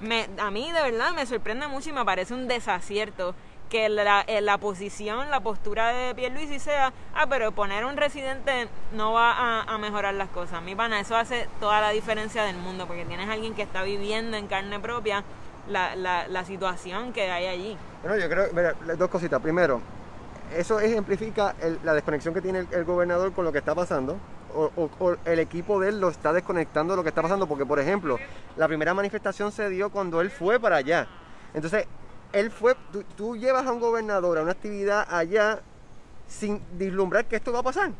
me, 0.00 0.28
a 0.38 0.50
mí 0.50 0.70
de 0.70 0.82
verdad 0.82 1.12
me 1.12 1.26
sorprende 1.26 1.68
mucho 1.68 1.90
y 1.90 1.92
me 1.92 2.04
parece 2.04 2.34
un 2.34 2.48
desacierto 2.48 3.34
que 3.72 3.88
la, 3.88 4.20
eh, 4.26 4.42
la 4.42 4.58
posición, 4.58 5.30
la 5.30 5.40
postura 5.40 5.94
de 5.94 6.14
Pierluisi 6.14 6.58
sea, 6.58 6.92
ah, 7.14 7.26
pero 7.26 7.52
poner 7.52 7.86
un 7.86 7.96
residente 7.96 8.68
no 8.92 9.14
va 9.14 9.62
a, 9.62 9.78
mejorar 9.78 10.12
las 10.12 10.28
cosas. 10.28 10.62
Mi 10.62 10.74
pana, 10.74 11.00
eso 11.00 11.16
hace 11.16 11.48
toda 11.58 11.80
la 11.80 11.88
diferencia 11.88 12.44
del 12.44 12.58
mundo 12.58 12.86
porque 12.86 13.06
tienes 13.06 13.30
a 13.30 13.32
alguien 13.32 13.54
que 13.54 13.62
está 13.62 13.82
viviendo 13.82 14.36
en 14.36 14.46
carne 14.46 14.78
propia 14.78 15.24
la, 15.70 15.96
la, 15.96 16.28
la 16.28 16.44
situación 16.44 17.14
que 17.14 17.30
hay 17.30 17.46
allí. 17.46 17.78
Bueno, 18.02 18.18
yo 18.18 18.28
creo, 18.28 18.48
mira, 18.52 18.74
dos 18.94 19.08
cositas. 19.08 19.40
Primero, 19.40 19.80
eso 20.54 20.78
ejemplifica 20.78 21.54
la 21.82 21.94
desconexión 21.94 22.34
que 22.34 22.42
tiene 22.42 22.66
el, 22.70 22.84
gobernador 22.84 23.32
con 23.32 23.46
lo 23.46 23.52
que 23.52 23.58
está 23.58 23.74
pasando, 23.74 24.18
o, 24.54 25.16
el 25.24 25.38
equipo 25.38 25.80
de 25.80 25.88
él 25.88 25.98
lo 25.98 26.10
está 26.10 26.34
desconectando 26.34 26.92
de 26.92 26.98
lo 26.98 27.02
que 27.02 27.08
está 27.08 27.22
pasando, 27.22 27.46
porque 27.46 27.64
por 27.64 27.80
ejemplo, 27.80 28.18
la 28.58 28.68
primera 28.68 28.92
manifestación 28.92 29.50
se 29.50 29.70
dio 29.70 29.88
cuando 29.88 30.20
él 30.20 30.30
fue 30.30 30.60
para 30.60 30.76
allá. 30.76 31.08
Entonces, 31.54 31.86
él 32.32 32.50
fue, 32.50 32.74
tú, 33.16 33.36
llevas 33.36 33.66
a 33.66 33.72
un 33.72 33.80
gobernador 33.80 34.38
a 34.38 34.42
una 34.42 34.52
actividad 34.52 35.06
allá 35.08 35.60
sin 36.28 36.60
vislumbrar 36.72 37.26
que 37.26 37.36
esto 37.36 37.52
va 37.52 37.60
a 37.60 37.62
pasar. 37.62 37.92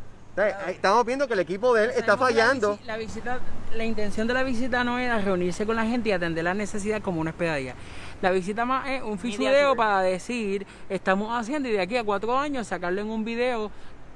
estamos 0.69 1.05
viendo 1.05 1.27
que 1.27 1.35
el 1.35 1.41
equipo 1.41 1.75
de 1.75 1.85
él 1.85 1.91
está 1.97 2.17
fallando. 2.17 2.79
La, 2.87 2.97
visita, 2.97 3.41
la 3.75 3.85
intención 3.85 4.27
de 4.27 4.35
la 4.35 4.43
visita 4.43 4.85
no 4.85 4.99
era 4.99 5.19
reunirse 5.21 5.67
con 5.67 5.77
la 5.77 5.85
gente 5.85 6.09
y 6.09 6.13
atender 6.13 6.45
las 6.45 6.57
necesidades 6.57 7.03
como 7.03 7.21
una 7.21 7.31
hospedadía. 7.31 7.75
La 8.23 8.31
visita 8.31 8.65
más 8.65 8.89
es 8.89 9.03
un 9.03 9.19
video 9.19 9.75
para 9.75 10.01
decir, 10.01 10.67
estamos 10.89 11.29
haciendo 11.39 11.69
y 11.69 11.73
de 11.73 11.81
aquí 11.81 11.97
a 11.97 12.05
cuatro 12.05 12.39
años 12.39 12.69
sacarlo 12.69 13.01
en 13.01 13.11
un 13.11 13.25
video 13.25 13.71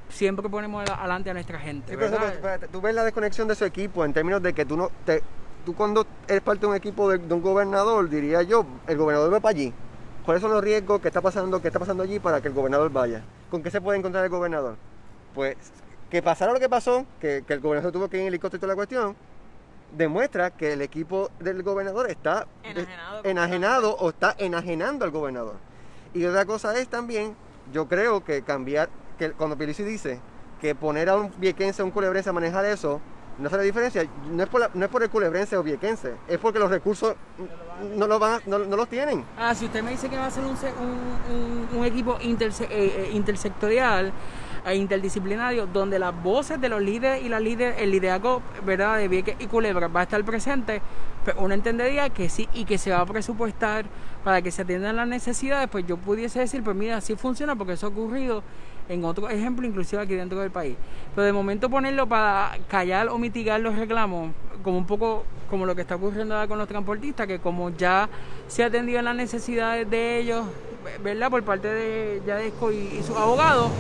siempre 0.09 0.49
ponemos 0.49 0.89
adelante 0.89 1.31
a 1.31 1.35
nuestra 1.35 1.59
gente. 1.59 1.97
tú 2.71 2.81
ves 2.81 2.95
la 2.95 3.05
desconexión 3.05 3.49
de 3.49 3.55
su 3.55 3.65
equipo 3.65 4.05
en 4.05 4.13
términos 4.13 4.43
de 4.43 4.53
que 4.53 4.65
tú 4.65 4.77
no 4.77 4.91
te, 5.05 5.23
tú 5.67 5.75
cuando 5.75 6.07
eres 6.29 6.43
parte 6.43 6.61
de 6.61 6.67
un 6.69 6.77
equipo 6.77 7.11
de, 7.11 7.35
un 7.35 7.43
gobernador, 7.43 8.09
diría 8.09 8.43
yo, 8.43 8.65
el 8.87 8.97
gobernador 8.97 9.35
va 9.35 9.41
para 9.41 9.51
allí. 9.51 9.73
¿Cuáles 10.27 10.43
son 10.43 10.51
los 10.51 10.63
riesgos 10.63 11.01
que 11.01 11.07
está 11.07 11.21
pasando, 11.21 11.63
que 11.63 11.69
está 11.69 11.79
pasando 11.79 12.03
allí 12.03 12.19
para 12.19 12.41
que 12.41 12.49
el 12.49 12.55
gobernador 12.55 12.91
vaya? 12.91 13.23
¿Con 13.49 13.63
qué 13.63 13.71
se 13.71 13.81
puede 13.81 13.97
encontrar 13.97 14.25
el 14.25 14.31
gobernador? 14.31 14.75
Pues 15.33 15.57
que 16.11 16.21
pasara 16.21 16.53
lo 16.53 16.59
que 16.59 16.69
pasó, 16.69 17.07
que, 17.21 17.45
el 17.47 17.61
gobernador 17.61 17.93
tuvo 17.93 18.09
que 18.09 18.17
ir 18.17 18.23
en 18.23 18.29
helicóptero 18.29 18.59
y 18.59 18.61
toda 18.61 18.73
la 18.73 18.75
cuestión, 18.77 19.15
demuestra 19.97 20.51
que 20.51 20.73
el 20.73 20.83
equipo 20.83 21.31
del 21.39 21.63
gobernador 21.63 22.11
está 22.11 22.49
enajenado, 23.23 23.97
o 23.99 24.09
está 24.09 24.35
enajenando 24.37 25.05
al 25.05 25.13
gobernador. 25.13 25.55
Y 26.13 26.25
otra 26.25 26.45
cosa 26.45 26.77
es 26.77 26.89
también, 26.89 27.37
yo 27.73 27.87
creo 27.87 28.25
que 28.25 28.43
cambiar, 28.43 28.89
que 29.21 29.31
cuando 29.31 29.57
Pelici 29.57 29.85
dice 29.85 30.19
que 30.61 30.75
poner 30.75 31.09
a 31.09 31.17
un 31.17 31.33
viequense, 31.39 31.83
a 31.83 31.85
un 31.85 31.93
culebrense 31.93 32.31
a 32.31 32.33
manejar 32.33 32.65
eso, 32.65 33.01
no 33.39 33.49
hace 33.49 33.57
la 33.57 33.63
diferencia, 33.63 34.07
no 34.31 34.43
es 34.43 34.49
por, 34.49 34.75
no 34.75 34.85
es 34.85 34.91
por 34.91 35.03
el 35.03 35.11
culebrense 35.11 35.57
o 35.57 35.63
viequense, 35.63 36.15
es 36.27 36.39
porque 36.39 36.59
los 36.59 36.71
recursos 36.71 37.15
no, 37.97 38.07
lo 38.07 38.19
van, 38.19 38.41
no, 38.47 38.59
los 38.59 38.89
tienen. 38.89 39.25
Ah, 39.39 39.55
si 39.55 39.67
usted 39.67 39.83
me 39.83 39.91
dice 39.91 40.09
que 40.09 40.17
va 40.17 40.27
a 40.27 40.31
ser 40.31 40.45
un, 40.45 41.79
un, 41.79 41.85
equipo 41.85 42.19
eh, 42.21 42.37
eh, 42.71 43.11
intersectorial, 43.13 44.13
e 44.67 44.75
interdisciplinario 44.75 45.67
donde 45.67 45.97
las 45.99 46.13
voces 46.23 46.61
de 46.61 46.69
los 46.69 46.83
líderes 46.83 47.23
y 47.23 47.29
las 47.29 47.41
líderes, 47.41 47.81
el 47.81 47.93
liderazgo 47.93 48.43
¿verdad? 48.65 48.99
de 48.99 49.07
Vieques 49.07 49.37
y 49.39 49.47
Culebra 49.47 49.87
va 49.87 50.01
a 50.01 50.03
estar 50.03 50.25
presente, 50.25 50.83
pues 51.25 51.37
uno 51.39 51.55
entendería 51.55 52.11
que 52.11 52.29
sí 52.29 52.49
y 52.53 52.65
que 52.65 52.77
se 52.77 52.91
va 52.91 53.01
a 53.01 53.07
presupuestar 53.07 53.87
para 54.25 54.43
que 54.43 54.51
se 54.51 54.63
atiendan 54.63 54.97
las 54.97 55.07
necesidades, 55.07 55.69
pues 55.71 55.87
yo 55.87 55.97
pudiese 55.97 56.41
decir, 56.41 56.65
pues 56.65 56.75
mira, 56.75 56.97
así 56.97 57.15
funciona 57.15 57.55
porque 57.55 57.75
eso 57.75 57.87
ha 57.87 57.91
ocurrido 57.91 58.43
en 58.89 59.05
otro 59.05 59.29
ejemplo, 59.29 59.67
inclusive 59.67 60.03
aquí 60.03 60.15
dentro 60.15 60.39
del 60.41 60.51
país. 60.51 60.77
Pero 61.15 61.25
de 61.25 61.33
momento 61.33 61.69
ponerlo 61.71 62.07
para 62.07 62.59
callar 62.69 63.09
o 63.09 63.19
mitigar 63.19 63.61
los 63.61 63.77
reclamos, 63.77 64.33
como 64.63 64.79
un 64.79 64.87
poco 64.87 65.25
como 65.49 65.65
lo 65.65 65.75
que 65.75 65.83
está 65.83 65.95
ocurriendo 65.97 66.35
ahora 66.35 66.49
con 66.49 66.59
los 66.59 66.69
transportistas, 66.69 67.27
que 67.27 67.39
como 67.39 67.71
ya 67.71 68.09
se 68.49 68.65
ha 68.65 68.67
atendido 68.67 69.01
las 69.03 69.15
necesidades 69.15 69.89
de 69.89 70.19
ellos, 70.19 70.45
¿verdad? 71.03 71.31
Por 71.31 71.43
parte 71.45 71.69
de 71.69 72.23
Yadesco 72.27 72.73
y, 72.73 72.77
y 72.99 73.03
sus 73.03 73.17
abogados, 73.17 73.71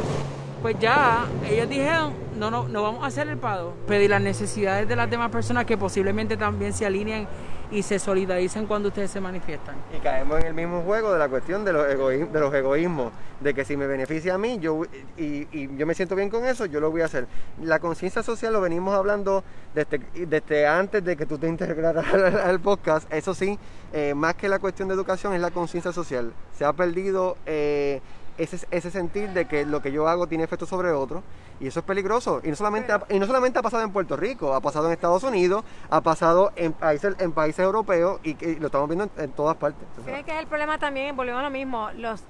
pues 0.63 0.79
ya 0.79 1.27
ellos 1.49 1.69
dijeron, 1.69 2.13
no, 2.37 2.51
no, 2.51 2.69
no 2.69 2.83
vamos 2.83 3.05
a 3.05 3.07
hacer 3.07 3.29
el 3.29 3.37
pago. 3.37 3.75
Pedir 3.87 4.11
las 4.11 4.23
necesidades 4.23 4.89
de 4.89 4.97
las 4.97 5.11
demás 5.11 5.31
personas 5.31 5.65
que 5.65 5.77
posiblemente 5.77 6.37
también 6.37 6.73
se 6.73 6.87
alineen 6.87 7.27
y 7.71 7.83
se 7.83 7.99
solidaricen 7.99 8.67
cuando 8.67 8.89
ustedes 8.89 9.11
se 9.11 9.21
manifiestan. 9.21 9.75
Y 9.97 10.01
caemos 10.01 10.41
en 10.41 10.47
el 10.47 10.55
mismo 10.55 10.83
juego 10.83 11.13
de 11.13 11.19
la 11.19 11.29
cuestión 11.29 11.65
de 11.65 11.73
los, 11.73 11.87
de 11.87 12.41
los 12.41 12.55
egoísmos, 12.55 13.13
de 13.41 13.55
que 13.55 13.65
si 13.65 13.77
me 13.77 13.87
beneficia 13.87 14.35
a 14.35 14.39
mí 14.39 14.59
yo 14.59 14.83
y, 15.17 15.77
yo 15.77 15.87
me 15.87 15.95
siento 15.95 16.15
bien 16.15 16.31
con 16.31 16.45
eso, 16.45 16.67
yo 16.67 16.81
lo 16.81 16.91
voy 16.91 17.03
a 17.03 17.07
hacer. 17.07 17.27
La 17.63 17.79
conciencia 17.79 18.23
social 18.23 18.53
lo 18.53 18.61
venimos 18.61 18.95
hablando 18.95 19.45
desde, 19.75 20.01
desde 20.27 20.67
antes 20.67 21.05
de 21.05 21.17
que 21.17 21.27
tú 21.27 21.39
te 21.39 21.49
integraras 21.49 22.07
al, 22.45 22.61
podcast. 22.61 23.13
Eso 23.13 23.35
sí, 23.35 23.59
eh, 23.93 24.15
más 24.15 24.35
que 24.35 24.49
la 24.49 24.59
cuestión 24.59 24.89
de 24.89 24.95
educación 24.95 25.35
es 25.35 25.41
la 25.41 25.51
conciencia 25.51 25.93
social. 25.93 26.33
Se 26.57 26.65
ha 26.65 26.73
perdido... 26.73 27.37
Eh, 27.47 28.01
ese, 28.39 28.67
ese 28.71 28.91
sentir 28.91 29.31
de 29.31 29.47
que 29.47 29.65
lo 29.65 29.81
que 29.81 29.93
yo 29.93 30.09
hago 30.09 30.27
tiene 30.27 30.45
efecto 30.45 30.67
sobre 30.67 30.91
otro 30.91 31.23
y 31.61 31.69
eso 31.69 31.81
es 31.81 31.87
peligroso. 31.87 32.41
Y 32.45 32.49
no 32.49 32.57
solamente, 32.57 32.93
ha, 32.93 33.03
y 33.09 33.19
no 33.19 33.27
solamente 33.27 33.59
ha 33.59 33.63
pasado 33.63 33.83
en 33.83 33.93
Puerto 33.93 34.17
Rico, 34.17 34.55
ha 34.55 34.61
pasado 34.61 34.87
en 34.87 34.93
Estados 34.93 35.23
Unidos, 35.23 35.65
ha 35.91 36.01
pasado 36.01 36.53
en 36.57 36.73
países, 36.73 37.15
en 37.19 37.33
países 37.33 37.65
europeos 37.65 38.21
y, 38.23 38.35
lo 38.57 38.67
estamos 38.67 38.89
viendo 38.89 39.09
en, 39.17 39.31
todas 39.33 39.57
partes. 39.57 39.87
Creo 40.05 40.25
que 40.25 40.33
es 40.33 40.39
el 40.39 40.47
problema 40.47 40.79
también, 40.79 41.17
volvemos 41.17 41.41
a 41.41 41.45
lo 41.45 41.51
mismo, 41.51 41.91
los, 41.97 42.23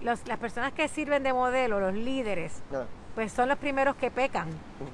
los, 0.00 0.26
las 0.26 0.38
personas 0.38 0.72
que 0.72 0.88
sirven 0.88 1.22
de 1.22 1.32
modelo, 1.32 1.80
los 1.80 1.94
líderes, 1.94 2.62
pues 3.14 3.32
son 3.32 3.48
los 3.48 3.58
primeros 3.58 3.96
que 3.96 4.10
pecan 4.10 4.48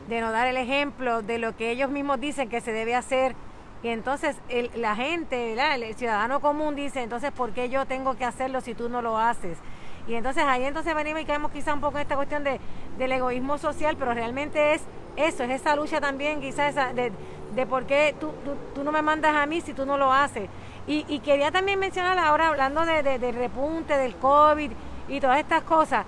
de 0.08 0.20
no 0.20 0.32
dar 0.32 0.46
el 0.46 0.56
ejemplo 0.56 1.22
de 1.22 1.38
lo 1.38 1.56
que 1.56 1.70
ellos 1.70 1.90
mismos 1.90 2.20
dicen 2.20 2.48
que 2.48 2.60
se 2.60 2.72
debe 2.72 2.94
hacer. 2.94 3.34
Y 3.82 3.88
entonces 3.88 4.36
la 4.74 4.96
gente, 4.96 5.52
el 5.52 5.94
ciudadano 5.94 6.40
común 6.40 6.74
dice, 6.74 7.02
entonces, 7.02 7.30
¿por 7.30 7.52
qué 7.52 7.68
yo 7.68 7.86
tengo 7.86 8.16
que 8.16 8.24
hacerlo 8.24 8.60
si 8.60 8.74
tú 8.74 8.88
no 8.88 9.02
lo 9.02 9.18
haces? 9.18 9.58
Y 10.06 10.14
entonces 10.14 10.44
ahí 10.46 10.64
entonces 10.64 10.94
venimos 10.94 11.22
y 11.22 11.24
caemos 11.24 11.50
quizá 11.50 11.74
un 11.74 11.80
poco 11.80 11.98
en 11.98 12.02
esta 12.02 12.16
cuestión 12.16 12.44
de, 12.44 12.60
del 12.98 13.12
egoísmo 13.12 13.58
social, 13.58 13.96
pero 13.98 14.14
realmente 14.14 14.74
es 14.74 14.82
eso, 15.16 15.44
es 15.44 15.50
esa 15.50 15.74
lucha 15.74 16.00
también 16.00 16.40
quizás 16.40 16.74
de, 16.94 17.10
de 17.54 17.66
por 17.66 17.86
qué 17.86 18.14
tú, 18.20 18.32
tú, 18.74 18.84
no 18.84 18.92
me 18.92 19.02
mandas 19.02 19.34
a 19.34 19.46
mí 19.46 19.60
si 19.60 19.72
tú 19.72 19.86
no 19.86 19.96
lo 19.96 20.12
haces. 20.12 20.48
Y, 20.88 21.18
quería 21.18 21.50
también 21.50 21.80
mencionar 21.80 22.16
ahora, 22.16 22.46
hablando 22.46 22.86
de, 22.86 23.02
del 23.02 23.34
repunte, 23.34 23.96
del 23.96 24.14
COVID 24.14 24.70
y 25.08 25.20
todas 25.20 25.40
estas 25.40 25.64
cosas, 25.64 26.06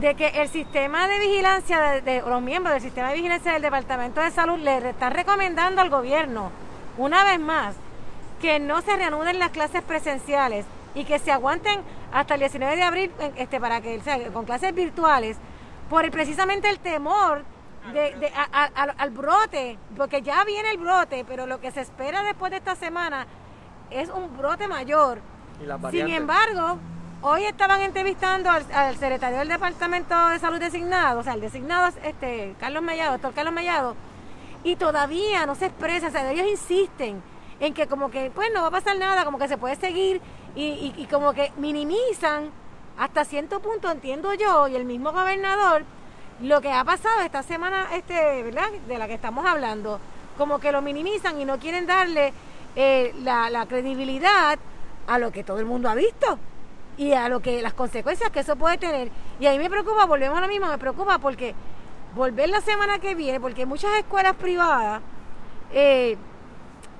de 0.00 0.14
que 0.14 0.28
el 0.28 0.48
sistema 0.48 1.06
de 1.08 1.18
vigilancia, 1.18 2.00
de, 2.00 2.22
los 2.22 2.40
miembros 2.40 2.72
del 2.72 2.82
sistema 2.82 3.08
de 3.08 3.16
vigilancia 3.16 3.52
del 3.52 3.60
Departamento 3.60 4.22
de 4.22 4.30
Salud 4.30 4.58
le 4.58 4.88
están 4.88 5.12
recomendando 5.12 5.82
al 5.82 5.90
gobierno, 5.90 6.50
una 6.96 7.22
vez 7.24 7.38
más, 7.38 7.74
que 8.40 8.58
no 8.60 8.80
se 8.80 8.96
reanuden 8.96 9.38
las 9.38 9.50
clases 9.50 9.82
presenciales 9.82 10.64
y 10.94 11.04
que 11.04 11.18
se 11.18 11.30
aguanten 11.30 11.80
hasta 12.12 12.34
el 12.34 12.40
19 12.40 12.76
de 12.76 12.82
abril 12.82 13.10
este, 13.36 13.60
para 13.60 13.80
que 13.80 14.00
sea, 14.00 14.30
con 14.32 14.44
clases 14.44 14.74
virtuales 14.74 15.38
por 15.88 16.10
precisamente 16.10 16.68
el 16.70 16.78
temor 16.78 17.44
de, 17.92 18.32
al 18.98 19.10
brote, 19.10 19.78
porque 19.96 20.22
ya 20.22 20.44
viene 20.44 20.70
el 20.70 20.78
brote, 20.78 21.24
pero 21.26 21.46
lo 21.46 21.60
que 21.60 21.70
se 21.70 21.80
espera 21.80 22.22
después 22.22 22.50
de 22.50 22.58
esta 22.58 22.76
semana 22.76 23.26
es 23.90 24.08
un 24.08 24.36
brote 24.36 24.68
mayor. 24.68 25.20
Sin 25.90 26.08
embargo, 26.08 26.78
hoy 27.22 27.44
estaban 27.44 27.82
entrevistando 27.82 28.50
al, 28.50 28.96
secretario 28.96 29.38
del 29.38 29.48
Departamento 29.48 30.28
de 30.28 30.38
Salud 30.38 30.58
designado, 30.58 31.20
o 31.20 31.22
sea, 31.22 31.34
el 31.34 31.40
designado 31.40 31.88
es 31.88 31.96
este, 32.04 32.54
Carlos 32.58 32.82
Mellado, 32.82 33.12
doctor 33.12 33.34
Carlos 33.34 33.52
Mellado, 33.52 33.96
y 34.64 34.76
todavía 34.76 35.44
no 35.46 35.54
se 35.54 35.66
expresa, 35.66 36.08
o 36.08 36.10
sea, 36.10 36.30
ellos 36.30 36.46
insisten 36.46 37.22
en 37.60 37.74
que 37.74 37.86
como 37.86 38.10
que, 38.10 38.30
pues 38.34 38.50
no 38.52 38.62
va 38.62 38.68
a 38.68 38.70
pasar 38.72 38.96
nada, 38.98 39.24
como 39.24 39.38
que 39.38 39.48
se 39.48 39.58
puede 39.58 39.76
seguir 39.76 40.20
y, 40.54 40.94
y, 40.96 41.06
como 41.06 41.32
que 41.32 41.52
minimizan 41.56 42.50
hasta 42.98 43.24
cierto 43.24 43.60
punto, 43.60 43.90
entiendo 43.90 44.34
yo, 44.34 44.68
y 44.68 44.76
el 44.76 44.84
mismo 44.84 45.12
gobernador, 45.12 45.84
lo 46.40 46.60
que 46.60 46.70
ha 46.70 46.84
pasado 46.84 47.20
esta 47.22 47.42
semana, 47.42 47.88
este, 47.94 48.42
¿verdad? 48.42 48.70
De 48.86 48.98
la 48.98 49.06
que 49.06 49.14
estamos 49.14 49.46
hablando, 49.46 50.00
como 50.36 50.58
que 50.58 50.72
lo 50.72 50.82
minimizan 50.82 51.40
y 51.40 51.44
no 51.44 51.58
quieren 51.58 51.86
darle 51.86 52.32
eh, 52.76 53.14
la, 53.22 53.48
la 53.50 53.66
credibilidad 53.66 54.58
a 55.06 55.18
lo 55.18 55.30
que 55.30 55.44
todo 55.44 55.58
el 55.58 55.66
mundo 55.66 55.88
ha 55.88 55.94
visto 55.94 56.38
y 56.96 57.12
a 57.12 57.28
lo 57.28 57.40
que 57.40 57.62
las 57.62 57.74
consecuencias 57.74 58.30
que 58.30 58.40
eso 58.40 58.56
puede 58.56 58.78
tener. 58.78 59.10
Y 59.40 59.46
ahí 59.46 59.58
me 59.58 59.70
preocupa, 59.70 60.04
volvemos 60.04 60.38
a 60.38 60.40
lo 60.42 60.48
mismo, 60.48 60.66
me 60.66 60.78
preocupa 60.78 61.18
porque 61.18 61.54
volver 62.14 62.48
la 62.48 62.60
semana 62.60 62.98
que 62.98 63.14
viene, 63.14 63.40
porque 63.40 63.66
muchas 63.66 63.94
escuelas 63.98 64.34
privadas 64.34 65.00
eh, 65.72 66.16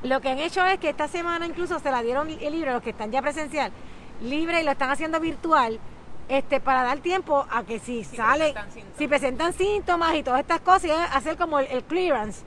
lo 0.03 0.21
que 0.21 0.31
han 0.31 0.39
hecho 0.39 0.65
es 0.67 0.79
que 0.79 0.89
esta 0.89 1.09
semana 1.09 1.47
incluso 1.47 1.79
se 1.79 1.91
la 1.91 2.03
dieron 2.03 2.29
el 2.29 2.53
libro 2.53 2.71
a 2.71 2.75
los 2.75 2.83
que 2.83 2.91
están 2.91 3.11
ya 3.11 3.23
presencial, 3.23 3.73
libre 4.21 4.61
y 4.61 4.65
lo 4.65 4.73
están 4.73 4.91
haciendo 4.91 5.21
virtual, 5.21 5.79
este 6.29 6.61
para 6.61 6.83
dar 6.83 6.99
tiempo 6.99 7.47
a 7.51 7.63
que 7.65 7.79
si, 7.79 8.05
sale, 8.05 8.55
si 8.97 9.07
presentan 9.07 9.53
síntomas 9.53 10.15
y 10.15 10.23
todas 10.23 10.41
estas 10.41 10.61
cosas, 10.61 10.91
hacer 11.13 11.37
como 11.37 11.59
el, 11.61 11.85
clearance. 11.85 12.43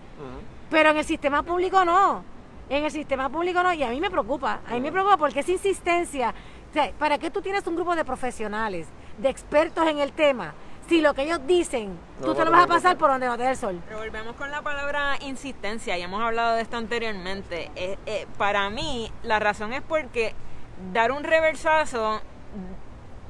Pero 0.69 0.89
en 0.89 0.97
el 0.97 1.05
sistema 1.05 1.43
público 1.43 1.85
no. 1.85 2.23
En 2.69 2.83
el 2.83 2.91
sistema 2.91 3.29
público 3.29 3.61
no, 3.61 3.71
y 3.73 3.83
a 3.83 3.89
mí 3.89 4.01
me 4.01 4.09
preocupa, 4.09 4.61
a 4.67 4.73
mí 4.73 4.81
me 4.81 4.91
preocupa 4.91 5.17
porque 5.17 5.41
esa 5.41 5.51
insistencia. 5.51 6.33
O 6.71 6.73
sea, 6.73 6.91
¿para 6.97 7.19
qué 7.19 7.29
tú 7.29 7.41
tienes 7.41 7.65
un 7.67 7.75
grupo 7.75 7.95
de 7.95 8.03
profesionales, 8.03 8.87
de 9.19 9.29
expertos 9.29 9.87
en 9.87 9.99
el 9.99 10.11
tema? 10.11 10.53
Si 10.87 11.01
lo 11.01 11.13
que 11.13 11.23
ellos 11.23 11.39
dicen, 11.47 11.97
tú 12.21 12.33
te 12.35 12.45
lo 12.45 12.51
vas 12.51 12.65
a 12.65 12.67
pasar 12.67 12.97
por 12.97 13.09
donde 13.09 13.27
no 13.27 13.37
te 13.37 13.43
da 13.43 13.51
el 13.51 13.57
sol. 13.57 13.81
Pero 13.87 13.99
volvemos 13.99 14.35
con 14.35 14.51
la 14.51 14.61
palabra 14.61 15.17
insistencia, 15.21 15.97
y 15.97 16.01
hemos 16.01 16.21
hablado 16.21 16.55
de 16.55 16.61
esto 16.61 16.77
anteriormente. 16.77 17.71
Eh, 17.75 17.97
eh, 18.05 18.27
para 18.37 18.69
mí, 18.69 19.11
la 19.23 19.39
razón 19.39 19.73
es 19.73 19.81
porque 19.81 20.33
dar 20.93 21.11
un 21.11 21.23
reversazo 21.23 22.21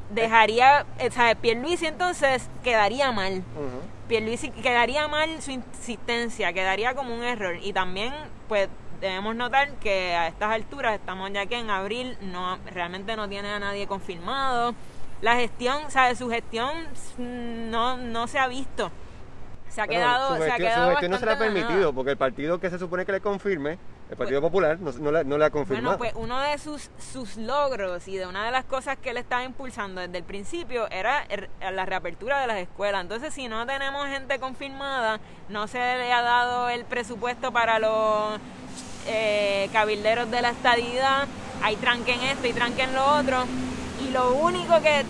dejaría, 0.09 0.85
o 0.99 1.11
sea, 1.11 1.35
Pierluisi 1.35 1.87
entonces 1.87 2.49
quedaría 2.63 3.11
mal. 3.11 3.43
Uh 3.55 3.95
Pierluisi 4.07 4.51
quedaría 4.51 5.07
mal 5.07 5.41
su 5.41 5.49
insistencia, 5.49 6.53
quedaría 6.53 6.93
como 6.93 7.15
un 7.15 7.23
error. 7.23 7.57
Y 7.59 7.73
también, 7.73 8.13
pues, 8.47 8.69
debemos 9.01 9.35
notar 9.35 9.71
que 9.79 10.13
a 10.13 10.27
estas 10.27 10.51
alturas, 10.51 10.93
estamos 10.93 11.31
ya 11.33 11.47
que 11.47 11.57
en 11.57 11.71
abril, 11.71 12.15
no 12.21 12.59
realmente 12.71 13.15
no 13.15 13.27
tiene 13.27 13.49
a 13.49 13.57
nadie 13.57 13.87
confirmado 13.87 14.75
la 15.21 15.35
gestión, 15.35 15.89
¿sabes? 15.89 16.17
Su 16.17 16.29
gestión 16.29 16.71
no, 17.17 17.97
no 17.97 18.27
se 18.27 18.39
ha 18.39 18.47
visto. 18.47 18.91
se 19.69 19.81
ha 19.81 19.87
quedado, 19.87 20.35
su 20.37 20.43
se 20.43 20.43
ha 20.43 20.45
gestión, 20.53 20.67
quedado 20.69 20.85
su 20.85 20.89
gestión 20.91 21.11
no 21.11 21.17
se 21.17 21.25
le 21.25 21.31
ha 21.31 21.33
la 21.33 21.39
permitido, 21.39 21.79
nada. 21.79 21.91
porque 21.93 22.11
el 22.11 22.17
partido 22.17 22.59
que 22.59 22.69
se 22.69 22.79
supone 22.79 23.05
que 23.05 23.11
le 23.11 23.21
confirme, 23.21 23.77
el 24.09 24.15
Partido 24.17 24.39
Popular, 24.39 24.77
no, 24.79 24.91
no 24.91 25.11
le, 25.11 25.23
no 25.23 25.37
le 25.37 25.45
ha 25.45 25.49
confirmado. 25.49 25.97
Bueno, 25.97 26.13
pues 26.13 26.23
uno 26.23 26.39
de 26.39 26.57
sus, 26.59 26.91
sus 27.11 27.37
logros 27.37 28.07
y 28.07 28.15
de 28.17 28.27
una 28.27 28.45
de 28.45 28.51
las 28.51 28.63
cosas 28.63 28.97
que 28.97 29.09
él 29.09 29.17
estaba 29.17 29.43
impulsando 29.43 29.99
desde 29.99 30.19
el 30.19 30.23
principio 30.23 30.87
era 30.91 31.25
er- 31.27 31.49
la 31.71 31.85
reapertura 31.87 32.39
de 32.39 32.45
las 32.45 32.57
escuelas. 32.57 33.01
Entonces, 33.01 33.33
si 33.33 33.47
no 33.47 33.65
tenemos 33.65 34.05
gente 34.07 34.37
confirmada, 34.39 35.19
no 35.49 35.67
se 35.67 35.79
le 35.79 36.13
ha 36.13 36.21
dado 36.21 36.69
el 36.69 36.85
presupuesto 36.85 37.51
para 37.51 37.79
los 37.79 38.39
eh, 39.07 39.69
cabilderos 39.73 40.29
de 40.29 40.41
la 40.43 40.49
estadidad, 40.51 41.27
hay 41.63 41.75
tranquen 41.77 42.21
esto 42.21 42.45
y 42.45 42.53
tranquen 42.53 42.93
lo 42.93 43.03
otro. 43.17 43.45
Y 44.07 44.11
lo 44.11 44.33
único 44.33 44.73
que, 44.81 45.03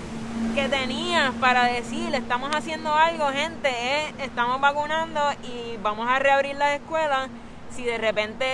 que 0.56 0.70
tenías 0.70 1.34
para 1.36 1.66
decir, 1.66 2.14
estamos 2.16 2.52
haciendo 2.56 2.94
algo, 2.94 3.28
gente, 3.28 3.70
es 3.70 4.14
estamos 4.20 4.60
vacunando 4.62 5.20
y 5.44 5.78
vamos 5.82 6.08
a 6.10 6.20
reabrir 6.20 6.56
las 6.56 6.76
escuelas. 6.76 7.30
Si 7.72 7.84
de 7.84 7.98
repente 7.98 8.46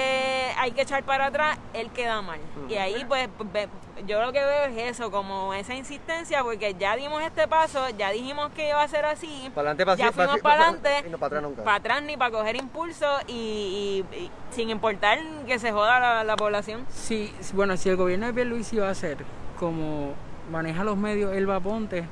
hay 0.57 0.71
que 0.71 0.81
echar 0.81 1.03
para 1.03 1.27
atrás, 1.27 1.57
él 1.75 1.91
queda 1.91 2.23
mal. 2.23 2.39
Y 2.69 2.75
ahí 2.75 3.05
pues 3.07 3.29
ve- 3.53 3.67
yo 4.07 4.19
lo 4.19 4.31
que 4.31 4.39
veo 4.43 4.63
es 4.63 4.95
eso, 4.97 5.11
como 5.11 5.53
esa 5.53 5.75
insistencia, 5.75 6.41
porque 6.43 6.73
ya 6.73 6.95
dimos 6.95 7.21
este 7.21 7.47
paso, 7.47 7.87
ya 7.99 8.09
dijimos 8.09 8.49
que 8.55 8.69
iba 8.69 8.81
a 8.81 8.87
ser 8.87 9.05
así. 9.05 9.51
Para 9.53 9.69
adelante, 9.73 9.85
para 9.85 9.97
ya 9.97 10.11
fuimos 10.11 10.39
para 10.39 10.63
adelante, 10.69 11.03
y 11.05 11.09
no 11.11 11.17
para 11.19 11.27
atrás 11.37 11.43
nunca. 11.43 11.63
para 11.63 11.77
atrás 11.77 12.01
ni 12.01 12.17
para 12.17 12.31
coger 12.31 12.55
impulso 12.55 13.05
y, 13.27 14.05
y- 14.11 14.15
y 14.15 14.31
sin 14.49 14.71
importar 14.71 15.19
que 15.45 15.59
se 15.59 15.71
joda 15.71 15.99
la, 15.99 16.23
la 16.23 16.35
población. 16.35 16.87
Sí, 16.91 17.31
sí, 17.41 17.53
bueno, 17.55 17.77
si 17.77 17.89
el 17.89 17.97
gobierno 17.97 18.25
de 18.25 18.33
Pierluisi 18.33 18.77
va 18.77 18.89
a 18.89 18.95
ser 18.95 19.17
como 19.59 20.15
maneja 20.51 20.83
los 20.83 20.97
medios 20.97 21.33
Elba 21.33 21.59
Ponte, 21.59 22.03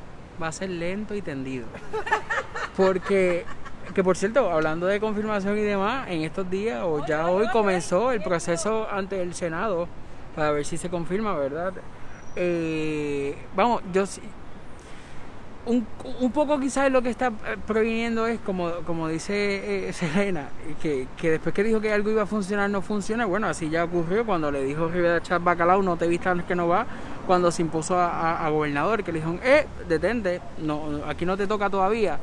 va 0.41 0.47
a 0.47 0.52
ser 0.52 0.69
lento 0.69 1.13
y 1.15 1.21
tendido. 1.21 1.67
Porque, 2.78 3.45
que 3.93 4.04
por 4.04 4.15
cierto, 4.17 4.49
hablando 4.52 4.86
de 4.88 4.99
confirmación 4.99 5.58
y 5.58 5.62
demás, 5.62 6.08
en 6.10 6.21
estos 6.21 6.49
días 6.49 6.82
o 6.84 7.06
ya 7.06 7.28
hoy 7.28 7.47
comenzó 7.52 8.12
el 8.12 8.21
proceso 8.21 8.88
ante 8.89 9.21
el 9.21 9.34
Senado 9.34 9.88
para 10.36 10.52
ver 10.52 10.65
si 10.65 10.78
se 10.78 10.89
confirma, 10.89 11.34
¿verdad? 11.36 11.73
Eh, 12.36 13.36
vamos, 13.56 13.82
yo 13.91 14.06
sí- 14.06 14.21
un, 15.65 15.86
un 16.21 16.32
poco 16.32 16.60
quizás 16.60 16.89
lo 16.91 17.02
que 17.02 17.10
está 17.10 17.28
eh, 17.28 17.58
proviniendo 17.67 18.25
es, 18.25 18.39
como, 18.39 18.71
como 18.88 19.08
dice 19.08 19.89
eh, 19.89 19.93
Selena, 19.93 20.47
que, 20.82 21.08
que 21.17 21.32
después 21.32 21.54
que 21.54 21.63
dijo 21.63 21.80
que 21.82 21.91
algo 21.91 22.10
iba 22.10 22.23
a 22.23 22.25
funcionar, 22.25 22.69
no 22.69 22.82
funciona. 22.82 23.25
Bueno, 23.25 23.47
así 23.47 23.69
ya 23.69 23.84
ocurrió 23.84 24.25
cuando 24.25 24.49
le 24.52 24.63
dijo 24.63 24.88
Rivera 24.88 25.21
Chat 25.21 25.43
Bacalao, 25.43 25.84
no 25.84 25.95
te 25.97 26.08
vistas 26.08 26.41
que 26.45 26.56
no 26.56 26.67
va, 26.67 26.88
cuando 27.30 27.52
se 27.52 27.62
impuso 27.62 27.96
a, 27.96 28.50
gobernador, 28.50 29.04
que 29.04 29.12
le 29.12 29.20
dijeron, 29.20 29.39
eh, 29.44 29.68
detente, 29.88 30.42
no, 30.58 31.02
aquí 31.08 31.28
no 31.28 31.38
te 31.38 31.46
toca 31.46 31.70
todavía. 31.70 32.18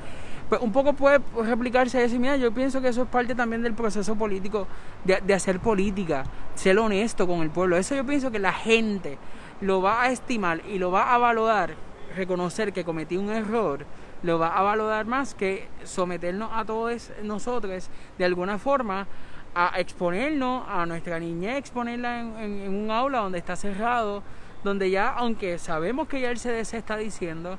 Pues 0.48 0.60
un 0.60 0.72
poco 0.72 0.94
puede 0.94 1.20
replicarse 1.44 2.02
eso 2.02 2.18
mira, 2.18 2.36
yo 2.36 2.50
pienso 2.50 2.80
que 2.82 2.88
eso 2.88 3.02
es 3.02 3.08
parte 3.08 3.36
también 3.36 3.62
del 3.62 3.72
proceso 3.74 4.16
político, 4.16 4.66
de, 5.04 5.20
de 5.24 5.32
hacer 5.32 5.60
política, 5.60 6.24
ser 6.56 6.76
honesto 6.80 7.24
con 7.28 7.42
el 7.42 7.50
pueblo. 7.50 7.76
Eso 7.76 7.94
yo 7.94 8.04
pienso 8.04 8.32
que 8.32 8.40
la 8.40 8.52
gente 8.52 9.16
lo 9.60 9.80
va 9.80 10.02
a 10.02 10.10
estimar 10.10 10.60
y 10.68 10.80
lo 10.80 10.90
va 10.90 11.14
a 11.14 11.18
valorar 11.18 11.74
reconocer 12.16 12.72
que 12.72 12.82
cometí 12.82 13.16
un 13.16 13.30
error 13.30 13.86
lo 14.24 14.40
va 14.40 14.56
a 14.58 14.62
valorar 14.62 15.06
más 15.06 15.34
que 15.36 15.68
someternos 15.84 16.50
a 16.52 16.64
todos 16.64 17.12
nosotros 17.22 17.88
de 18.18 18.24
alguna 18.24 18.58
forma 18.58 19.06
a 19.54 19.78
exponernos 19.78 20.64
a 20.68 20.84
nuestra 20.84 21.20
niñez, 21.20 21.58
exponerla 21.58 22.20
en, 22.20 22.36
en- 22.38 22.60
en 22.62 22.74
un 22.74 22.90
aula 22.90 23.18
donde 23.20 23.38
está 23.38 23.54
cerrado, 23.54 24.22
donde 24.66 24.90
ya, 24.90 25.08
aunque 25.08 25.58
sabemos 25.58 26.08
que 26.08 26.20
ya 26.20 26.30
el 26.30 26.38
CDC 26.38 26.74
está 26.74 26.96
diciendo 26.96 27.58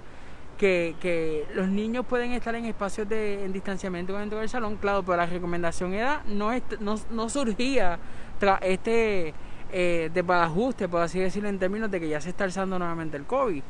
que, 0.57 0.95
que 1.01 1.45
los 1.55 1.67
niños 1.67 2.05
pueden 2.05 2.33
estar 2.33 2.53
en 2.55 2.65
espacios 2.65 3.09
de 3.09 3.43
en 3.45 3.53
distanciamiento 3.53 4.17
dentro 4.17 4.39
del 4.39 4.49
salón, 4.49 4.75
claro, 4.75 5.03
pero 5.03 5.17
la 5.17 5.25
recomendación 5.25 5.93
era 5.93 6.21
no, 6.27 6.51
no, 6.79 6.99
no 7.11 7.29
surgía 7.29 7.97
tras 8.39 8.59
este 8.61 9.33
eh, 9.71 10.09
desbarajuste, 10.13 10.87
por 10.87 11.01
así 11.01 11.19
decirlo, 11.19 11.49
en 11.49 11.59
términos 11.59 11.89
de 11.89 11.99
que 11.99 12.09
ya 12.09 12.21
se 12.21 12.29
está 12.29 12.43
alzando 12.43 12.77
nuevamente 12.77 13.17
el 13.17 13.25
COVID 13.25 13.63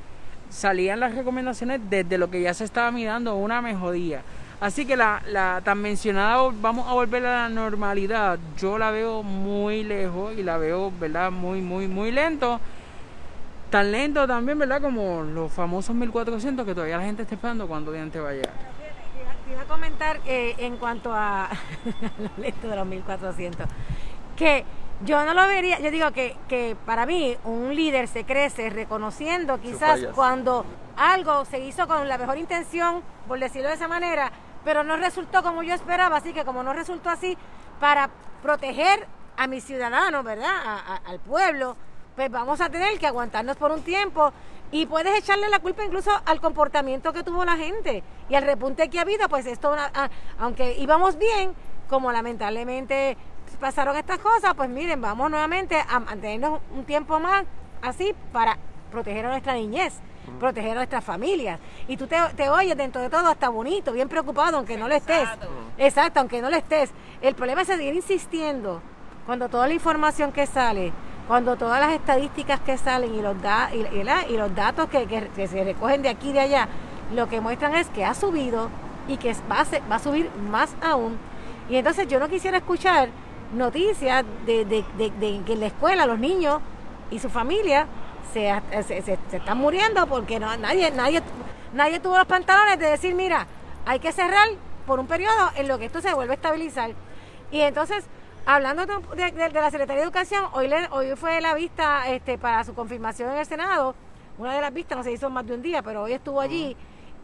salían 0.50 1.00
las 1.00 1.14
recomendaciones 1.14 1.82
desde 1.90 2.18
lo 2.18 2.30
que 2.30 2.42
ya 2.42 2.54
se 2.54 2.64
estaba 2.64 2.92
mirando 2.92 3.36
una 3.36 3.62
mejoría. 3.62 4.22
Así 4.60 4.86
que 4.86 4.98
la, 4.98 5.22
la 5.28 5.62
tan 5.64 5.80
mencionada 5.80 6.50
vamos 6.62 6.88
a 6.88 6.94
volver 6.94 7.26
a 7.26 7.44
la 7.44 7.50
normalidad, 7.50 8.40
yo 8.58 8.78
la 8.78 8.90
veo 8.90 9.22
muy 9.22 9.84
lejos 9.84 10.34
y 10.36 10.42
la 10.42 10.58
veo, 10.58 10.92
¿verdad? 11.00 11.32
Muy, 11.32 11.62
muy, 11.62 11.88
muy 11.88 12.12
lento. 12.12 12.60
Tan 13.70 13.92
lento 13.92 14.26
también, 14.28 14.58
¿verdad? 14.58 14.82
Como 14.82 15.24
los 15.24 15.52
famosos 15.52 15.94
1400 15.96 16.66
que 16.66 16.74
todavía 16.74 16.98
la 16.98 17.04
gente 17.04 17.24
está 17.24 17.36
esperando 17.36 17.68
cuando 17.68 17.92
diante 17.92 18.20
va 18.20 18.30
a 18.30 18.34
llegar. 18.34 18.54
Te 19.46 19.52
iba- 19.54 19.62
a 19.62 19.66
comentar 19.66 20.20
eh, 20.26 20.56
en 20.58 20.78
cuanto 20.78 21.14
a 21.14 21.50
lo 22.20 22.42
lento 22.42 22.68
de 22.70 22.76
los 22.76 22.86
1400, 22.86 23.66
que 24.38 24.64
yo 25.04 25.24
no 25.26 25.34
lo 25.34 25.46
vería, 25.48 25.80
yo 25.80 25.92
digo 25.92 26.12
que, 26.12 26.36
que 26.48 26.76
para 26.86 27.06
mí 27.06 27.36
un 27.44 27.76
líder 27.76 28.08
se 28.08 28.24
crece 28.24 28.70
reconociendo 28.70 29.60
quizás 29.60 30.00
cuando 30.16 30.66
algo 30.96 31.44
se 31.46 31.60
hizo 31.60 31.88
con 31.88 32.08
la 32.08 32.18
mejor 32.18 32.38
intención, 32.38 33.02
por 33.28 33.40
decirlo 33.40 33.68
de 33.70 33.76
esa 33.76 33.88
manera, 33.88 34.32
pero 34.64 34.84
no 34.84 34.96
resultó 34.98 35.44
como 35.44 35.62
yo 35.64 35.74
esperaba, 35.74 36.18
así 36.18 36.34
que 36.34 36.46
como 36.46 36.64
no 36.64 36.74
resultó 36.74 37.10
así, 37.10 37.38
para 37.80 38.10
proteger 38.42 39.06
a 39.38 39.46
mis 39.48 39.64
ciudadanos, 39.64 40.24
¿verdad? 40.24 40.50
A- 40.66 40.94
a- 40.96 41.02
al 41.10 41.20
pueblo, 41.20 41.78
pues 42.18 42.32
vamos 42.32 42.60
a 42.62 42.70
tener 42.70 42.98
que 42.98 43.06
aguantarnos 43.06 43.58
por 43.58 43.72
un 43.72 43.84
tiempo 43.84 44.34
y 44.72 44.88
puedes 44.88 45.16
echarle 45.16 45.50
la 45.50 45.60
culpa 45.60 45.86
incluso 45.86 46.10
al 46.26 46.42
comportamiento 46.42 47.14
que 47.14 47.22
tuvo 47.22 47.46
la 47.46 47.56
gente 47.56 48.04
y 48.28 48.34
al 48.34 48.44
repunte 48.44 48.90
que 48.90 48.98
ha 48.98 49.04
habido, 49.04 49.30
pues 49.30 49.46
esto, 49.46 49.72
ah, 49.78 50.10
aunque 50.40 50.76
íbamos 50.80 51.20
bien, 51.20 51.54
como 51.88 52.12
lamentablemente 52.12 53.16
pasaron 53.60 53.96
estas 53.96 54.18
cosas, 54.18 54.56
pues 54.56 54.68
miren, 54.68 55.00
vamos 55.00 55.30
nuevamente 55.30 55.78
a 55.88 56.00
mantenernos 56.00 56.60
un 56.76 56.86
tiempo 56.86 57.20
más 57.20 57.46
así 57.84 58.16
para 58.34 58.58
proteger 58.92 59.28
a 59.28 59.30
nuestra 59.30 59.54
niñez, 59.54 59.94
proteger 60.40 60.72
a 60.72 60.76
nuestras 60.76 61.04
familias. 61.04 61.60
Y 61.88 61.98
tú 61.98 62.08
te, 62.08 62.18
te 62.36 62.50
oyes 62.50 62.76
dentro 62.76 63.00
de 63.00 63.12
todo 63.12 63.28
hasta 63.28 63.50
bonito, 63.50 63.94
bien 63.94 64.10
preocupado, 64.10 64.58
aunque 64.58 64.76
no 64.76 64.88
lo 64.88 64.96
estés. 64.96 65.22
Exacto. 65.22 65.48
Exacto, 65.78 66.20
aunque 66.22 66.42
no 66.42 66.50
lo 66.50 66.58
estés. 66.58 66.90
El 67.22 67.36
problema 67.36 67.62
es 67.62 67.68
seguir 67.68 67.94
insistiendo 67.94 68.82
cuando 69.28 69.50
toda 69.50 69.68
la 69.68 69.74
información 69.76 70.32
que 70.32 70.48
sale, 70.48 70.92
cuando 71.28 71.58
todas 71.58 71.80
las 71.82 71.92
estadísticas 71.94 72.60
que 72.62 72.78
salen 72.78 73.14
y 73.14 73.22
los, 73.22 73.40
da, 73.42 73.70
y, 73.74 73.86
y 74.34 74.38
los 74.38 74.56
datos 74.56 74.88
que, 74.90 75.30
se 75.48 75.64
recogen 75.64 76.02
de 76.02 76.10
aquí 76.10 76.30
y 76.30 76.34
de 76.34 76.40
allá, 76.40 76.68
lo 77.14 77.28
que 77.28 77.42
muestran 77.42 77.76
es 77.76 77.88
que 77.90 78.06
ha 78.06 78.14
subido 78.14 78.70
y 79.08 79.18
que 79.18 79.34
va 79.50 79.62
a, 79.62 79.66
va 79.90 79.96
a 79.96 80.00
subir 80.00 80.30
más 80.50 80.76
aún. 80.82 81.18
Y 81.70 81.76
entonces 81.76 82.08
yo 82.08 82.20
no 82.20 82.30
quisiera 82.30 82.58
escuchar 82.58 83.10
noticias 83.54 84.24
de, 84.46 84.66
que 85.46 85.54
en 85.54 85.60
la 85.60 85.68
escuela 85.68 86.06
los 86.06 86.20
niños 86.20 86.60
y 87.12 87.20
su 87.20 87.30
familia 87.30 87.88
se- 88.34 88.62
se 88.84 89.18
están 89.32 89.58
muriendo 89.58 90.06
porque 90.08 90.40
no, 90.40 90.56
nadie, 90.58 90.92
nadie, 90.92 91.22
nadie 91.74 92.00
tuvo 92.00 92.18
los 92.18 92.28
pantalones 92.28 92.80
de 92.80 92.88
decir, 92.88 93.16
mira, 93.16 93.48
hay 93.86 94.00
que 94.00 94.12
cerrar 94.12 94.48
por 94.86 95.00
un 95.00 95.08
periodo 95.08 95.52
en 95.56 95.68
lo 95.68 95.78
que 95.78 95.86
esto 95.86 96.02
se 96.02 96.14
vuelve 96.14 96.34
a 96.34 96.36
estabilizar. 96.36 96.92
Y 97.52 97.62
entonces, 97.62 98.06
hablando 98.48 98.86
de, 98.86 98.96
de- 99.32 99.50
de 99.50 99.62
la 99.62 99.70
Secretaría 99.70 99.98
de 100.02 100.04
Educación, 100.04 100.46
hoy, 100.54 100.68
le- 100.68 100.88
hoy 100.92 101.16
fue 101.16 101.40
la 101.42 101.54
vista 101.54 102.10
este, 102.10 102.38
para 102.38 102.64
su 102.64 102.74
confirmación 102.74 103.32
en 103.32 103.38
el 103.40 103.46
Senado, 103.46 103.94
una 104.38 104.54
de 104.56 104.62
las 104.62 104.74
vistas 104.74 104.98
no 104.98 105.04
se 105.04 105.12
hizo 105.12 105.30
más 105.30 105.46
de 105.46 105.54
un 105.54 105.62
día, 105.62 105.82
pero 105.82 106.04
hoy 106.04 106.14
estuvo 106.14 106.40
allí. 106.40 106.76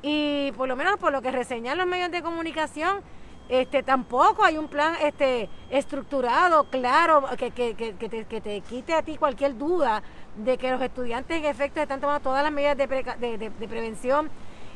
Y 0.02 0.52
por 0.58 0.68
lo 0.68 0.76
menos 0.76 0.98
por 0.98 1.12
lo 1.14 1.22
que 1.22 1.32
reseñan 1.32 1.78
los 1.78 1.88
medios 1.88 2.12
de 2.12 2.22
comunicación, 2.22 3.02
este 3.50 3.84
tampoco 3.84 4.44
hay 4.44 4.58
un 4.58 4.68
plan 4.68 4.96
este 5.02 5.50
estructurado, 5.70 6.66
claro, 6.66 7.26
que, 7.38 7.52
que, 7.52 7.76
que, 7.76 7.96
que 7.96 8.10
te, 8.10 8.26
que 8.26 8.42
te 8.42 8.62
quite 8.62 8.94
a 8.94 9.02
ti 9.04 9.16
cualquier 9.18 9.58
duda 9.58 10.02
de 10.36 10.58
que 10.58 10.72
los 10.72 10.82
estudiantes 10.82 11.38
en 11.38 11.46
efecto 11.46 11.80
están 11.82 12.02
tomando 12.02 12.22
todas 12.22 12.44
las 12.44 12.52
medidas 12.52 12.76
de, 12.78 12.88
de, 12.88 13.38
de- 13.38 13.50
de 13.50 13.68
prevención. 13.68 14.30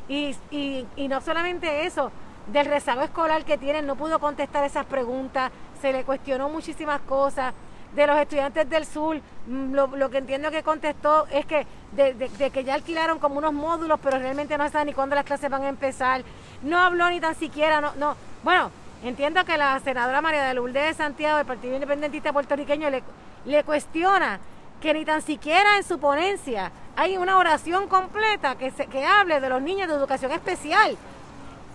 Y, 0.08 0.34
y, 0.50 0.86
y 0.96 1.08
no 1.08 1.20
solamente 1.20 1.84
eso, 1.84 2.10
del 2.46 2.64
rezago 2.66 3.02
escolar 3.02 3.44
que 3.44 3.58
tienen, 3.58 3.86
no 3.86 3.96
pudo 3.96 4.18
contestar 4.20 4.64
esas 4.64 4.86
preguntas, 4.86 5.50
se 5.80 5.92
le 5.92 6.04
cuestionó 6.04 6.48
muchísimas 6.48 7.00
cosas. 7.02 7.54
De 7.94 8.06
los 8.06 8.18
estudiantes 8.18 8.68
del 8.68 8.84
sur, 8.84 9.16
mm, 9.46 9.72
lo, 9.72 9.86
lo 9.86 10.10
que 10.10 10.18
entiendo 10.18 10.50
que 10.50 10.62
contestó 10.62 11.26
es 11.28 11.46
que 11.46 11.66
de, 11.92 12.12
de- 12.12 12.50
que 12.50 12.62
ya 12.62 12.74
alquilaron 12.74 13.18
como 13.18 13.38
unos 13.38 13.54
módulos, 13.54 13.98
pero 14.02 14.18
realmente 14.18 14.58
no 14.58 14.68
saben 14.68 14.88
ni 14.88 14.92
cuándo 14.92 15.14
las 15.14 15.24
clases 15.24 15.50
van 15.50 15.62
a 15.62 15.68
empezar. 15.68 16.22
No 16.62 16.78
habló 16.78 17.08
ni 17.08 17.18
tan 17.18 17.34
siquiera, 17.34 17.80
no, 17.80 17.94
no. 17.96 18.14
Bueno, 18.42 18.70
entiendo 19.02 19.42
que 19.46 19.56
la 19.56 19.80
senadora 19.80 20.20
María 20.20 20.44
de 20.44 20.52
Lourdes 20.54 20.86
de 20.88 20.94
Santiago, 20.94 21.38
del 21.38 21.46
Partido 21.46 21.74
Independentista 21.74 22.30
Puertorriqueño, 22.30 22.90
le, 22.90 23.02
le 23.46 23.64
cuestiona 23.64 24.38
que 24.82 24.92
ni 24.92 25.06
tan 25.06 25.22
siquiera 25.22 25.78
en 25.78 25.82
su 25.82 25.98
ponencia 25.98 26.70
hay 26.94 27.16
una 27.16 27.38
oración 27.38 27.88
completa 27.88 28.56
que, 28.58 28.70
se, 28.70 28.86
que 28.86 29.06
hable 29.06 29.40
de 29.40 29.48
los 29.48 29.62
niños 29.62 29.88
de 29.88 29.94
educación 29.94 30.30
especial. 30.32 30.94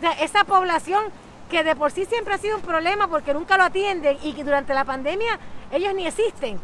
O 0.03 0.23
esa 0.23 0.43
población 0.43 1.05
que 1.53 1.63
de 1.63 1.75
por 1.75 1.91
sí 1.91 2.05
siempre 2.05 2.33
ha 2.33 2.39
sido 2.39 2.55
un 2.55 2.63
problema 2.63 3.07
porque 3.07 3.31
nunca 3.31 3.57
lo 3.57 3.63
atienden 3.63 4.17
y 4.23 4.33
que 4.33 4.43
durante 4.43 4.73
la 4.73 4.85
pandemia 4.85 5.37
ellos 5.71 5.93
ni 5.93 6.07
existen. 6.07 6.59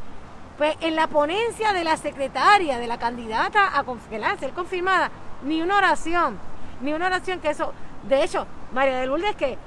Pues 0.58 0.76
en 0.82 0.96
la 0.96 1.06
ponencia 1.06 1.74
de 1.74 1.84
la 1.84 1.96
secretaria, 1.96 2.80
de 2.80 2.88
la 2.88 2.98
candidata 2.98 3.68
a 3.68 4.38
ser 4.40 4.52
confirmada, 4.52 5.12
ni 5.44 5.62
una 5.62 5.78
oración, 5.78 6.40
ni 6.82 6.92
una 6.92 7.06
oración 7.06 7.40
que 7.40 7.52
eso. 7.52 7.72
De 8.02 8.24
hecho, 8.24 8.48
María 8.74 9.00
de 9.00 9.06
Lourdes 9.06 9.36
que 9.36 9.60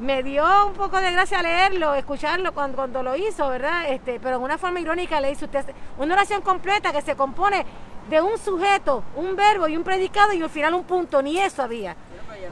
me 0.00 0.22
dio 0.22 0.46
un 0.66 0.72
poco 0.72 0.98
de 0.98 1.12
gracia 1.12 1.42
leerlo, 1.42 1.94
escucharlo 1.94 2.52
cuando, 2.52 2.76
cuando 2.76 3.02
lo 3.02 3.16
hizo, 3.16 3.50
¿verdad? 3.50 3.84
Este, 3.86 4.18
pero 4.18 4.36
en 4.36 4.42
una 4.42 4.56
forma 4.56 4.80
irónica 4.80 5.20
le 5.20 5.28
dice 5.28 5.44
usted 5.44 5.66
una 5.98 6.14
oración 6.14 6.40
completa 6.40 6.90
que 6.90 7.02
se 7.02 7.16
compone 7.16 7.66
de 8.08 8.22
un 8.22 8.38
sujeto, 8.38 9.04
un 9.14 9.36
verbo 9.36 9.68
y 9.68 9.76
un 9.76 9.84
predicado 9.84 10.32
y 10.32 10.40
al 10.40 10.48
final 10.48 10.72
un 10.72 10.84
punto, 10.84 11.20
ni 11.20 11.38
eso 11.38 11.62
había. 11.62 11.94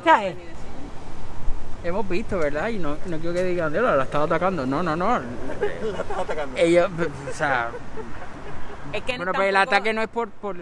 ¿Sabes? 0.04 0.36
Hemos 1.84 2.08
visto, 2.08 2.38
¿verdad? 2.38 2.68
Y 2.68 2.78
no, 2.78 2.96
no 3.06 3.18
quiero 3.18 3.34
que 3.34 3.44
digan, 3.44 3.72
la, 3.72 3.96
la 3.96 4.04
estaba 4.04 4.24
atacando. 4.24 4.66
No, 4.66 4.82
no, 4.82 4.96
no. 4.96 5.06
la 5.92 6.00
estaba 6.00 6.22
atacando. 6.22 6.56
Ella, 6.56 6.88
o 6.88 7.34
sea. 7.34 7.70
Es 8.92 9.02
que 9.02 9.16
bueno, 9.16 9.32
pues 9.32 9.48
el 9.48 9.56
ataque 9.56 9.92
no 9.92 10.02
es 10.02 10.08
por, 10.08 10.30
por, 10.30 10.56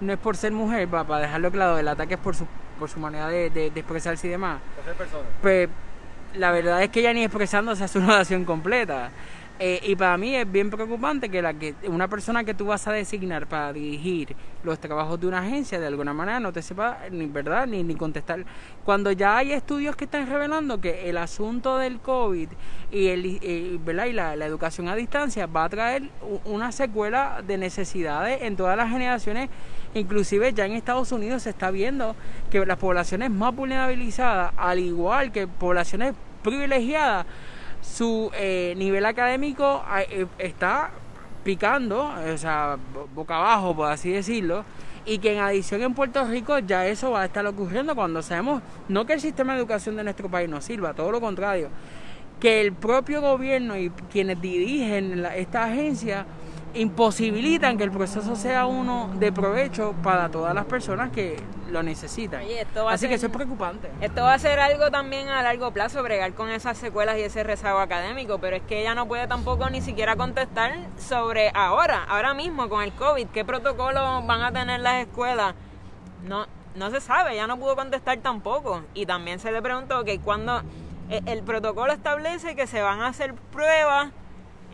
no 0.00 0.12
es 0.12 0.18
por 0.18 0.36
ser 0.36 0.52
mujer, 0.52 0.86
para, 0.88 1.18
dejarlo 1.18 1.50
claro, 1.50 1.78
el 1.78 1.88
ataque 1.88 2.14
es 2.14 2.20
por 2.20 2.36
su, 2.36 2.46
por 2.78 2.90
su 2.90 3.00
manera 3.00 3.28
de, 3.28 3.50
de, 3.50 3.66
expresarse 3.66 4.26
y 4.26 4.30
demás. 4.30 4.60
Por 4.76 4.84
ser 4.84 4.94
persona. 4.94 5.24
Pues 5.40 5.68
la 6.34 6.52
verdad 6.52 6.82
es 6.82 6.90
que 6.90 7.00
ella 7.00 7.12
ni 7.12 7.24
expresándose 7.24 7.82
hace 7.82 7.98
una 7.98 8.14
oración 8.14 8.44
completa. 8.46 9.10
Eh, 9.62 9.78
y 9.88 9.94
para 9.94 10.16
mí 10.16 10.34
es 10.34 10.50
bien 10.50 10.70
preocupante 10.70 11.28
que, 11.28 11.42
la 11.42 11.52
que 11.52 11.74
una 11.86 12.08
persona 12.08 12.44
que 12.44 12.54
tú 12.54 12.64
vas 12.64 12.88
a 12.88 12.92
designar 12.92 13.46
para 13.46 13.74
dirigir 13.74 14.34
los 14.64 14.80
trabajos 14.80 15.20
de 15.20 15.26
una 15.26 15.40
agencia 15.40 15.78
de 15.78 15.86
alguna 15.86 16.14
manera 16.14 16.40
no 16.40 16.50
te 16.50 16.62
sepa 16.62 17.00
ni 17.10 17.26
verdad 17.26 17.66
ni, 17.66 17.82
ni 17.82 17.94
contestar. 17.94 18.46
Cuando 18.86 19.12
ya 19.12 19.36
hay 19.36 19.52
estudios 19.52 19.96
que 19.96 20.06
están 20.06 20.26
revelando 20.26 20.80
que 20.80 21.10
el 21.10 21.18
asunto 21.18 21.76
del 21.76 22.00
COVID 22.00 22.48
y, 22.90 23.08
el, 23.08 23.78
¿verdad? 23.84 24.06
y 24.06 24.14
la, 24.14 24.34
la, 24.34 24.46
educación 24.46 24.88
a 24.88 24.94
distancia 24.94 25.44
va 25.44 25.64
a 25.64 25.68
traer 25.68 26.04
una 26.46 26.72
secuela 26.72 27.42
de 27.46 27.58
necesidades 27.58 28.40
en 28.40 28.56
todas 28.56 28.78
las 28.78 28.88
generaciones, 28.88 29.50
inclusive 29.92 30.54
ya 30.54 30.64
en 30.64 30.72
Estados 30.72 31.12
Unidos 31.12 31.42
se 31.42 31.50
está 31.50 31.70
viendo 31.70 32.16
que 32.50 32.64
las 32.64 32.78
poblaciones 32.78 33.30
más 33.30 33.54
vulnerabilizadas, 33.54 34.54
al 34.56 34.78
igual 34.78 35.32
que 35.32 35.46
poblaciones 35.46 36.14
privilegiadas, 36.42 37.26
su 37.80 38.30
eh, 38.34 38.74
nivel 38.76 39.06
académico 39.06 39.82
eh, 40.10 40.26
está 40.38 40.90
picando, 41.44 42.12
o 42.32 42.38
sea, 42.38 42.76
boca 43.14 43.36
abajo, 43.36 43.74
por 43.74 43.90
así 43.90 44.10
decirlo, 44.10 44.64
y 45.06 45.18
que 45.18 45.32
en 45.34 45.40
adición 45.40 45.82
en 45.82 45.94
Puerto 45.94 46.24
Rico 46.24 46.58
ya 46.58 46.86
eso 46.86 47.10
va 47.12 47.22
a 47.22 47.24
estar 47.24 47.46
ocurriendo 47.46 47.94
cuando 47.94 48.22
sabemos, 48.22 48.62
no 48.88 49.06
que 49.06 49.14
el 49.14 49.20
sistema 49.20 49.54
de 49.54 49.60
educación 49.60 49.96
de 49.96 50.04
nuestro 50.04 50.28
país 50.28 50.48
no 50.48 50.60
sirva, 50.60 50.92
todo 50.92 51.10
lo 51.10 51.20
contrario, 51.20 51.68
que 52.38 52.60
el 52.60 52.72
propio 52.72 53.20
gobierno 53.20 53.76
y 53.76 53.90
quienes 54.10 54.40
dirigen 54.40 55.24
esta 55.36 55.64
agencia 55.64 56.26
imposibilitan 56.74 57.76
que 57.76 57.84
el 57.84 57.90
proceso 57.90 58.36
sea 58.36 58.66
uno 58.66 59.10
de 59.14 59.32
provecho 59.32 59.94
para 60.02 60.28
todas 60.28 60.54
las 60.54 60.64
personas 60.66 61.10
que 61.10 61.36
lo 61.70 61.82
necesitan. 61.82 62.42
Así 62.88 63.08
que 63.08 63.14
eso 63.14 63.26
es 63.26 63.32
preocupante. 63.32 63.90
Esto 64.00 64.22
va 64.22 64.34
a 64.34 64.38
ser 64.38 64.60
algo 64.60 64.90
también 64.90 65.28
a 65.28 65.42
largo 65.42 65.70
plazo, 65.72 66.02
bregar 66.02 66.32
con 66.34 66.50
esas 66.50 66.78
secuelas 66.78 67.18
y 67.18 67.22
ese 67.22 67.42
rezago 67.44 67.78
académico, 67.78 68.38
pero 68.38 68.56
es 68.56 68.62
que 68.62 68.80
ella 68.80 68.94
no 68.94 69.06
puede 69.06 69.26
tampoco 69.26 69.68
ni 69.70 69.80
siquiera 69.80 70.16
contestar 70.16 70.72
sobre 70.98 71.50
ahora, 71.54 72.04
ahora 72.04 72.34
mismo 72.34 72.68
con 72.68 72.82
el 72.82 72.92
COVID, 72.92 73.28
qué 73.28 73.44
protocolos 73.44 74.26
van 74.26 74.42
a 74.42 74.52
tener 74.52 74.80
las 74.80 75.06
escuelas. 75.06 75.54
No, 76.24 76.46
no 76.76 76.90
se 76.90 77.00
sabe, 77.00 77.34
ella 77.34 77.46
no 77.46 77.58
pudo 77.58 77.76
contestar 77.76 78.18
tampoco. 78.18 78.82
Y 78.94 79.06
también 79.06 79.38
se 79.38 79.50
le 79.52 79.62
preguntó 79.62 80.04
que 80.04 80.18
cuando 80.20 80.62
el, 81.08 81.26
el 81.26 81.42
protocolo 81.42 81.92
establece 81.92 82.54
que 82.54 82.66
se 82.66 82.82
van 82.82 83.00
a 83.00 83.08
hacer 83.08 83.34
pruebas 83.34 84.10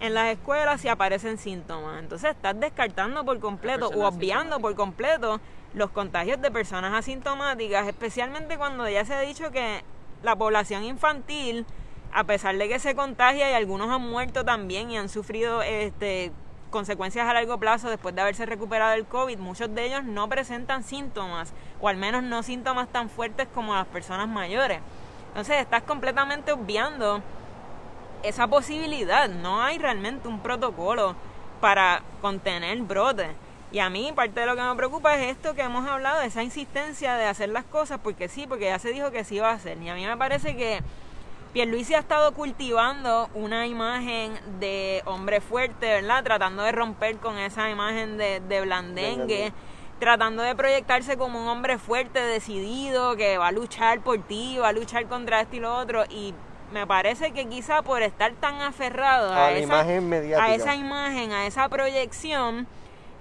en 0.00 0.14
las 0.14 0.32
escuelas 0.32 0.80
si 0.80 0.88
aparecen 0.88 1.38
síntomas. 1.38 1.98
Entonces 1.98 2.30
estás 2.30 2.58
descartando 2.58 3.24
por 3.24 3.38
completo 3.40 3.88
o 3.88 4.06
obviando 4.06 4.60
por 4.60 4.74
completo 4.74 5.40
los 5.74 5.90
contagios 5.90 6.40
de 6.40 6.50
personas 6.50 6.94
asintomáticas, 6.94 7.86
especialmente 7.86 8.56
cuando 8.56 8.88
ya 8.88 9.04
se 9.04 9.14
ha 9.14 9.20
dicho 9.20 9.50
que 9.50 9.82
la 10.22 10.36
población 10.36 10.84
infantil, 10.84 11.66
a 12.12 12.24
pesar 12.24 12.56
de 12.56 12.68
que 12.68 12.78
se 12.78 12.94
contagia 12.94 13.50
y 13.50 13.54
algunos 13.54 13.90
han 13.90 14.02
muerto 14.02 14.44
también 14.44 14.90
y 14.90 14.96
han 14.96 15.08
sufrido 15.08 15.62
este 15.62 16.32
consecuencias 16.70 17.26
a 17.28 17.32
largo 17.32 17.58
plazo 17.58 17.88
después 17.88 18.14
de 18.14 18.20
haberse 18.20 18.44
recuperado 18.44 18.94
el 18.94 19.06
COVID, 19.06 19.38
muchos 19.38 19.74
de 19.74 19.86
ellos 19.86 20.04
no 20.04 20.28
presentan 20.28 20.82
síntomas, 20.82 21.52
o 21.80 21.88
al 21.88 21.96
menos 21.96 22.22
no 22.22 22.42
síntomas 22.42 22.88
tan 22.88 23.08
fuertes 23.08 23.46
como 23.54 23.74
las 23.74 23.86
personas 23.86 24.28
mayores. 24.28 24.80
Entonces 25.28 25.56
estás 25.58 25.82
completamente 25.82 26.52
obviando 26.52 27.22
esa 28.28 28.46
posibilidad. 28.46 29.28
No 29.28 29.62
hay 29.62 29.78
realmente 29.78 30.28
un 30.28 30.40
protocolo 30.40 31.14
para 31.60 32.02
contener 32.20 32.78
brotes. 32.82 33.30
Y 33.72 33.80
a 33.80 33.90
mí 33.90 34.12
parte 34.14 34.40
de 34.40 34.46
lo 34.46 34.56
que 34.56 34.62
me 34.62 34.74
preocupa 34.74 35.16
es 35.16 35.32
esto 35.32 35.54
que 35.54 35.62
hemos 35.62 35.86
hablado, 35.86 36.22
esa 36.22 36.42
insistencia 36.42 37.16
de 37.16 37.26
hacer 37.26 37.48
las 37.48 37.64
cosas 37.64 37.98
porque 38.02 38.28
sí, 38.28 38.46
porque 38.46 38.66
ya 38.66 38.78
se 38.78 38.90
dijo 38.90 39.10
que 39.10 39.24
sí 39.24 39.36
iba 39.36 39.50
a 39.50 39.54
hacer. 39.54 39.76
Y 39.82 39.88
a 39.88 39.94
mí 39.94 40.06
me 40.06 40.16
parece 40.16 40.56
que 40.56 40.82
Pierluisi 41.52 41.94
ha 41.94 42.00
estado 42.00 42.32
cultivando 42.32 43.28
una 43.34 43.66
imagen 43.66 44.38
de 44.60 45.02
hombre 45.04 45.40
fuerte, 45.40 45.86
¿verdad? 45.86 46.22
Tratando 46.22 46.62
de 46.62 46.72
romper 46.72 47.16
con 47.16 47.38
esa 47.38 47.70
imagen 47.70 48.18
de, 48.18 48.40
de 48.40 48.60
blandengue, 48.60 49.52
tratando 49.98 50.42
de 50.42 50.54
proyectarse 50.54 51.16
como 51.16 51.40
un 51.40 51.48
hombre 51.48 51.78
fuerte, 51.78 52.20
decidido, 52.20 53.16
que 53.16 53.38
va 53.38 53.48
a 53.48 53.52
luchar 53.52 54.00
por 54.00 54.18
ti, 54.22 54.58
va 54.58 54.68
a 54.68 54.72
luchar 54.72 55.06
contra 55.06 55.40
esto 55.40 55.56
y 55.56 55.60
lo 55.60 55.74
otro. 55.76 56.04
Y 56.10 56.34
me 56.72 56.86
parece 56.86 57.32
que 57.32 57.46
quizá 57.46 57.82
por 57.82 58.02
estar 58.02 58.32
tan 58.34 58.60
aferrado 58.60 59.32
a, 59.32 59.52
esa, 59.52 59.62
imagen 59.62 60.34
a 60.34 60.54
esa 60.54 60.74
imagen, 60.74 61.32
a 61.32 61.46
esa 61.46 61.68
proyección, 61.68 62.66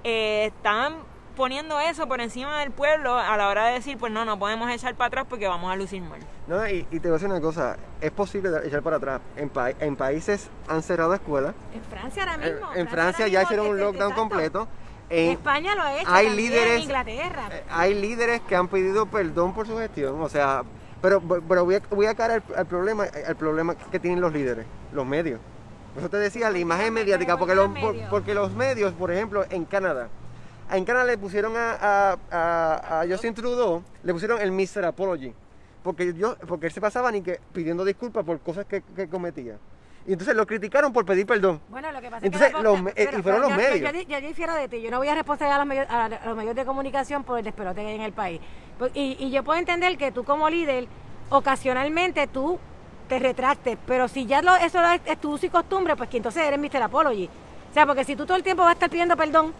eh, 0.03 0.51
están 0.55 0.95
poniendo 1.35 1.79
eso 1.79 2.07
por 2.07 2.21
encima 2.21 2.59
del 2.59 2.71
pueblo 2.71 3.17
a 3.17 3.35
la 3.37 3.49
hora 3.49 3.67
de 3.67 3.73
decir, 3.73 3.97
pues 3.97 4.11
no, 4.11 4.25
no 4.25 4.39
podemos 4.39 4.69
echar 4.71 4.95
para 4.95 5.07
atrás 5.07 5.25
porque 5.29 5.47
vamos 5.47 5.71
a 5.71 5.75
lucir 5.75 6.01
mal. 6.01 6.19
No, 6.47 6.67
y, 6.67 6.83
te 6.83 6.99
voy 6.99 7.09
a 7.09 7.13
decir 7.13 7.27
una 7.27 7.41
cosa, 7.41 7.77
es 8.01 8.11
posible 8.11 8.49
echar 8.63 8.81
para 8.81 8.97
atrás. 8.97 9.21
En, 9.35 9.51
en 9.79 9.95
países 9.95 10.49
han 10.67 10.81
cerrado 10.81 11.13
escuelas. 11.13 11.53
En 11.73 11.83
Francia 11.83 12.23
ahora 12.23 12.37
mismo. 12.37 12.73
En, 12.73 12.87
Francia, 12.87 13.27
ya 13.27 13.43
hicieron 13.43 13.67
un 13.67 13.79
lockdown 13.79 14.13
completo. 14.13 14.67
En 15.09 15.31
España 15.31 15.75
lo 15.75 15.83
ha 15.83 15.99
hecho, 15.99 16.11
hay 16.11 16.29
líderes, 16.35 16.77
en 16.77 16.81
Inglaterra. 16.81 17.49
Eh, 17.51 17.63
hay 17.69 17.93
líderes 17.93 18.41
que 18.41 18.55
han 18.55 18.67
pedido 18.67 19.05
perdón 19.05 19.53
por 19.53 19.67
su 19.67 19.77
gestión, 19.77 20.19
o 20.19 20.29
sea, 20.29 20.63
pero, 21.05 21.21
pero 21.21 21.65
voy 21.65 21.75
a, 21.75 21.81
voy 21.91 22.05
a 22.07 22.15
caer 22.15 22.41
al, 22.55 22.65
problema, 22.65 23.03
al 23.03 23.35
problema 23.35 23.75
que 23.75 23.99
tienen 23.99 24.19
los 24.19 24.33
líderes, 24.33 24.65
los 24.91 25.05
medios. 25.05 25.39
eso 25.95 26.09
te 26.09 26.17
decía, 26.17 26.49
la 26.49 26.57
imagen 26.57 26.91
mediática, 26.95 27.37
porque 27.37 27.53
los, 27.53 27.69
porque 28.09 28.33
los 28.33 28.51
medios, 28.55 28.91
por 28.93 29.11
ejemplo, 29.11 29.45
en 29.51 29.65
Canadá, 29.65 30.09
en 30.71 30.83
Canadá 30.83 31.05
le 31.05 31.19
pusieron 31.19 31.53
a, 31.55 32.17
a, 32.31 33.01
a, 33.01 33.07
Justin 33.07 33.35
Trudeau, 33.35 33.83
le 34.01 34.13
pusieron 34.13 34.41
el 34.41 34.51
Mr. 34.51 34.85
Apology, 34.85 35.31
porque, 35.83 36.11
yo, 36.15 36.37
porque 36.47 36.65
él 36.65 36.71
se 36.71 36.81
pasaba 36.81 37.11
ni 37.11 37.21
que 37.21 37.39
pidiendo 37.53 37.85
disculpas 37.85 38.25
por 38.25 38.39
cosas 38.39 38.65
que, 38.65 38.81
que 38.81 39.07
cometía. 39.07 39.59
Y 40.07 40.13
entonces 40.13 40.35
lo 40.35 40.47
criticaron 40.47 40.91
por 40.91 41.05
pedir 41.05 41.27
perdón. 41.27 41.61
Bueno, 41.69 41.91
lo 41.91 42.01
que 42.01 42.09
pasa 42.09 42.25
entonces, 42.25 42.49
es 42.49 42.55
que 42.55 42.63
los, 42.63 42.79
eh, 42.95 43.09
y 43.17 43.21
fueron 43.21 43.41
los 43.41 43.55
medios. 43.55 43.93
Yo, 43.93 44.01
yo, 44.01 44.21
difiero 44.21 44.53
de 44.53 44.67
ti. 44.67 44.81
Yo 44.81 44.91
no 44.91 44.97
voy 44.97 45.07
a 45.07 45.15
responder 45.15 45.51
a 45.51 45.57
los, 45.57 45.67
medios, 45.67 45.87
a 45.89 46.09
los 46.25 46.37
medios 46.37 46.55
de 46.55 46.65
comunicación 46.65 47.23
por 47.23 47.39
el 47.39 47.45
despelote 47.45 47.81
que 47.81 47.87
hay 47.87 47.95
en 47.95 48.01
el 48.01 48.13
país. 48.13 48.39
Pues, 48.77 48.91
y, 48.93 49.17
y 49.19 49.31
yo 49.31 49.43
puedo 49.43 49.59
entender 49.59 49.97
que 49.97 50.11
tú 50.11 50.23
como 50.23 50.49
líder, 50.49 50.87
ocasionalmente 51.29 52.27
tú 52.27 52.59
te 53.07 53.19
retractes, 53.19 53.77
pero 53.85 54.07
si 54.07 54.25
ya 54.25 54.41
lo, 54.41 54.55
eso 54.55 54.79
es, 55.05 55.19
tu 55.19 55.33
uso 55.33 55.45
y 55.45 55.49
costumbre, 55.49 55.95
pues 55.95 56.09
que 56.09 56.17
entonces 56.17 56.43
eres 56.43 56.59
Mr. 56.59 56.81
Apology. 56.83 57.29
O 57.69 57.73
sea, 57.73 57.85
porque 57.85 58.03
si 58.03 58.15
tú 58.15 58.25
todo 58.25 58.37
el 58.37 58.43
tiempo 58.43 58.63
vas 58.63 58.71
a 58.71 58.73
estar 58.73 58.89
pidiendo 58.89 59.15
perdón, 59.15 59.53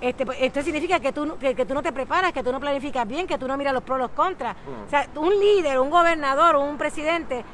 este, 0.00 0.26
pues, 0.26 0.38
esto 0.40 0.62
significa 0.62 1.00
que 1.00 1.12
tú, 1.12 1.38
que, 1.38 1.54
tú 1.54 1.74
no 1.74 1.82
te 1.82 1.92
preparas, 1.92 2.32
que 2.32 2.42
tú 2.42 2.52
no 2.52 2.60
planificas 2.60 3.06
bien, 3.08 3.26
que 3.26 3.38
tú 3.38 3.48
no 3.48 3.56
miras 3.56 3.72
los 3.72 3.82
pros 3.82 3.98
los 3.98 4.10
contras. 4.10 4.56
O 4.86 4.90
sea, 4.90 5.08
un 5.16 5.30
líder, 5.30 5.78
un 5.80 5.90
gobernador, 5.90 6.56
un 6.56 6.76
presidente 6.76 7.44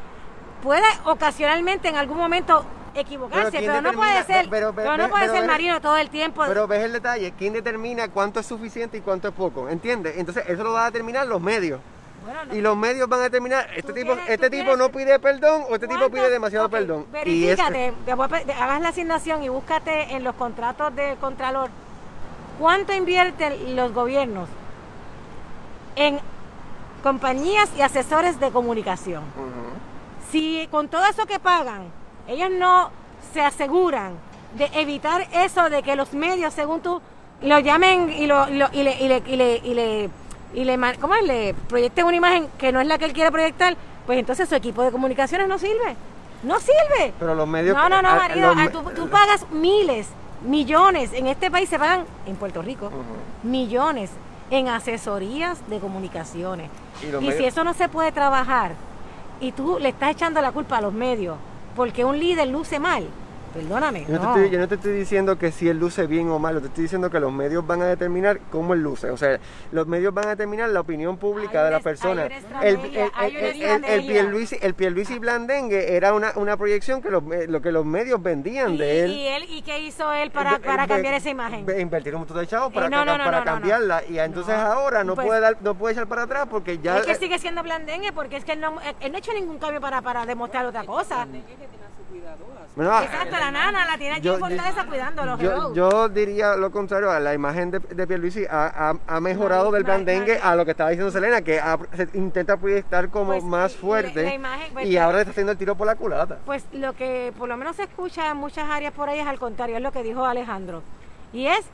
puede 0.62 0.86
ocasionalmente 1.04 1.88
en 1.88 1.96
algún 1.96 2.18
momento 2.18 2.64
equivocarse, 2.94 3.58
pero, 3.58 3.80
no 3.80 3.92
puede 3.92 4.24
ser, 4.24 4.48
pero, 4.50 4.72
no 4.72 5.08
puede 5.08 5.28
ser 5.28 5.46
marino 5.46 5.80
todo 5.80 5.96
el 5.96 6.10
tiempo. 6.10 6.42
Pero 6.46 6.66
ves 6.66 6.84
el 6.84 6.92
detalle, 6.92 7.32
¿quién 7.38 7.52
determina 7.52 8.08
cuánto 8.08 8.40
es 8.40 8.46
suficiente 8.46 8.98
y 8.98 9.00
cuánto 9.00 9.28
es 9.28 9.34
poco? 9.34 9.68
¿Entiendes? 9.68 10.16
Entonces 10.16 10.44
eso 10.48 10.62
lo 10.64 10.72
va 10.72 10.86
a 10.86 10.90
determinar 10.90 11.26
los 11.26 11.40
medios. 11.40 11.80
y 12.52 12.60
los 12.60 12.76
medios 12.76 13.08
van 13.08 13.20
a 13.20 13.22
determinar, 13.24 13.66
este 13.74 13.92
tipo, 13.92 14.12
este 14.28 14.50
tipo 14.50 14.76
no 14.76 14.90
pide 14.90 15.18
perdón 15.18 15.64
o 15.68 15.74
este 15.74 15.88
tipo 15.88 16.10
pide 16.10 16.30
demasiado 16.30 16.68
perdón. 16.68 17.06
Verifícate, 17.10 17.94
hagas 18.58 18.80
la 18.80 18.88
asignación 18.88 19.42
y 19.42 19.48
búscate 19.48 20.14
en 20.14 20.22
los 20.22 20.34
contratos 20.34 20.94
del 20.94 21.16
Contralor 21.16 21.70
cuánto 22.58 22.92
invierten 22.92 23.74
los 23.74 23.92
gobiernos 23.94 24.48
en 25.96 26.20
compañías 27.02 27.70
y 27.76 27.82
asesores 27.82 28.38
de 28.38 28.50
comunicación. 28.50 29.24
Si 30.30 30.68
con 30.70 30.88
todo 30.88 31.04
eso 31.06 31.26
que 31.26 31.38
pagan, 31.38 31.90
ellos 32.28 32.50
no 32.50 32.90
se 33.32 33.40
aseguran 33.40 34.12
de 34.56 34.68
evitar 34.74 35.26
eso 35.32 35.70
de 35.70 35.82
que 35.82 35.96
los 35.96 36.12
medios, 36.12 36.54
según 36.54 36.80
tú, 36.80 37.00
lo 37.42 37.58
llamen 37.58 38.10
y, 38.10 38.26
lo, 38.26 38.48
y, 38.48 38.82
le, 38.82 38.94
y, 39.00 39.08
le, 39.08 39.22
y, 39.26 39.36
le, 39.36 39.56
y, 39.62 39.74
le, 39.74 40.10
y 40.54 40.64
le, 40.64 40.98
¿cómo 41.00 41.14
es? 41.14 41.24
le 41.24 41.54
proyecten 41.68 42.04
una 42.04 42.16
imagen 42.16 42.48
que 42.58 42.72
no 42.72 42.80
es 42.80 42.86
la 42.86 42.98
que 42.98 43.04
él 43.04 43.12
quiere 43.12 43.30
proyectar, 43.30 43.76
pues 44.06 44.18
entonces 44.18 44.48
su 44.48 44.54
equipo 44.54 44.82
de 44.82 44.90
comunicaciones 44.90 45.48
no 45.48 45.58
sirve. 45.58 45.96
No 46.42 46.58
sirve. 46.58 47.12
Pero 47.18 47.34
los 47.34 47.46
medios... 47.46 47.76
No, 47.76 47.88
no, 47.88 48.02
no, 48.02 48.16
marido, 48.16 48.54
tú, 48.94 49.08
pagas 49.08 49.46
miles, 49.50 50.08
millones, 50.42 51.12
en 51.12 51.26
este 51.26 51.50
país 51.50 51.68
se 51.68 51.78
pagan, 51.78 52.04
en 52.26 52.36
Puerto 52.36 52.62
Rico, 52.62 52.90
millones 53.42 54.10
en 54.50 54.68
asesorías 54.68 55.68
de 55.68 55.78
comunicaciones. 55.78 56.70
Y, 57.02 57.32
si 57.32 57.44
eso 57.44 57.64
no 57.64 57.72
se 57.72 57.88
puede 57.88 58.12
trabajar 58.12 58.72
y 59.40 59.52
tú 59.52 59.78
le 59.78 59.90
estás 59.90 60.10
echando 60.10 60.40
la 60.42 60.52
culpa 60.52 60.78
a 60.78 60.80
los 60.80 60.92
medios 60.92 61.36
porque 61.74 62.04
un 62.04 62.18
líder 62.18 62.48
luce 62.48 62.78
mal. 62.78 63.08
Perdóname. 63.52 64.06
Yo 64.08 64.14
no, 64.14 64.20
Te 64.20 64.26
estoy, 64.26 64.50
yo 64.50 64.58
no 64.60 64.68
te 64.68 64.74
estoy 64.76 64.92
diciendo 64.92 65.36
que 65.36 65.50
si 65.50 65.68
él 65.68 65.78
luce 65.78 66.06
bien 66.06 66.28
o 66.30 66.38
mal, 66.38 66.60
te 66.60 66.68
estoy 66.68 66.82
diciendo 66.82 67.10
que 67.10 67.18
los 67.18 67.32
medios 67.32 67.66
van 67.66 67.82
a 67.82 67.86
determinar 67.86 68.40
cómo 68.50 68.74
él 68.74 68.82
luce. 68.82 69.10
O 69.10 69.16
sea, 69.16 69.40
los 69.72 69.86
medios 69.88 70.14
van 70.14 70.26
a 70.26 70.28
determinar 70.30 70.68
la 70.68 70.80
opinión 70.80 71.16
pública 71.16 71.64
de 71.64 71.70
la 71.72 71.80
persona. 71.80 72.26
El, 72.62 72.78
el, 72.78 73.10
el, 73.84 74.06
Pierluisi, 74.06 74.56
el 74.62 74.74
Pierluisi 74.74 75.18
Blandengue 75.18 75.96
era 75.96 76.14
una, 76.14 76.32
una 76.36 76.56
proyección 76.56 77.02
que 77.02 77.10
los, 77.10 77.24
eh, 77.32 77.46
lo 77.48 77.60
que 77.60 77.72
los 77.72 77.84
medios 77.84 78.22
vendían 78.22 78.76
de 78.76 79.04
él. 79.04 79.10
¿Y, 79.10 79.26
él, 79.26 79.44
¿Y 79.48 79.62
qué 79.62 79.80
hizo 79.80 80.12
él 80.12 80.30
para, 80.30 80.58
para 80.60 80.86
cambiar 80.86 81.14
esa 81.14 81.30
imagen? 81.30 81.66
Invertir 81.78 82.14
un 82.14 82.20
montón 82.20 82.38
de 82.38 82.46
chavos 82.46 82.72
para, 82.72 82.86
eh, 82.86 82.90
para 82.90 83.42
cambiarla. 83.42 84.02
Y 84.08 84.18
entonces 84.18 84.54
ahora 84.54 85.02
no, 85.02 85.14
pues 85.16 85.26
puede 85.26 85.40
dar, 85.40 85.56
no 85.60 85.74
puede 85.74 85.94
echar 85.94 86.06
para 86.06 86.22
atrás 86.22 86.46
porque 86.48 86.78
ya... 86.78 86.98
Es 86.98 87.06
que 87.06 87.14
sigue 87.16 87.38
siendo 87.38 87.62
Blandengue 87.64 88.12
porque 88.12 88.36
es 88.36 88.44
que 88.44 88.52
él 88.52 88.60
no, 88.60 88.78
él 89.00 89.10
no 89.10 89.16
ha 89.16 89.18
hecho 89.18 89.32
ningún 89.32 89.58
cambio 89.58 89.80
para, 89.80 90.00
para 90.02 90.24
demostrar 90.24 90.66
otra 90.66 90.84
cosa. 90.84 91.26
Exacto, 92.76 93.36
la 93.38 93.50
nana 93.50 93.84
la 93.84 93.98
tiene 93.98 94.16
aquí 94.16 94.28
en 94.28 94.38
Fortaleza 94.38 94.86
cuidándolo. 94.86 95.38
Yo, 95.38 95.74
yo, 95.74 96.08
diría 96.08 96.56
lo 96.56 96.70
contrario, 96.70 97.18
la 97.18 97.34
imagen 97.34 97.70
de, 97.70 97.78
de 97.80 98.06
Pierluisi 98.06 98.46
ha, 98.48 98.94
ha, 99.06 99.20
mejorado 99.20 99.70
del 99.70 99.84
plan 99.84 100.04
dengue 100.04 100.38
a 100.38 100.54
lo 100.54 100.64
que 100.64 100.70
estaba 100.70 100.90
diciendo 100.90 101.10
Selena, 101.10 101.42
que 101.42 101.60
se 101.96 102.08
intenta 102.14 102.56
proyectar 102.56 103.10
como 103.10 103.32
pues, 103.32 103.44
más 103.44 103.74
fuerte 103.74 104.40
pues, 104.72 104.86
y 104.86 104.96
ahora 104.96 105.20
está 105.20 105.32
haciendo 105.32 105.52
el 105.52 105.58
tiro 105.58 105.74
por 105.74 105.86
la 105.86 105.96
culata. 105.96 106.38
Pues 106.46 106.64
lo 106.72 106.92
que 106.94 107.32
por 107.36 107.48
lo 107.48 107.56
menos 107.56 107.76
se 107.76 107.82
escucha 107.82 108.30
en 108.30 108.36
muchas 108.36 108.68
áreas 108.70 108.92
por 108.92 109.08
ahí 109.08 109.18
es 109.18 109.26
al 109.26 109.38
contrario, 109.38 109.76
es 109.76 109.82
lo 109.82 109.92
que 109.92 110.02
dijo 110.02 110.24
Alejandro. 110.24 110.82
Y 111.32 111.46
es 111.46 111.66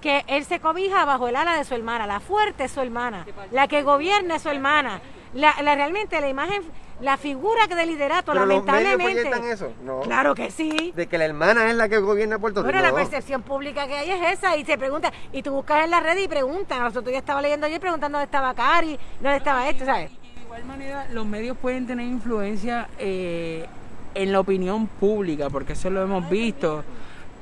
que 0.00 0.24
él 0.28 0.44
se 0.44 0.60
cobija 0.60 1.04
bajo 1.04 1.28
el 1.28 1.36
ala 1.36 1.56
de 1.56 1.64
su 1.64 1.74
hermana, 1.74 2.06
la 2.06 2.20
fuerte 2.20 2.64
es 2.64 2.72
su 2.72 2.80
hermana, 2.80 3.26
la 3.50 3.66
que 3.66 3.82
gobierna 3.82 4.36
es 4.36 4.42
su 4.42 4.48
hermana. 4.48 5.00
La, 5.34 5.54
la, 5.60 5.74
realmente 5.74 6.18
la 6.20 6.28
imagen 6.28 6.62
la 7.00 7.16
figura 7.16 7.66
de 7.66 7.86
liderato, 7.86 8.32
Pero 8.32 8.46
lamentablemente. 8.46 9.24
Los 9.24 9.40
medios 9.40 9.60
eso? 9.60 9.72
No. 9.84 10.00
Claro 10.00 10.34
que 10.34 10.50
sí. 10.50 10.92
De 10.96 11.06
que 11.06 11.18
la 11.18 11.26
hermana 11.26 11.68
es 11.68 11.76
la 11.76 11.88
que 11.88 11.98
gobierna 11.98 12.38
Puerto 12.38 12.62
Rico. 12.62 12.72
Bueno, 12.72 12.86
la 12.86 12.94
percepción 12.94 13.42
pública 13.42 13.86
que 13.86 13.94
hay 13.94 14.10
es 14.10 14.38
esa 14.38 14.56
y 14.56 14.64
se 14.64 14.78
pregunta, 14.78 15.12
y 15.32 15.42
tú 15.42 15.52
buscas 15.52 15.84
en 15.84 15.90
la 15.90 16.00
red 16.00 16.16
y 16.18 16.28
preguntas. 16.28 16.78
Nosotros 16.78 17.12
ya 17.12 17.18
estaba 17.18 17.42
leyendo 17.42 17.66
ayer 17.66 17.80
preguntando 17.80 18.18
dónde 18.18 18.26
estaba 18.26 18.54
Cari, 18.54 18.98
dónde 19.20 19.36
estaba 19.36 19.68
esto, 19.68 19.84
¿sabes? 19.84 20.10
de 20.10 20.42
igual 20.42 20.64
manera, 20.64 21.06
los 21.12 21.26
medios 21.26 21.56
pueden 21.58 21.86
tener 21.86 22.06
influencia 22.06 22.88
eh, 22.98 23.66
en 24.14 24.32
la 24.32 24.40
opinión 24.40 24.86
pública, 24.86 25.50
porque 25.50 25.74
eso 25.74 25.90
lo 25.90 26.02
hemos 26.02 26.28
visto. 26.30 26.84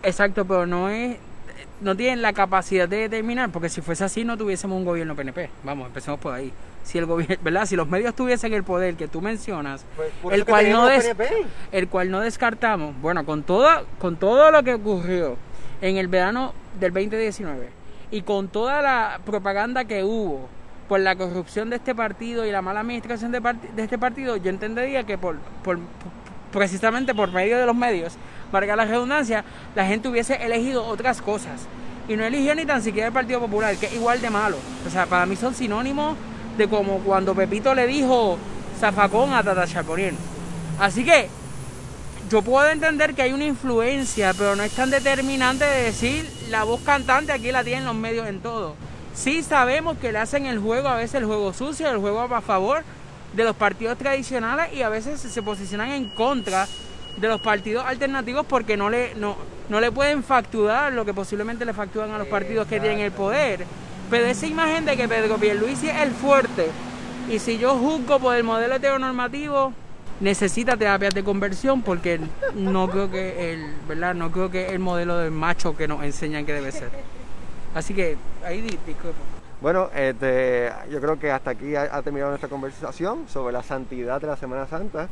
Exacto, 0.03 0.45
pero 0.45 0.67
no 0.67 0.89
es 0.89 1.17
no 1.81 1.97
tienen 1.97 2.23
la 2.23 2.33
capacidad 2.33 2.89
de 2.89 2.97
determinar, 2.97 3.51
porque 3.51 3.69
si 3.69 3.83
fuese 3.83 4.05
así 4.05 4.25
no 4.25 4.39
tuviésemos 4.39 4.77
un 4.77 4.85
gobierno 4.85 5.15
PNP. 5.15 5.51
Vamos, 5.65 5.89
empecemos 5.89 6.19
por 6.19 6.33
ahí 6.33 6.53
si 6.85 6.99
el 6.99 7.07
gobierno, 7.07 7.37
¿verdad? 7.43 7.67
Si 7.67 7.75
los 7.75 7.89
medios 7.89 8.15
tuviesen 8.15 8.53
el 8.55 8.63
poder 8.63 8.95
que 8.95 9.09
tú 9.09 9.21
mencionas, 9.21 9.85
pues, 10.23 10.35
el 10.35 10.45
cual 10.45 10.71
no 10.71 10.89
el 11.73 11.89
cual 11.89 12.11
no 12.11 12.21
descartamos, 12.21 12.95
bueno, 13.01 13.25
con 13.25 13.43
todo 13.43 13.69
con 13.99 14.17
todo 14.17 14.51
lo 14.51 14.63
que 14.63 14.75
ocurrió 14.75 15.37
en 15.81 15.97
el 15.97 16.09
verano 16.09 16.55
del 16.79 16.93
2019 16.93 17.69
y 18.11 18.23
con 18.23 18.49
toda 18.49 18.81
la 18.83 19.21
propaganda 19.25 19.85
que 19.85 20.05
hubo 20.05 20.49
por 20.89 21.01
la 21.01 21.17
corrupción 21.17 21.71
de 21.71 21.77
este 21.77 21.95
partido 21.95 22.47
y 22.47 22.53
la 22.53 22.63
mala 22.63 22.81
administración 22.81 23.33
de, 23.33 23.41
este 23.79 23.99
partido, 23.99 24.37
yo 24.37 24.51
entendería 24.51 25.05
que 25.05 25.17
por, 25.17 25.37
por, 25.63 25.79
precisamente 26.53 27.15
por 27.15 27.33
medio 27.33 27.59
de 27.59 27.67
los 27.67 27.75
medios, 27.75 28.15
marca 28.53 28.77
la 28.77 28.85
redundancia, 28.85 29.45
la 29.75 29.87
gente 29.87 30.09
hubiese 30.09 30.35
elegido 30.35 30.85
otras 30.85 31.23
cosas. 31.23 31.67
Y 32.07 32.17
no 32.17 32.25
eligió 32.25 32.55
ni 32.55 32.67
tan 32.67 32.83
siquiera 32.83 33.09
el 33.09 33.15
Partido 33.15 33.41
Popular, 33.41 33.75
que 33.77 33.87
es 33.87 33.95
igual 33.95 34.21
de 34.21 34.29
malo. 34.29 34.59
O 34.87 34.91
sea, 34.91 35.07
para 35.07 35.25
mí 35.25 35.37
son 35.37 35.55
sinónimos 35.55 36.17
de 36.57 36.69
como 36.69 36.99
cuando 36.99 37.35
Pepito 37.35 37.75
le 37.75 37.87
dijo 37.87 38.39
zafacón 38.79 39.33
a 39.33 39.43
Tata 39.43 39.67
Chaponier. 39.67 40.15
Así 40.79 41.05
que 41.05 41.29
yo 42.31 42.43
puedo 42.43 42.69
entender 42.69 43.15
que 43.15 43.23
hay 43.23 43.33
una 43.33 43.45
influencia, 43.45 44.33
pero 44.35 44.57
no 44.57 44.63
es 44.63 44.73
tan 44.73 44.91
determinante 44.91 45.65
de 45.65 45.83
decir 45.85 46.29
la 46.51 46.65
voz 46.65 46.81
cantante 46.81 47.33
aquí 47.33 47.53
la 47.53 47.65
tienen 47.65 47.85
los 47.85 47.95
medios 47.95 48.27
en 48.27 48.41
todo. 48.41 48.75
Sí 49.15 49.43
sabemos 49.43 49.97
que 49.99 50.11
le 50.11 50.19
hacen 50.19 50.47
el 50.47 50.59
juego, 50.59 50.89
a 50.89 50.97
veces 50.97 51.15
el 51.17 51.27
juego 51.27 51.53
sucio, 51.53 51.91
el 51.91 51.99
juego 51.99 52.23
a 52.23 52.41
favor 52.41 52.83
de 53.33 53.45
los 53.45 53.55
partidos 53.55 53.99
tradicionales 53.99 54.73
y 54.73 54.83
a 54.83 54.89
veces 54.89 55.21
se 55.21 55.43
posicionan 55.43 55.91
en 55.91 56.09
contra 56.11 56.67
de 57.17 57.29
los 57.29 57.41
partidos 57.41 57.85
alternativos 57.87 58.45
porque 58.47 58.77
no 58.77 58.91
le, 58.91 59.15
no, 59.15 59.37
no 59.69 59.81
le 59.81 59.93
pueden 59.93 60.23
facturar 60.23 60.93
lo 60.93 61.05
que 61.05 61.15
posiblemente 61.15 61.65
le 61.65 61.73
facturan 61.73 62.11
a 62.13 62.19
los 62.19 62.29
partidos 62.29 62.67
que 62.67 62.81
tienen 62.81 63.01
el 63.01 63.13
poder. 63.13 63.65
Pero 64.11 64.27
esa 64.27 64.47
imagen 64.47 64.85
de 64.85 64.97
que 64.97 65.09
Pedro 65.09 65.39
Pierluisi 65.39 65.89
es 65.89 66.01
el 66.03 66.11
fuerte 66.11 66.69
y 67.29 67.39
si 67.39 67.59
yo 67.59 67.77
juzgo 67.77 68.19
por 68.19 68.37
el 68.37 68.45
modelo 68.45 68.75
heteronormativo 68.75 69.73
necesita 70.21 70.77
terapias 70.77 71.15
de 71.15 71.25
conversión 71.25 71.83
porque 71.83 72.21
no 72.55 72.89
creo 72.89 73.11
que 73.11 73.53
el, 73.53 73.75
¿verdad? 73.89 74.15
No 74.15 74.31
creo 74.31 74.51
que 74.51 74.69
el 74.69 74.79
modelo 74.79 75.19
del 75.19 75.31
macho 75.31 75.77
que 75.77 75.89
nos 75.89 76.03
enseñan 76.05 76.47
que 76.47 76.53
debe 76.53 76.71
ser. 76.71 76.91
Así 77.75 77.95
que 77.95 78.17
ahí 78.45 78.61
disculpo. 78.61 79.15
Bueno, 79.61 79.89
este, 79.95 80.71
yo 80.91 81.01
creo 81.01 81.19
que 81.19 81.31
hasta 81.31 81.51
aquí 81.51 81.75
ha 81.75 82.03
terminado 82.03 82.31
nuestra 82.31 82.51
conversación 82.51 83.27
sobre 83.29 83.53
la 83.53 83.63
santidad 83.63 84.21
de 84.21 84.27
la 84.27 84.37
Semana 84.37 84.67
Santa. 84.67 85.09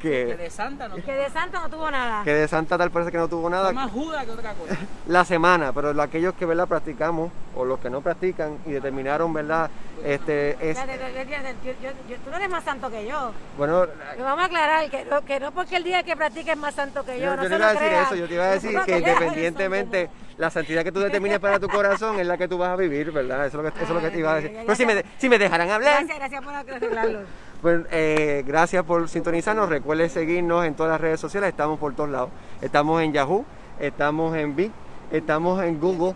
Que, 0.00 0.36
de 0.36 0.50
Santa 0.50 0.88
no 0.88 0.96
que 0.96 1.12
de 1.12 1.28
Santa 1.28 1.60
no 1.60 1.68
tuvo 1.68 1.90
nada. 1.90 2.24
Que 2.24 2.32
de 2.32 2.48
Santa 2.48 2.78
tal 2.78 2.90
parece 2.90 3.12
que 3.12 3.18
no 3.18 3.28
tuvo 3.28 3.50
nada. 3.50 3.72
más 3.72 3.90
juda 3.90 4.24
que 4.24 4.30
otra 4.30 4.54
cosa. 4.54 4.76
La 5.06 5.24
semana, 5.24 5.72
pero 5.72 6.00
aquellos 6.00 6.34
que 6.34 6.46
¿verdad? 6.46 6.66
practicamos 6.66 7.30
o 7.54 7.64
los 7.64 7.78
que 7.80 7.90
no 7.90 8.00
practican 8.00 8.58
y 8.66 8.70
determinaron, 8.70 9.32
¿verdad? 9.32 9.70
Este, 10.04 10.56
es... 10.60 10.78
tú 10.78 12.30
no 12.30 12.36
eres 12.36 12.48
más 12.48 12.64
santo 12.64 12.90
que 12.90 13.06
yo. 13.06 13.32
Bueno, 13.58 13.86
vamos 14.18 14.42
a 14.42 14.44
aclarar 14.46 14.90
que 14.90 15.04
no, 15.04 15.22
que 15.22 15.38
no 15.38 15.52
porque 15.52 15.76
el 15.76 15.84
día 15.84 16.02
que 16.02 16.16
practiques 16.16 16.54
es 16.54 16.58
más 16.58 16.74
santo 16.74 17.04
que 17.04 17.18
yo. 17.18 17.26
Yo, 17.26 17.36
no 17.36 17.42
yo 17.42 17.48
te 17.50 17.56
iba 17.56 17.68
a 17.68 17.72
decir 17.72 17.92
eso, 17.92 18.14
yo 18.14 18.28
te 18.28 18.34
iba 18.34 18.44
a 18.44 18.50
decir 18.50 18.80
que 18.86 18.98
independientemente 18.98 20.10
la 20.38 20.48
santidad 20.48 20.82
que 20.82 20.92
tú 20.92 21.00
determines 21.00 21.38
para 21.38 21.60
tu 21.60 21.68
corazón 21.68 22.18
es 22.18 22.26
la 22.26 22.38
que 22.38 22.48
tú 22.48 22.56
vas 22.56 22.70
a 22.70 22.76
vivir, 22.76 23.12
¿verdad? 23.12 23.46
Eso 23.46 23.58
es 23.58 23.64
lo 23.64 23.72
que, 23.72 23.82
eso 23.82 23.88
es 23.88 23.94
lo 23.94 24.00
que 24.00 24.10
te 24.10 24.18
iba 24.18 24.32
a 24.32 24.34
decir. 24.36 24.56
Pero 24.62 24.74
si 24.74 24.86
me, 24.86 25.04
si 25.18 25.28
me 25.28 25.38
dejaran 25.38 25.70
hablar. 25.70 26.06
Gracias, 26.06 26.18
gracias 26.18 26.42
por 26.42 26.54
aclararlo. 26.54 27.20
Pues 27.62 27.82
eh, 27.90 28.42
gracias 28.46 28.84
por 28.84 29.08
sintonizarnos. 29.08 29.68
Recuerde 29.68 30.08
seguirnos 30.08 30.64
en 30.64 30.74
todas 30.74 30.92
las 30.92 31.00
redes 31.00 31.20
sociales. 31.20 31.50
Estamos 31.50 31.78
por 31.78 31.94
todos 31.94 32.10
lados. 32.10 32.30
Estamos 32.62 33.02
en 33.02 33.12
Yahoo, 33.12 33.44
estamos 33.78 34.36
en 34.36 34.56
Bing, 34.56 34.72
estamos 35.10 35.62
en 35.62 35.78
Google. 35.78 36.14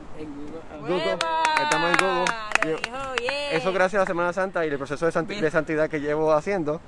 Google. 0.81 1.19
Estamos 1.63 1.91
en 1.91 1.97
Google. 2.07 2.54
Eso 3.53 3.73
gracias 3.73 4.01
a 4.01 4.03
la 4.03 4.07
Semana 4.07 4.33
Santa 4.33 4.65
y 4.65 4.69
el 4.69 4.77
proceso 4.77 5.07
de, 5.07 5.51
santidad 5.51 5.89
que 5.89 6.01
llevo 6.01 6.33
haciendo. 6.33 6.81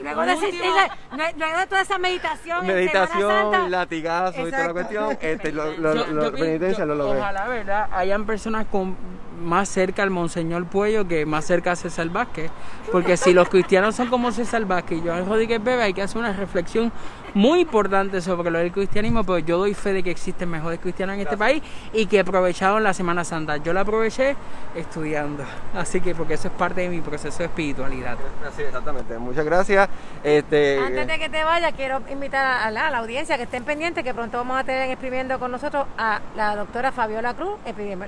Luego 0.00 0.22
de, 0.22 0.36
de, 0.36 1.66
toda 1.68 1.82
esa 1.82 1.98
meditación. 1.98 2.66
Meditación, 2.66 3.70
latigazo 3.70 4.48
y 4.48 4.50
toda 4.50 4.66
la 4.68 4.72
cuestión. 4.72 5.18
Este, 5.22 5.52
lo, 5.52 5.72
lo, 5.76 5.94
lo, 5.94 6.06
logré. 6.10 6.58
Ojalá, 6.58 7.48
¿verdad? 7.48 7.88
Hayan 7.92 8.26
personas 8.26 8.66
con 8.66 8.96
más 9.42 9.68
cerca 9.68 10.02
al 10.02 10.10
Monseñor 10.10 10.66
Puello 10.66 11.06
que 11.06 11.26
más 11.26 11.44
cerca 11.44 11.72
a 11.72 11.76
César 11.76 12.08
Vázquez. 12.08 12.50
Porque 12.90 13.16
si 13.16 13.32
los 13.32 13.48
cristianos 13.48 13.94
son 13.94 14.08
como 14.08 14.32
César 14.32 14.64
Vázquez 14.64 14.98
y 14.98 15.06
Joan 15.06 15.26
Rodríguez 15.26 15.62
Bebe, 15.62 15.82
hay 15.82 15.94
que 15.94 16.02
hacer 16.02 16.18
una 16.18 16.32
reflexión 16.32 16.92
muy 17.34 17.60
importante 17.60 18.20
sobre 18.20 18.50
lo 18.50 18.58
del 18.58 18.72
cristianismo, 18.72 19.24
pero 19.24 19.38
yo 19.38 19.58
doy 19.58 19.74
fe 19.74 19.92
de 19.92 20.02
que 20.02 20.10
existen 20.10 20.50
mejores 20.50 20.80
cristianos 20.80 21.14
en 21.14 21.20
este 21.22 21.36
país 21.36 21.62
y 21.92 22.06
que 22.06 22.20
aprovecharon 22.20 22.82
la 22.82 22.92
Semana 22.92 23.24
Santa. 23.24 23.56
Yo 23.58 23.72
la 23.72 23.80
aproveché 23.80 24.36
estudiando. 24.74 25.44
Así 25.74 26.00
que 26.00 26.14
porque 26.14 26.34
eso 26.34 26.48
es 26.48 26.54
parte 26.54 26.82
de 26.82 26.88
mi 26.88 27.00
proceso 27.00 27.38
de 27.38 27.44
espiritualidad. 27.44 28.16
Sí, 28.56 28.62
exactamente. 28.62 29.18
Muchas 29.18 29.44
gracias. 29.44 29.88
Este, 30.22 30.78
Antes 30.78 31.06
de 31.06 31.18
que 31.18 31.28
te 31.28 31.44
vaya, 31.44 31.72
quiero 31.72 32.02
invitar 32.10 32.66
a 32.66 32.70
la, 32.70 32.92
audiencia 32.98 33.36
que 33.36 33.44
estén 33.44 33.64
pendientes, 33.64 34.04
que 34.04 34.14
pronto 34.14 34.36
vamos 34.38 34.60
a 34.60 34.64
tener 34.64 34.90
exprimiendo 34.90 35.38
con 35.38 35.50
nosotros 35.50 35.86
a 35.96 36.20
la 36.36 36.54
doctora 36.54 36.92
Fabiola 36.92 37.34
Cruz, 37.34 37.58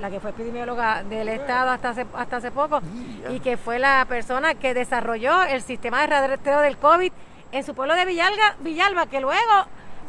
la 0.00 0.10
que 0.10 0.20
fue 0.20 0.30
epidemióloga 0.30 1.02
del 1.02 1.28
Estado 1.28 1.70
hasta 1.70 1.90
hace, 1.90 2.06
hasta 2.14 2.36
hace 2.36 2.50
poco 2.50 2.80
y 3.30 3.40
que 3.40 3.56
fue 3.56 3.78
la 3.78 4.04
persona 4.08 4.54
que 4.54 4.74
desarrolló 4.74 5.42
el 5.44 5.62
sistema 5.62 6.00
de 6.02 6.28
rastreo 6.28 6.60
del 6.60 6.76
COVID 6.76 7.12
en 7.54 7.62
su 7.62 7.72
pueblo 7.72 7.94
de 7.94 8.04
Villalga, 8.04 8.56
Villalba, 8.58 9.06
que 9.06 9.20
luego 9.20 9.52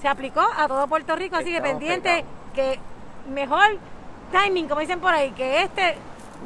se 0.01 0.07
aplicó 0.07 0.41
a 0.41 0.67
todo 0.67 0.87
Puerto 0.87 1.15
Rico, 1.15 1.35
así 1.35 1.53
que 1.53 1.61
pendiente 1.61 2.25
que 2.55 2.79
mejor 3.31 3.77
timing, 4.31 4.67
como 4.67 4.81
dicen 4.81 4.99
por 4.99 5.13
ahí, 5.13 5.29
que 5.31 5.61
este, 5.61 5.95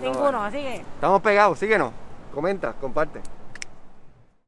ninguno, 0.02 0.44
así 0.44 0.58
que... 0.58 0.76
Estamos 0.76 1.22
pegados, 1.22 1.58
síguenos, 1.58 1.94
comenta, 2.34 2.74
comparte. 2.74 3.22